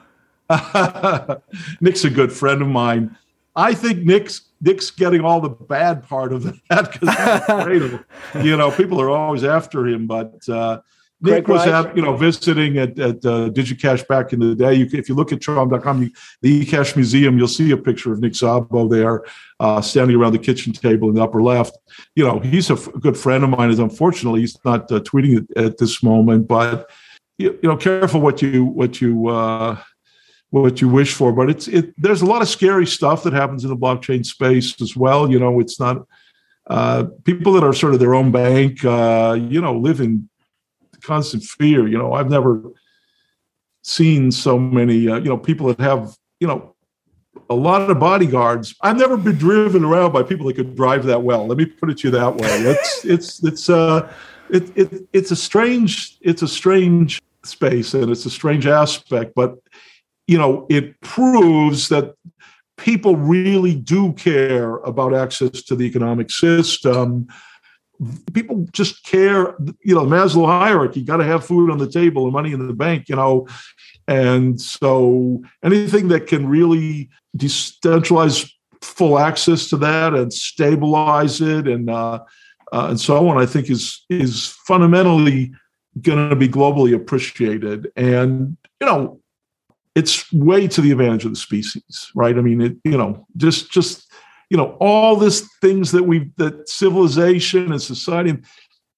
Nick's 1.81 2.05
a 2.05 2.11
good 2.11 2.33
friend 2.33 2.63
of 2.63 2.69
mine. 2.69 3.17
I 3.57 3.75
think 3.75 4.05
Nick's 4.05 4.43
Nick's 4.61 4.91
getting 4.91 5.23
all 5.23 5.41
the 5.41 5.51
bad 5.51 6.07
part 6.09 6.33
of 6.33 6.45
that 6.71 6.93
because 6.93 8.45
you 8.45 8.57
know 8.57 8.71
people 8.71 9.01
are 9.01 9.11
always 9.11 9.43
after 9.43 9.87
him, 9.87 10.07
but 10.07 10.49
uh, 10.49 10.81
Nick 11.21 11.45
Greg 11.45 11.49
was 11.49 11.67
at, 11.67 11.97
you 11.97 12.03
know 12.03 12.17
visiting 12.17 12.79
at, 12.79 12.97
at 12.99 13.17
uh, 13.25 13.51
DigiCash 13.51 14.07
back 14.07 14.33
in 14.33 14.39
the 14.39 14.55
day. 14.55 14.75
You, 14.75 14.89
if 14.93 15.09
you 15.09 15.17
look 15.17 15.33
at 15.33 15.41
Chaum.com, 15.41 16.03
you, 16.05 16.11
the 16.43 16.65
eCash 16.65 16.95
Museum, 16.95 17.37
you'll 17.37 17.49
see 17.49 17.73
a 17.73 17.77
picture 17.77 18.13
of 18.13 18.21
Nick 18.21 18.35
Szabo 18.35 18.89
there, 18.89 19.25
uh, 19.59 19.81
standing 19.81 20.17
around 20.17 20.33
the 20.33 20.39
kitchen 20.39 20.73
table 20.73 21.09
in 21.09 21.17
the 21.17 21.23
upper 21.23 21.43
left. 21.43 21.77
You 22.15 22.25
know, 22.25 22.39
he's 22.39 22.71
a 22.71 22.75
f- 22.75 22.89
good 23.01 23.17
friend 23.17 23.43
of 23.43 23.51
mine. 23.51 23.71
Is 23.71 23.81
unfortunately 23.81 24.41
he's 24.41 24.57
not 24.65 24.91
uh, 24.93 25.01
tweeting 25.01 25.49
at, 25.57 25.65
at, 25.65 25.79
this 25.79 26.05
moment, 26.05 26.47
but 26.47 26.89
you, 27.37 27.59
you, 27.63 27.69
know, 27.69 27.77
careful 27.77 28.21
what 28.21 28.41
you 28.41 28.65
what 28.65 29.01
you 29.01 29.27
uh, 29.27 29.77
what 30.51 30.81
you 30.81 30.89
wish 30.89 31.15
for. 31.15 31.33
But 31.33 31.51
it's 31.51 31.67
it. 31.67 32.01
There's 32.01 32.23
a 32.23 32.27
lot 32.27 32.43
of 32.43 32.49
scary 32.49 32.87
stuff 32.87 33.25
that 33.25 33.33
happens 33.33 33.65
in 33.65 33.71
the 33.71 33.77
blockchain 33.77 34.25
space 34.25 34.81
as 34.81 34.95
well. 34.95 35.31
You 35.31 35.41
know, 35.41 35.59
it's 35.59 35.81
not. 35.81 36.07
Uh, 36.69 37.05
people 37.25 37.55
that 37.55 37.65
are 37.65 37.73
sort 37.73 37.95
of 37.95 37.99
their 37.99 38.15
own 38.15 38.31
bank, 38.31 38.85
uh, 38.85 39.35
you 39.49 39.59
know, 39.59 39.75
live 39.75 40.03
in 40.03 40.28
constant 41.09 41.43
fear. 41.43 41.89
You 41.89 41.99
know, 41.99 42.13
I've 42.13 42.31
never 42.31 42.63
seen 43.83 44.31
so 44.31 44.59
many, 44.59 45.09
uh, 45.09 45.17
you 45.17 45.29
know, 45.31 45.39
people 45.39 45.67
that 45.69 45.81
have, 45.81 46.15
you 46.39 46.47
know, 46.47 46.75
a 47.51 47.55
lot 47.55 47.91
of 47.91 47.99
bodyguards. 47.99 48.75
I've 48.83 48.99
never 48.99 49.17
been 49.17 49.37
driven 49.37 49.85
around 49.85 50.13
by 50.13 50.23
people 50.23 50.47
that 50.47 50.57
could 50.57 50.77
drive 50.77 51.05
that 51.07 51.23
well. 51.23 51.47
Let 51.47 51.57
me 51.57 51.65
put 51.65 51.91
it 51.91 51.99
to 51.99 52.09
you 52.09 52.13
that 52.13 52.37
way. 52.37 52.49
It's 52.73 53.05
it's 53.15 53.43
it's 53.43 53.71
uh 53.71 54.13
it, 54.51 54.77
it 54.77 55.09
it's 55.13 55.31
a 55.31 55.37
strange 55.37 56.19
it's 56.21 56.43
a 56.43 56.49
strange 56.49 57.23
space 57.45 57.95
and 57.95 58.11
it's 58.11 58.27
a 58.27 58.31
strange 58.31 58.67
aspect, 58.67 59.33
but 59.35 59.59
you 60.27 60.37
know, 60.37 60.67
it 60.69 61.01
proves 61.01 61.89
that 61.89 62.15
people 62.77 63.17
really 63.17 63.75
do 63.75 64.13
care 64.13 64.77
about 64.79 65.15
access 65.15 65.63
to 65.63 65.75
the 65.75 65.85
economic 65.85 66.31
system 66.31 67.27
people 68.33 68.67
just 68.73 69.05
care. 69.05 69.57
You 69.83 69.95
know, 69.95 70.05
Maslow 70.05 70.47
hierarchy. 70.47 71.03
Got 71.03 71.19
to 71.19 71.25
have 71.25 71.45
food 71.45 71.71
on 71.71 71.79
the 71.79 71.91
table 71.91 72.25
and 72.25 72.33
money 72.33 72.53
in 72.53 72.67
the 72.67 72.73
bank. 72.73 73.09
You 73.09 73.17
know, 73.17 73.47
and 74.07 74.61
so 74.61 75.43
anything 75.63 76.09
that 76.09 76.27
can 76.27 76.49
really 76.49 77.11
decentralize 77.37 78.51
full 78.81 79.19
access 79.19 79.69
to 79.69 79.77
that 79.77 80.15
and 80.15 80.33
stabilize 80.33 81.41
it 81.41 81.67
and 81.67 81.91
uh, 81.91 82.21
uh, 82.73 82.87
and 82.91 83.01
so 83.01 83.29
on, 83.29 83.39
I 83.39 83.47
think 83.47 83.71
is 83.71 84.05
is 84.09 84.49
fundamentally 84.67 85.53
going 86.03 86.29
to 86.31 86.37
be 86.37 86.49
globally 86.49 86.95
appreciated. 86.95 87.91
And 87.97 88.57
you 88.81 88.87
know, 88.87 89.21
it's 89.95 90.31
way 90.33 90.69
to 90.69 90.81
the 90.81 90.93
advantage 90.93 91.25
of 91.25 91.33
the 91.33 91.37
species, 91.37 92.11
right? 92.15 92.37
I 92.37 92.41
mean, 92.41 92.61
it 92.61 92.77
you 92.85 92.97
know, 92.97 93.27
just 93.37 93.71
just 93.71 94.08
you 94.51 94.57
know, 94.57 94.77
all 94.81 95.17
these 95.17 95.49
things 95.61 95.93
that 95.93 96.05
we 96.05 96.31
that 96.37 96.69
civilization 96.69 97.73
and 97.73 97.83
society 97.83 98.31
and 98.31 98.45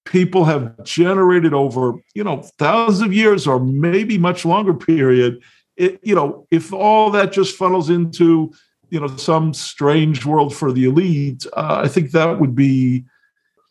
people 0.05 0.45
have 0.45 0.83
generated 0.83 1.53
over 1.53 1.93
you 2.15 2.23
know 2.23 2.41
thousands 2.57 3.01
of 3.01 3.13
years 3.13 3.45
or 3.45 3.59
maybe 3.59 4.17
much 4.17 4.45
longer 4.45 4.73
period 4.73 5.39
it, 5.77 5.99
you 6.01 6.15
know 6.15 6.47
if 6.49 6.73
all 6.73 7.11
that 7.11 7.31
just 7.31 7.55
funnels 7.55 7.91
into 7.91 8.51
you 8.89 8.99
know 8.99 9.05
some 9.15 9.53
strange 9.53 10.25
world 10.25 10.55
for 10.55 10.71
the 10.71 10.85
elite 10.85 11.45
uh, 11.55 11.81
i 11.85 11.87
think 11.87 12.09
that 12.09 12.39
would 12.39 12.55
be 12.55 13.05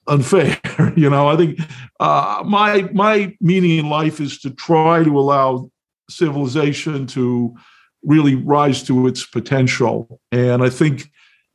unfair 0.06 0.56
you 0.96 1.10
know? 1.10 1.28
I 1.28 1.36
think 1.36 1.60
uh, 1.98 2.42
my 2.46 2.88
my 2.92 3.36
meaning 3.40 3.78
in 3.78 3.88
life 3.88 4.20
is 4.20 4.38
to 4.40 4.50
try 4.50 5.02
to 5.04 5.18
allow 5.18 5.70
civilization 6.08 7.06
to 7.08 7.54
really 8.02 8.34
rise 8.34 8.82
to 8.84 9.06
its 9.06 9.26
potential. 9.26 10.20
And 10.32 10.62
i 10.62 10.70
think 10.70 11.10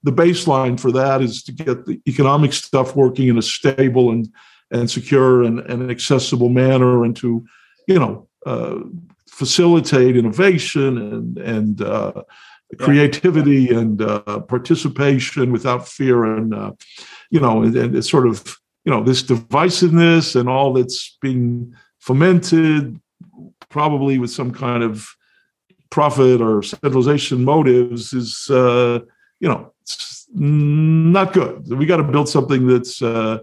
the 0.06 0.14
baseline 0.14 0.80
for 0.80 0.92
that 0.92 1.22
is 1.22 1.44
to 1.44 1.52
get 1.52 1.86
the 1.86 2.00
economic 2.08 2.54
stuff 2.54 2.96
working 2.96 3.28
in 3.28 3.38
a 3.38 3.42
stable 3.42 4.12
and 4.12 4.30
and 4.72 4.90
secure 4.90 5.44
and, 5.44 5.60
and 5.60 5.92
accessible 5.92 6.50
manner 6.50 7.04
and 7.04 7.16
to, 7.16 7.46
you 7.88 8.00
know, 8.00 8.28
uh, 8.46 8.80
facilitate 9.30 10.18
innovation 10.18 10.98
and, 10.98 11.38
and 11.38 11.82
uh, 11.82 12.24
creativity 12.80 13.70
and 13.70 14.02
uh, 14.02 14.40
participation 14.42 15.52
without 15.52 15.88
fear 15.88 16.24
and, 16.24 16.54
uh, 16.54 16.72
you 17.30 17.40
know, 17.40 17.62
and, 17.62 17.76
and 17.76 17.96
it's 17.96 18.10
sort 18.10 18.28
of, 18.28 18.58
you 18.86 18.92
know, 18.92 19.04
this 19.04 19.22
divisiveness 19.22 20.36
and 20.36 20.50
all 20.50 20.74
that's 20.74 21.18
being 21.22 21.74
fomented 22.00 23.00
probably 23.70 24.18
with 24.18 24.32
some 24.32 24.52
kind 24.52 24.84
of 24.84 25.08
profit 25.92 26.42
or 26.42 26.64
centralization 26.64 27.44
motives 27.44 28.14
is, 28.14 28.50
uh, 28.50 29.00
you 29.40 29.48
know, 29.48 29.72
not 30.34 31.34
good. 31.34 31.68
We 31.70 31.86
got 31.86 31.98
to 31.98 32.04
build 32.04 32.30
something 32.30 32.68
that's 32.68 33.02
uh, 33.02 33.40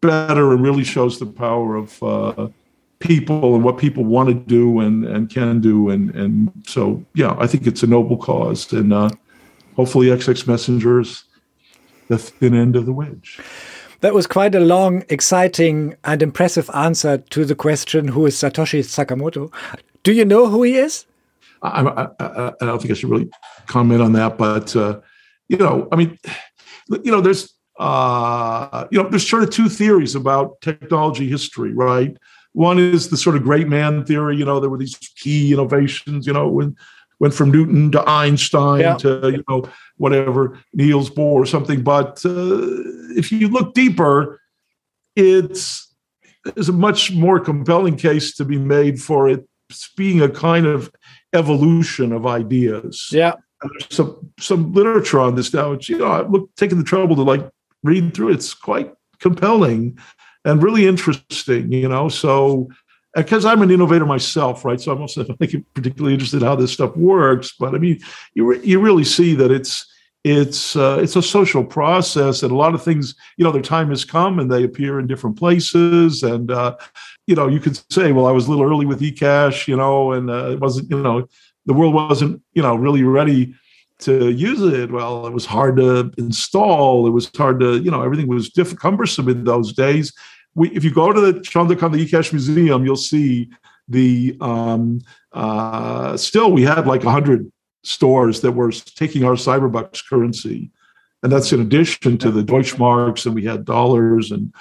better 0.00 0.52
and 0.52 0.62
really 0.62 0.84
shows 0.84 1.18
the 1.18 1.26
power 1.26 1.76
of 1.76 2.02
uh, 2.02 2.48
people 2.98 3.54
and 3.54 3.64
what 3.64 3.78
people 3.78 4.04
want 4.04 4.28
to 4.28 4.34
do 4.34 4.80
and, 4.80 5.04
and 5.04 5.30
can 5.30 5.60
do. 5.60 5.90
And, 5.90 6.14
and 6.14 6.52
so, 6.66 7.04
yeah, 7.14 7.36
I 7.38 7.46
think 7.46 7.66
it's 7.66 7.82
a 7.82 7.86
noble 7.86 8.16
cause. 8.16 8.72
And 8.72 8.92
uh, 8.92 9.10
hopefully, 9.76 10.08
XX 10.08 10.46
Messengers 10.46 11.24
the 12.08 12.18
thin 12.18 12.54
end 12.54 12.76
of 12.76 12.86
the 12.86 12.92
wedge. 12.92 13.40
That 14.00 14.14
was 14.14 14.26
quite 14.26 14.54
a 14.54 14.60
long, 14.60 15.04
exciting, 15.08 15.96
and 16.04 16.22
impressive 16.22 16.68
answer 16.74 17.18
to 17.18 17.44
the 17.44 17.54
question 17.54 18.08
who 18.08 18.26
is 18.26 18.36
Satoshi 18.36 18.80
Nakamoto. 18.80 19.52
Do 20.02 20.12
you 20.12 20.24
know 20.24 20.48
who 20.48 20.62
he 20.62 20.76
is? 20.76 21.06
I, 21.62 21.80
I, 21.80 22.02
I, 22.20 22.52
I 22.60 22.66
don't 22.66 22.78
think 22.80 22.90
I 22.90 22.94
should 22.94 23.08
really 23.08 23.30
comment 23.66 24.02
on 24.02 24.12
that, 24.12 24.36
but 24.36 24.76
uh, 24.76 25.00
you 25.48 25.56
know, 25.56 25.88
I 25.92 25.96
mean, 25.96 26.18
you 26.88 27.10
know, 27.10 27.20
there's 27.20 27.52
uh, 27.78 28.86
you 28.90 29.02
know, 29.02 29.08
there's 29.08 29.28
sort 29.28 29.42
of 29.42 29.50
two 29.50 29.68
theories 29.68 30.14
about 30.14 30.60
technology 30.60 31.28
history, 31.28 31.72
right? 31.72 32.16
One 32.52 32.78
is 32.78 33.08
the 33.08 33.16
sort 33.16 33.34
of 33.36 33.42
great 33.42 33.66
man 33.66 34.04
theory. 34.04 34.36
You 34.36 34.44
know, 34.44 34.60
there 34.60 34.70
were 34.70 34.78
these 34.78 34.96
key 35.16 35.52
innovations. 35.52 36.26
You 36.26 36.32
know, 36.32 36.48
when 36.48 36.76
went 37.20 37.34
from 37.34 37.50
Newton 37.50 37.90
to 37.92 38.08
Einstein 38.08 38.80
yeah. 38.80 38.96
to 38.96 39.30
you 39.30 39.44
know 39.48 39.68
whatever 39.96 40.58
Niels 40.72 41.10
Bohr 41.10 41.32
or 41.32 41.46
something. 41.46 41.82
But 41.82 42.24
uh, 42.24 42.58
if 43.16 43.32
you 43.32 43.48
look 43.48 43.74
deeper, 43.74 44.40
it's 45.16 45.94
there's 46.44 46.68
a 46.68 46.72
much 46.72 47.12
more 47.12 47.40
compelling 47.40 47.96
case 47.96 48.34
to 48.36 48.44
be 48.44 48.58
made 48.58 49.00
for 49.00 49.28
it 49.28 49.48
being 49.96 50.20
a 50.20 50.28
kind 50.28 50.66
of 50.66 50.92
evolution 51.32 52.12
of 52.12 52.26
ideas. 52.26 53.08
Yeah. 53.10 53.34
There's 53.70 53.94
some 53.94 54.30
some 54.38 54.72
literature 54.72 55.20
on 55.20 55.34
this 55.34 55.52
now. 55.52 55.70
Which, 55.70 55.88
you 55.88 55.98
know, 55.98 56.10
I've 56.10 56.30
look, 56.30 56.50
taking 56.56 56.78
the 56.78 56.84
trouble 56.84 57.16
to 57.16 57.22
like 57.22 57.48
read 57.82 58.14
through 58.14 58.30
it. 58.30 58.34
It's 58.34 58.54
quite 58.54 58.92
compelling 59.20 59.98
and 60.44 60.62
really 60.62 60.86
interesting, 60.86 61.72
you 61.72 61.88
know. 61.88 62.08
So, 62.08 62.68
because 63.14 63.44
I'm 63.44 63.62
an 63.62 63.70
innovator 63.70 64.06
myself, 64.06 64.64
right? 64.64 64.80
So 64.80 64.92
I'm 64.92 65.00
also 65.00 65.24
not 65.28 65.38
particularly 65.38 66.14
interested 66.14 66.42
in 66.42 66.46
how 66.46 66.56
this 66.56 66.72
stuff 66.72 66.96
works. 66.96 67.54
But 67.58 67.74
I 67.74 67.78
mean, 67.78 68.00
you 68.34 68.46
re- 68.46 68.64
you 68.64 68.80
really 68.80 69.04
see 69.04 69.34
that 69.34 69.50
it's 69.50 69.86
it's 70.24 70.74
uh, 70.74 70.98
it's 71.02 71.16
a 71.16 71.22
social 71.22 71.62
process, 71.62 72.42
and 72.42 72.50
a 72.50 72.56
lot 72.56 72.74
of 72.74 72.82
things, 72.82 73.14
you 73.36 73.44
know, 73.44 73.52
their 73.52 73.62
time 73.62 73.90
has 73.90 74.04
come, 74.04 74.38
and 74.38 74.50
they 74.50 74.64
appear 74.64 74.98
in 74.98 75.06
different 75.06 75.38
places, 75.38 76.22
and 76.22 76.50
uh, 76.50 76.76
you 77.26 77.34
know, 77.34 77.46
you 77.46 77.60
could 77.60 77.78
say, 77.92 78.12
well, 78.12 78.26
I 78.26 78.32
was 78.32 78.46
a 78.46 78.50
little 78.50 78.64
early 78.64 78.86
with 78.86 79.00
eCash, 79.00 79.68
you 79.68 79.76
know, 79.76 80.12
and 80.12 80.30
uh, 80.30 80.52
it 80.52 80.60
wasn't, 80.60 80.90
you 80.90 81.02
know, 81.02 81.26
the 81.66 81.74
world 81.74 81.94
wasn't, 81.94 82.42
you 82.52 82.62
know, 82.62 82.74
really 82.74 83.02
ready 83.02 83.54
to 84.00 84.30
use 84.30 84.60
it. 84.60 84.90
Well, 84.90 85.26
it 85.26 85.32
was 85.32 85.46
hard 85.46 85.76
to 85.76 86.12
install. 86.18 87.06
It 87.06 87.10
was 87.10 87.30
hard 87.36 87.60
to, 87.60 87.78
you 87.78 87.90
know, 87.90 88.02
everything 88.02 88.26
was 88.26 88.50
diff- 88.50 88.76
cumbersome 88.76 89.28
in 89.28 89.44
those 89.44 89.72
days. 89.72 90.12
We, 90.54 90.70
if 90.70 90.84
you 90.84 90.92
go 90.92 91.12
to 91.12 91.20
the 91.20 91.40
Chandrakant 91.40 91.92
the 91.92 92.04
eCash 92.04 92.32
Museum, 92.32 92.84
you'll 92.84 92.96
see 92.96 93.50
the 93.88 94.36
um, 94.40 95.00
uh, 95.32 96.16
still 96.16 96.52
we 96.52 96.62
had 96.62 96.86
like 96.86 97.02
hundred 97.02 97.50
stores 97.82 98.40
that 98.40 98.52
were 98.52 98.72
taking 98.72 99.24
our 99.24 99.34
Cyberbucks 99.34 100.08
currency, 100.08 100.70
and 101.24 101.32
that's 101.32 101.52
in 101.52 101.60
addition 101.60 102.18
to 102.18 102.30
the 102.30 102.42
Deutschmarks, 102.42 103.24
and 103.24 103.34
we 103.34 103.44
had 103.44 103.64
dollars 103.64 104.30
and 104.30 104.52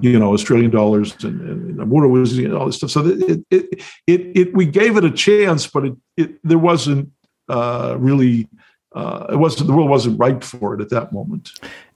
you 0.00 0.18
know 0.18 0.32
Australian 0.32 0.70
dollars 0.70 1.12
and, 1.24 1.40
and, 1.40 1.80
and 1.80 1.90
was 1.90 2.38
and 2.38 2.54
all 2.54 2.66
this 2.66 2.76
stuff. 2.76 2.90
So 2.90 3.04
it, 3.04 3.44
it 3.50 3.84
it 4.06 4.36
it 4.36 4.54
we 4.54 4.64
gave 4.64 4.96
it 4.96 5.04
a 5.04 5.10
chance, 5.10 5.66
but 5.66 5.84
it, 5.84 5.96
it 6.16 6.30
there 6.44 6.58
wasn't 6.58 7.10
uh, 7.48 7.96
really 7.98 8.48
uh, 8.94 9.26
it 9.30 9.36
wasn't 9.36 9.66
the 9.66 9.72
world 9.74 9.90
wasn't 9.90 10.18
ripe 10.18 10.44
for 10.44 10.74
it 10.74 10.80
at 10.80 10.90
that 10.90 11.12
moment. 11.12 11.50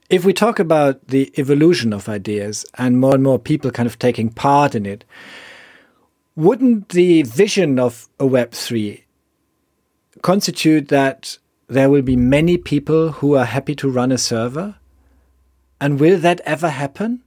If 0.09 0.25
we 0.25 0.33
talk 0.33 0.59
about 0.59 1.07
the 1.07 1.33
evolution 1.39 1.93
of 1.93 2.09
ideas 2.09 2.65
and 2.77 2.99
more 2.99 3.15
and 3.15 3.23
more 3.23 3.39
people 3.39 3.71
kind 3.71 3.87
of 3.87 3.97
taking 3.97 4.29
part 4.29 4.75
in 4.75 4.85
it, 4.85 5.05
wouldn't 6.35 6.89
the 6.89 7.23
vision 7.23 7.79
of 7.79 8.09
a 8.19 8.25
Web 8.25 8.51
three 8.51 9.05
constitute 10.21 10.89
that 10.89 11.37
there 11.67 11.89
will 11.89 12.01
be 12.01 12.15
many 12.15 12.57
people 12.57 13.11
who 13.13 13.35
are 13.35 13.45
happy 13.45 13.75
to 13.75 13.89
run 13.89 14.11
a 14.11 14.17
server? 14.17 14.75
And 15.79 15.99
will 15.99 16.17
that 16.19 16.41
ever 16.41 16.69
happen? 16.69 17.21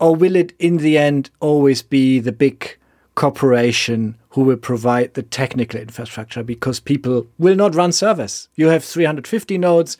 Or 0.00 0.14
will 0.14 0.36
it 0.36 0.52
in 0.58 0.78
the 0.78 0.96
end 0.96 1.30
always 1.40 1.82
be 1.82 2.20
the 2.20 2.32
big 2.32 2.76
corporation 3.18 4.16
who 4.30 4.42
will 4.42 4.56
provide 4.56 5.14
the 5.14 5.22
technical 5.24 5.80
infrastructure 5.80 6.44
because 6.44 6.78
people 6.78 7.26
will 7.36 7.56
not 7.56 7.74
run 7.74 7.90
servers. 7.90 8.48
You 8.54 8.68
have 8.68 8.84
350 8.84 9.58
nodes, 9.58 9.98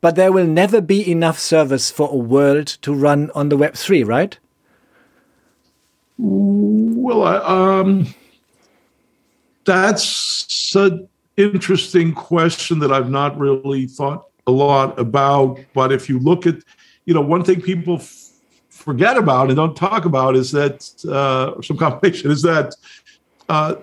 but 0.00 0.16
there 0.16 0.32
will 0.32 0.46
never 0.46 0.80
be 0.80 1.10
enough 1.10 1.38
servers 1.38 1.90
for 1.90 2.08
a 2.10 2.16
world 2.16 2.66
to 2.80 2.94
run 2.94 3.30
on 3.34 3.50
the 3.50 3.58
Web3, 3.58 4.06
right? 4.06 4.38
Well, 6.16 7.22
um, 7.44 8.14
that's 9.66 10.74
an 10.74 11.06
interesting 11.36 12.12
question 12.12 12.78
that 12.80 12.92
I've 12.92 13.10
not 13.10 13.38
really 13.38 13.86
thought 13.86 14.26
a 14.46 14.50
lot 14.50 14.98
about. 14.98 15.58
But 15.74 15.92
if 15.92 16.08
you 16.08 16.18
look 16.18 16.46
at, 16.46 16.56
you 17.06 17.14
know, 17.14 17.20
one 17.20 17.44
thing 17.44 17.60
people 17.60 17.96
f- 17.96 18.30
forget 18.68 19.16
about 19.16 19.48
and 19.48 19.56
don't 19.56 19.76
talk 19.76 20.04
about 20.04 20.36
is 20.36 20.52
that 20.52 20.88
uh, 21.10 21.60
some 21.62 21.76
combination 21.84 22.30
is 22.30 22.42
that 22.42 22.74
uh, 23.48 23.76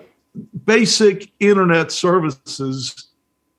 basic 0.64 1.30
internet 1.40 1.92
services 1.92 3.08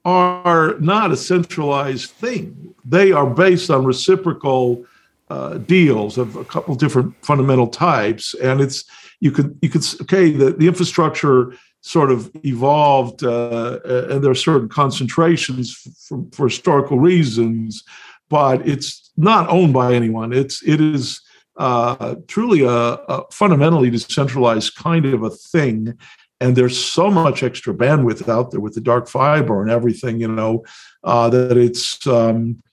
are 0.06 0.76
not 0.80 1.12
a 1.12 1.18
centralized 1.18 2.10
thing. 2.12 2.74
They 2.84 3.12
are 3.12 3.28
based 3.28 3.70
on 3.70 3.86
reciprocal 3.86 4.86
uh, 5.30 5.58
deals 5.60 6.18
of 6.18 6.36
a 6.36 6.44
couple 6.44 6.76
different 6.76 7.16
fundamental 7.26 7.68
types, 7.68 8.34
and 8.36 8.60
it's 8.60 8.84
you 9.20 9.32
could 9.32 9.58
you 9.62 9.70
could 9.70 9.84
okay 10.02 10.32
the, 10.32 10.52
the 10.52 10.68
infrastructure 10.68 11.54
sort 11.84 12.12
of 12.12 12.32
evolved, 12.46 13.24
uh, 13.26 13.78
and 14.10 14.24
there 14.24 14.32
are 14.32 14.36
certain 14.36 14.70
concentrations 14.70 15.74
for, 16.08 16.26
for 16.32 16.48
historical 16.48 16.98
reasons, 16.98 17.84
but 18.30 18.66
it's 18.66 19.12
not 19.18 19.50
owned 19.50 19.74
by 19.74 19.94
anyone. 19.94 20.32
It's 20.32 20.64
it 20.64 20.80
is 20.80 21.22
uh, 21.58 22.16
truly 22.28 22.64
a, 22.64 22.70
a, 22.72 23.26
fundamentally 23.32 23.90
decentralized 23.90 24.76
kind 24.76 25.06
of 25.06 25.24
a 25.24 25.30
thing. 25.30 25.98
And 26.40 26.56
there's 26.56 26.78
so 26.84 27.12
much 27.12 27.44
extra 27.44 27.74
bandwidth 27.74 28.28
out 28.30 28.52
there 28.52 28.62
with 28.62 28.76
the 28.76 28.82
dark 28.82 29.08
fiber 29.08 29.62
and 29.62 29.70
everything, 29.70 30.22
you 30.22 30.30
know, 30.30 30.64
uh, 31.04 31.30
that 31.30 31.58
it's 31.58 32.08
um, 32.08 32.64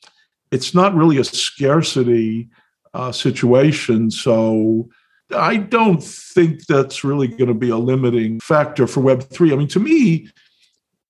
it's 0.52 0.72
not 0.72 0.94
really 0.94 1.18
a 1.18 1.24
scarcity 1.24 2.48
uh, 2.94 3.10
situation. 3.10 4.10
So 4.10 4.88
I 5.34 5.56
don't 5.56 6.02
think 6.02 6.66
that's 6.66 7.04
really 7.04 7.28
going 7.28 7.48
to 7.48 7.54
be 7.54 7.70
a 7.70 7.76
limiting 7.76 8.40
factor 8.40 8.86
for 8.86 9.00
Web3. 9.00 9.52
I 9.52 9.56
mean, 9.56 9.68
to 9.68 9.80
me, 9.80 10.28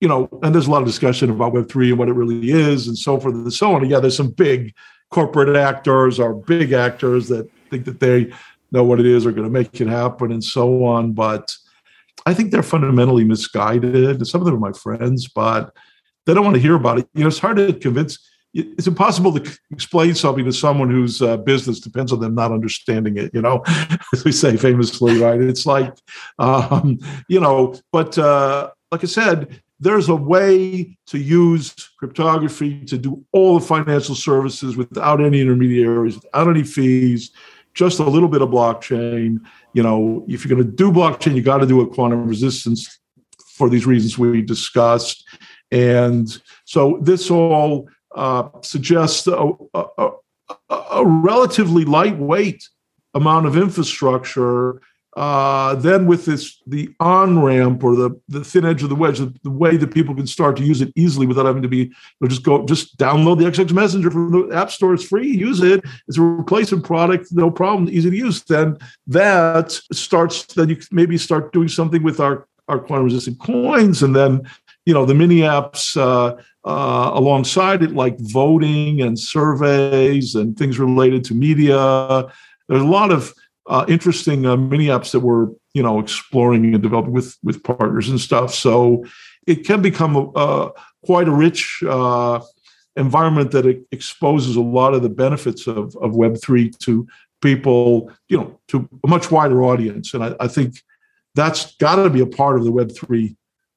you 0.00 0.08
know, 0.08 0.28
and 0.42 0.54
there's 0.54 0.66
a 0.66 0.70
lot 0.70 0.82
of 0.82 0.88
discussion 0.88 1.30
about 1.30 1.52
Web3 1.52 1.90
and 1.90 1.98
what 1.98 2.08
it 2.08 2.14
really 2.14 2.50
is 2.50 2.88
and 2.88 2.96
so 2.96 3.20
forth 3.20 3.34
and 3.34 3.52
so 3.52 3.74
on. 3.74 3.82
And 3.82 3.90
yeah, 3.90 4.00
there's 4.00 4.16
some 4.16 4.30
big 4.30 4.74
corporate 5.10 5.54
actors 5.56 6.18
or 6.18 6.34
big 6.34 6.72
actors 6.72 7.28
that 7.28 7.50
think 7.70 7.84
that 7.84 8.00
they 8.00 8.32
know 8.72 8.84
what 8.84 9.00
it 9.00 9.06
is 9.06 9.26
or 9.26 9.32
going 9.32 9.44
to 9.46 9.50
make 9.50 9.80
it 9.80 9.88
happen 9.88 10.32
and 10.32 10.42
so 10.42 10.84
on. 10.84 11.12
But 11.12 11.54
I 12.26 12.34
think 12.34 12.50
they're 12.50 12.62
fundamentally 12.62 13.24
misguided. 13.24 14.26
Some 14.26 14.40
of 14.40 14.46
them 14.46 14.56
are 14.56 14.58
my 14.58 14.72
friends, 14.72 15.28
but 15.28 15.74
they 16.26 16.34
don't 16.34 16.44
want 16.44 16.54
to 16.56 16.62
hear 16.62 16.76
about 16.76 16.98
it. 16.98 17.08
You 17.14 17.22
know, 17.22 17.28
it's 17.28 17.38
hard 17.38 17.56
to 17.56 17.72
convince. 17.72 18.18
It's 18.52 18.86
impossible 18.86 19.38
to 19.38 19.58
explain 19.70 20.14
something 20.14 20.44
to 20.44 20.52
someone 20.52 20.90
whose 20.90 21.22
uh, 21.22 21.36
business 21.36 21.78
depends 21.78 22.12
on 22.12 22.20
them 22.20 22.34
not 22.34 22.52
understanding 22.52 23.16
it. 23.16 23.32
You 23.32 23.42
know, 23.42 23.62
as 24.12 24.24
we 24.24 24.32
say 24.32 24.56
famously, 24.56 25.18
right? 25.18 25.40
It's 25.40 25.66
like, 25.66 25.94
um, 26.38 26.98
you 27.28 27.40
know, 27.40 27.74
but 27.92 28.18
uh, 28.18 28.70
like 28.90 29.04
I 29.04 29.06
said, 29.06 29.60
there's 29.78 30.10
a 30.10 30.14
way 30.14 30.96
to 31.06 31.18
use 31.18 31.74
cryptography 31.98 32.84
to 32.84 32.98
do 32.98 33.24
all 33.32 33.58
the 33.58 33.64
financial 33.64 34.14
services 34.14 34.76
without 34.76 35.22
any 35.22 35.40
intermediaries, 35.40 36.16
without 36.16 36.48
any 36.48 36.64
fees, 36.64 37.30
just 37.72 37.98
a 37.98 38.04
little 38.04 38.28
bit 38.28 38.42
of 38.42 38.50
blockchain. 38.50 39.38
You 39.72 39.82
know, 39.82 40.24
if 40.28 40.44
you're 40.44 40.54
going 40.54 40.66
to 40.66 40.76
do 40.76 40.92
blockchain, 40.92 41.34
you 41.34 41.42
got 41.42 41.58
to 41.58 41.66
do 41.66 41.80
a 41.80 41.88
quantum 41.88 42.26
resistance 42.26 42.98
for 43.54 43.70
these 43.70 43.86
reasons 43.86 44.18
we 44.18 44.42
discussed. 44.42 45.26
And 45.70 46.28
so 46.64 46.98
this 47.02 47.30
all 47.30 47.88
uh, 48.14 48.48
suggests 48.62 49.26
a, 49.26 49.52
a, 49.74 50.10
a, 50.68 51.04
relatively 51.06 51.84
lightweight 51.84 52.68
amount 53.14 53.46
of 53.46 53.56
infrastructure 53.56 54.80
uh, 55.16 55.74
then 55.74 56.06
with 56.06 56.24
this 56.24 56.62
the 56.68 56.88
on 57.00 57.42
ramp 57.42 57.82
or 57.82 57.96
the 57.96 58.20
the 58.28 58.44
thin 58.44 58.64
edge 58.64 58.84
of 58.84 58.88
the 58.88 58.94
wedge, 58.94 59.18
the, 59.18 59.34
the, 59.42 59.50
way 59.50 59.76
that 59.76 59.92
people 59.92 60.14
can 60.14 60.26
start 60.26 60.56
to 60.56 60.62
use 60.62 60.80
it 60.80 60.92
easily 60.94 61.26
without 61.26 61.46
having 61.46 61.62
to 61.62 61.68
be 61.68 61.92
or 62.20 62.28
just 62.28 62.44
go 62.44 62.64
just 62.64 62.96
download 62.96 63.38
the 63.38 63.44
XX 63.44 63.72
Messenger 63.72 64.10
from 64.12 64.30
the 64.30 64.54
App 64.54 64.70
Store. 64.70 64.94
It's 64.94 65.02
free. 65.02 65.26
Use 65.26 65.62
it. 65.62 65.84
It's 66.06 66.16
a 66.16 66.22
replacement 66.22 66.84
product, 66.84 67.32
no 67.32 67.50
problem, 67.50 67.88
easy 67.88 68.08
to 68.08 68.16
use. 68.16 68.42
Then 68.44 68.78
that 69.08 69.72
starts. 69.92 70.44
Then 70.46 70.68
you 70.68 70.76
maybe 70.92 71.18
start 71.18 71.52
doing 71.52 71.68
something 71.68 72.04
with 72.04 72.20
our 72.20 72.46
our 72.68 72.78
quantum 72.78 73.06
resistant 73.06 73.40
coins, 73.40 74.04
and 74.04 74.14
then 74.14 74.48
you 74.86 74.94
know 74.94 75.04
the 75.04 75.14
mini 75.14 75.38
apps 75.38 75.96
uh, 75.96 76.40
uh, 76.64 77.10
alongside 77.14 77.82
it, 77.82 77.92
like 77.92 78.16
voting 78.18 79.00
and 79.00 79.18
surveys 79.18 80.34
and 80.34 80.56
things 80.56 80.78
related 80.78 81.24
to 81.24 81.34
media. 81.34 82.26
There's 82.68 82.82
a 82.82 82.86
lot 82.86 83.10
of 83.10 83.34
uh, 83.66 83.84
interesting 83.88 84.46
uh, 84.46 84.56
mini 84.56 84.86
apps 84.86 85.12
that 85.12 85.20
we're 85.20 85.48
you 85.74 85.82
know 85.82 86.00
exploring 86.00 86.74
and 86.74 86.82
developing 86.82 87.12
with 87.12 87.36
with 87.42 87.62
partners 87.62 88.08
and 88.08 88.20
stuff. 88.20 88.54
So 88.54 89.04
it 89.46 89.66
can 89.66 89.82
become 89.82 90.16
a, 90.16 90.30
a 90.34 90.72
quite 91.04 91.28
a 91.28 91.32
rich 91.32 91.82
uh, 91.88 92.40
environment 92.96 93.52
that 93.52 93.66
exposes 93.90 94.56
a 94.56 94.60
lot 94.60 94.94
of 94.94 95.02
the 95.02 95.08
benefits 95.08 95.66
of 95.66 95.96
of 95.96 96.14
Web 96.14 96.36
three 96.40 96.70
to 96.80 97.06
people, 97.40 98.12
you 98.28 98.36
know, 98.36 98.60
to 98.68 98.88
a 99.04 99.08
much 99.08 99.30
wider 99.30 99.62
audience. 99.62 100.12
And 100.12 100.22
I, 100.22 100.34
I 100.40 100.48
think 100.48 100.82
that's 101.34 101.74
got 101.76 101.96
to 101.96 102.10
be 102.10 102.20
a 102.20 102.26
part 102.26 102.58
of 102.58 102.64
the 102.64 102.72
Web 102.72 102.92
three 102.94 103.36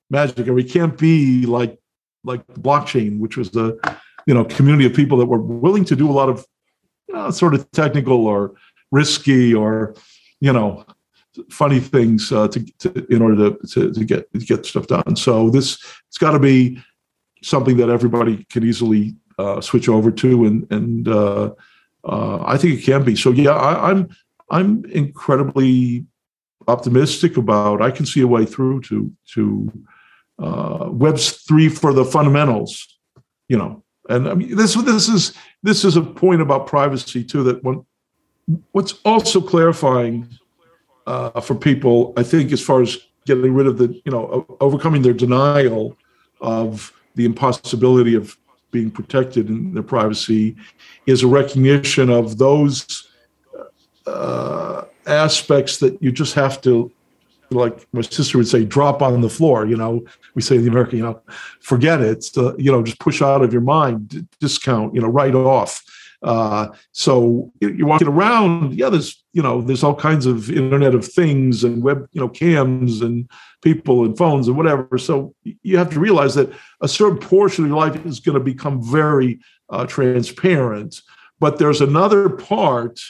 magic. 0.09 0.47
And 0.47 0.55
we 0.55 0.63
can't 0.63 0.97
be 0.97 1.45
like 1.45 1.79
like 2.23 2.45
blockchain, 2.47 3.19
which 3.19 3.37
was 3.37 3.51
the 3.51 3.77
you 4.25 4.33
know 4.33 4.45
community 4.45 4.85
of 4.85 4.93
people 4.93 5.17
that 5.17 5.25
were 5.25 5.41
willing 5.41 5.85
to 5.85 5.95
do 5.95 6.09
a 6.09 6.13
lot 6.13 6.29
of 6.29 6.45
know, 7.13 7.31
sort 7.31 7.53
of 7.53 7.69
technical 7.71 8.25
or 8.27 8.53
risky 8.91 9.53
or 9.53 9.95
you 10.39 10.51
know 10.51 10.85
funny 11.49 11.79
things 11.79 12.31
uh, 12.31 12.47
to, 12.47 12.63
to, 12.77 13.05
in 13.09 13.21
order 13.21 13.51
to, 13.51 13.67
to, 13.67 13.91
to 13.93 14.05
get 14.05 14.31
to 14.33 14.39
get 14.39 14.65
stuff 14.65 14.87
done. 14.87 15.15
So 15.15 15.49
this 15.49 15.77
it's 16.07 16.17
got 16.17 16.31
to 16.31 16.39
be 16.39 16.81
something 17.41 17.77
that 17.77 17.89
everybody 17.89 18.45
can 18.45 18.63
easily 18.63 19.15
uh, 19.39 19.61
switch 19.61 19.89
over 19.89 20.11
to, 20.11 20.45
and 20.45 20.71
and 20.71 21.07
uh, 21.07 21.51
uh 22.03 22.43
I 22.45 22.57
think 22.57 22.79
it 22.79 22.83
can 22.83 23.03
be. 23.03 23.15
So 23.15 23.31
yeah, 23.31 23.51
I, 23.51 23.91
I'm 23.91 24.09
I'm 24.49 24.85
incredibly 24.85 26.05
optimistic 26.67 27.37
about. 27.37 27.81
I 27.81 27.91
can 27.91 28.05
see 28.05 28.21
a 28.21 28.27
way 28.27 28.45
through 28.45 28.81
to 28.81 29.11
to 29.33 29.71
uh, 30.39 30.89
Web's 30.89 31.31
three 31.31 31.69
for 31.69 31.93
the 31.93 32.05
fundamentals. 32.05 32.87
You 33.49 33.57
know, 33.57 33.83
and 34.09 34.27
I 34.27 34.33
mean 34.33 34.55
this 34.55 34.75
this 34.75 35.09
is 35.09 35.33
this 35.61 35.85
is 35.85 35.95
a 35.95 36.01
point 36.01 36.41
about 36.41 36.67
privacy 36.67 37.23
too 37.23 37.43
that 37.43 37.63
one 37.63 37.85
what's 38.71 38.93
also 39.05 39.41
clarifying 39.41 40.27
uh, 41.07 41.41
for 41.41 41.55
people, 41.55 42.13
I 42.17 42.23
think, 42.23 42.51
as 42.51 42.61
far 42.61 42.81
as 42.81 42.97
getting 43.25 43.53
rid 43.53 43.67
of 43.67 43.77
the, 43.77 44.01
you 44.05 44.11
know, 44.11 44.45
overcoming 44.59 45.01
their 45.01 45.13
denial 45.13 45.97
of 46.41 46.93
the 47.15 47.25
impossibility 47.25 48.15
of 48.15 48.37
being 48.71 48.89
protected 48.89 49.49
in 49.49 49.73
their 49.73 49.83
privacy, 49.83 50.55
is 51.05 51.23
a 51.23 51.27
recognition 51.27 52.09
of 52.09 52.37
those 52.37 53.07
uh, 54.07 54.83
aspects 55.05 55.77
that 55.77 56.01
you 56.01 56.11
just 56.11 56.33
have 56.33 56.59
to, 56.61 56.91
like 57.51 57.87
my 57.93 58.01
sister 58.01 58.37
would 58.37 58.47
say, 58.47 58.65
drop 58.65 59.01
on 59.01 59.21
the 59.21 59.29
floor. 59.29 59.65
You 59.65 59.77
know, 59.77 60.05
we 60.35 60.41
say 60.41 60.55
in 60.55 60.63
the 60.63 60.69
American, 60.69 60.97
you 60.99 61.03
know, 61.03 61.21
forget 61.61 62.01
it. 62.01 62.25
Uh, 62.35 62.55
you 62.57 62.71
know, 62.71 62.83
just 62.83 62.99
push 62.99 63.21
out 63.21 63.43
of 63.43 63.51
your 63.51 63.61
mind, 63.61 64.27
discount. 64.39 64.95
You 64.95 65.01
know, 65.01 65.07
write 65.07 65.35
off 65.35 65.83
uh, 66.23 66.69
so 66.93 67.51
you're 67.59 67.85
walking 67.85 68.07
around, 68.07 68.73
yeah, 68.75 68.89
there's 68.89 69.23
you 69.33 69.43
know 69.43 69.61
there's 69.61 69.83
all 69.83 69.93
kinds 69.93 70.25
of 70.25 70.49
Internet 70.49 70.95
of 70.95 71.05
Things 71.05 71.65
and 71.65 71.83
web 71.83 72.07
you 72.13 72.21
know 72.21 72.29
cams 72.29 73.01
and 73.01 73.29
people 73.61 74.05
and 74.05 74.17
phones 74.17 74.47
and 74.47 74.55
whatever. 74.55 74.97
So 74.97 75.35
you 75.43 75.77
have 75.77 75.89
to 75.91 75.99
realize 75.99 76.33
that 76.35 76.49
a 76.81 76.87
certain 76.87 77.17
portion 77.17 77.65
of 77.65 77.69
your 77.71 77.77
life 77.77 78.05
is 78.05 78.21
going 78.21 78.37
to 78.37 78.43
become 78.43 78.81
very 78.81 79.41
uh, 79.69 79.85
transparent, 79.85 81.01
but 81.39 81.59
there's 81.59 81.81
another 81.81 82.29
part, 82.29 83.01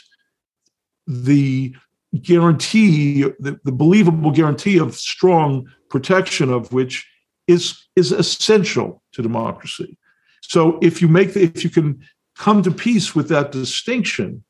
the 1.05 1.75
guarantee, 2.21 3.23
the, 3.39 3.59
the 3.63 3.71
believable 3.71 4.31
guarantee 4.31 4.77
of 4.77 4.95
strong 4.95 5.67
protection 5.89 6.51
of 6.51 6.71
which 6.71 7.07
is 7.47 7.87
is 7.95 8.11
essential 8.11 9.01
to 9.13 9.21
democracy. 9.21 9.97
So 10.41 10.79
if 10.81 11.01
you 11.01 11.07
make 11.07 11.33
the, 11.33 11.43
if 11.43 11.63
you 11.63 11.69
can 11.69 12.03
come 12.37 12.63
to 12.63 12.71
peace 12.71 13.15
with 13.15 13.29
that 13.29 13.51
distinction, 13.51 14.43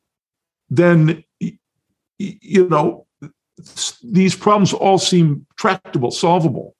then 0.69 1.23
you 2.17 2.67
know 2.69 3.05
these 4.03 4.35
problems 4.35 4.73
all 4.73 4.97
seem 4.97 5.45
tractable, 5.57 6.11
solvable. 6.11 6.75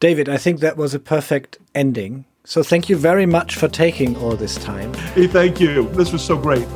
David, 0.00 0.28
I 0.28 0.36
think 0.36 0.60
that 0.60 0.76
was 0.76 0.94
a 0.94 1.00
perfect 1.00 1.58
ending. 1.74 2.24
So 2.44 2.62
thank 2.62 2.88
you 2.88 2.96
very 2.96 3.26
much 3.26 3.56
for 3.56 3.68
taking 3.68 4.16
all 4.16 4.36
this 4.36 4.56
time. 4.56 4.94
Hey, 4.94 5.26
thank 5.26 5.60
you. 5.60 5.88
This 5.90 6.12
was 6.12 6.22
so 6.22 6.36
great. 6.36 6.66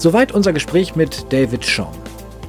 Soweit 0.00 0.32
unser 0.32 0.52
Gespräch 0.54 0.96
mit 0.96 1.30
David 1.30 1.62
Shaw. 1.62 1.90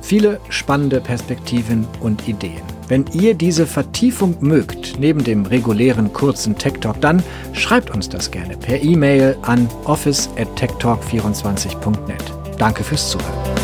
Viele 0.01 0.39
spannende 0.47 1.01
Perspektiven 1.01 1.85
und 1.99 2.25
Ideen. 2.25 2.61
Wenn 2.87 3.05
ihr 3.11 3.33
diese 3.33 3.67
Vertiefung 3.67 4.37
mögt, 4.39 4.97
neben 4.99 5.21
dem 5.21 5.45
regulären 5.45 6.13
kurzen 6.13 6.57
Tech 6.57 6.75
Talk, 6.79 7.01
dann 7.01 7.21
schreibt 7.51 7.91
uns 7.91 8.07
das 8.07 8.31
gerne 8.31 8.55
per 8.55 8.81
E-Mail 8.81 9.35
an 9.41 9.67
office@techtalk24.net. 9.83 12.23
Danke 12.57 12.85
fürs 12.85 13.09
Zuhören. 13.09 13.60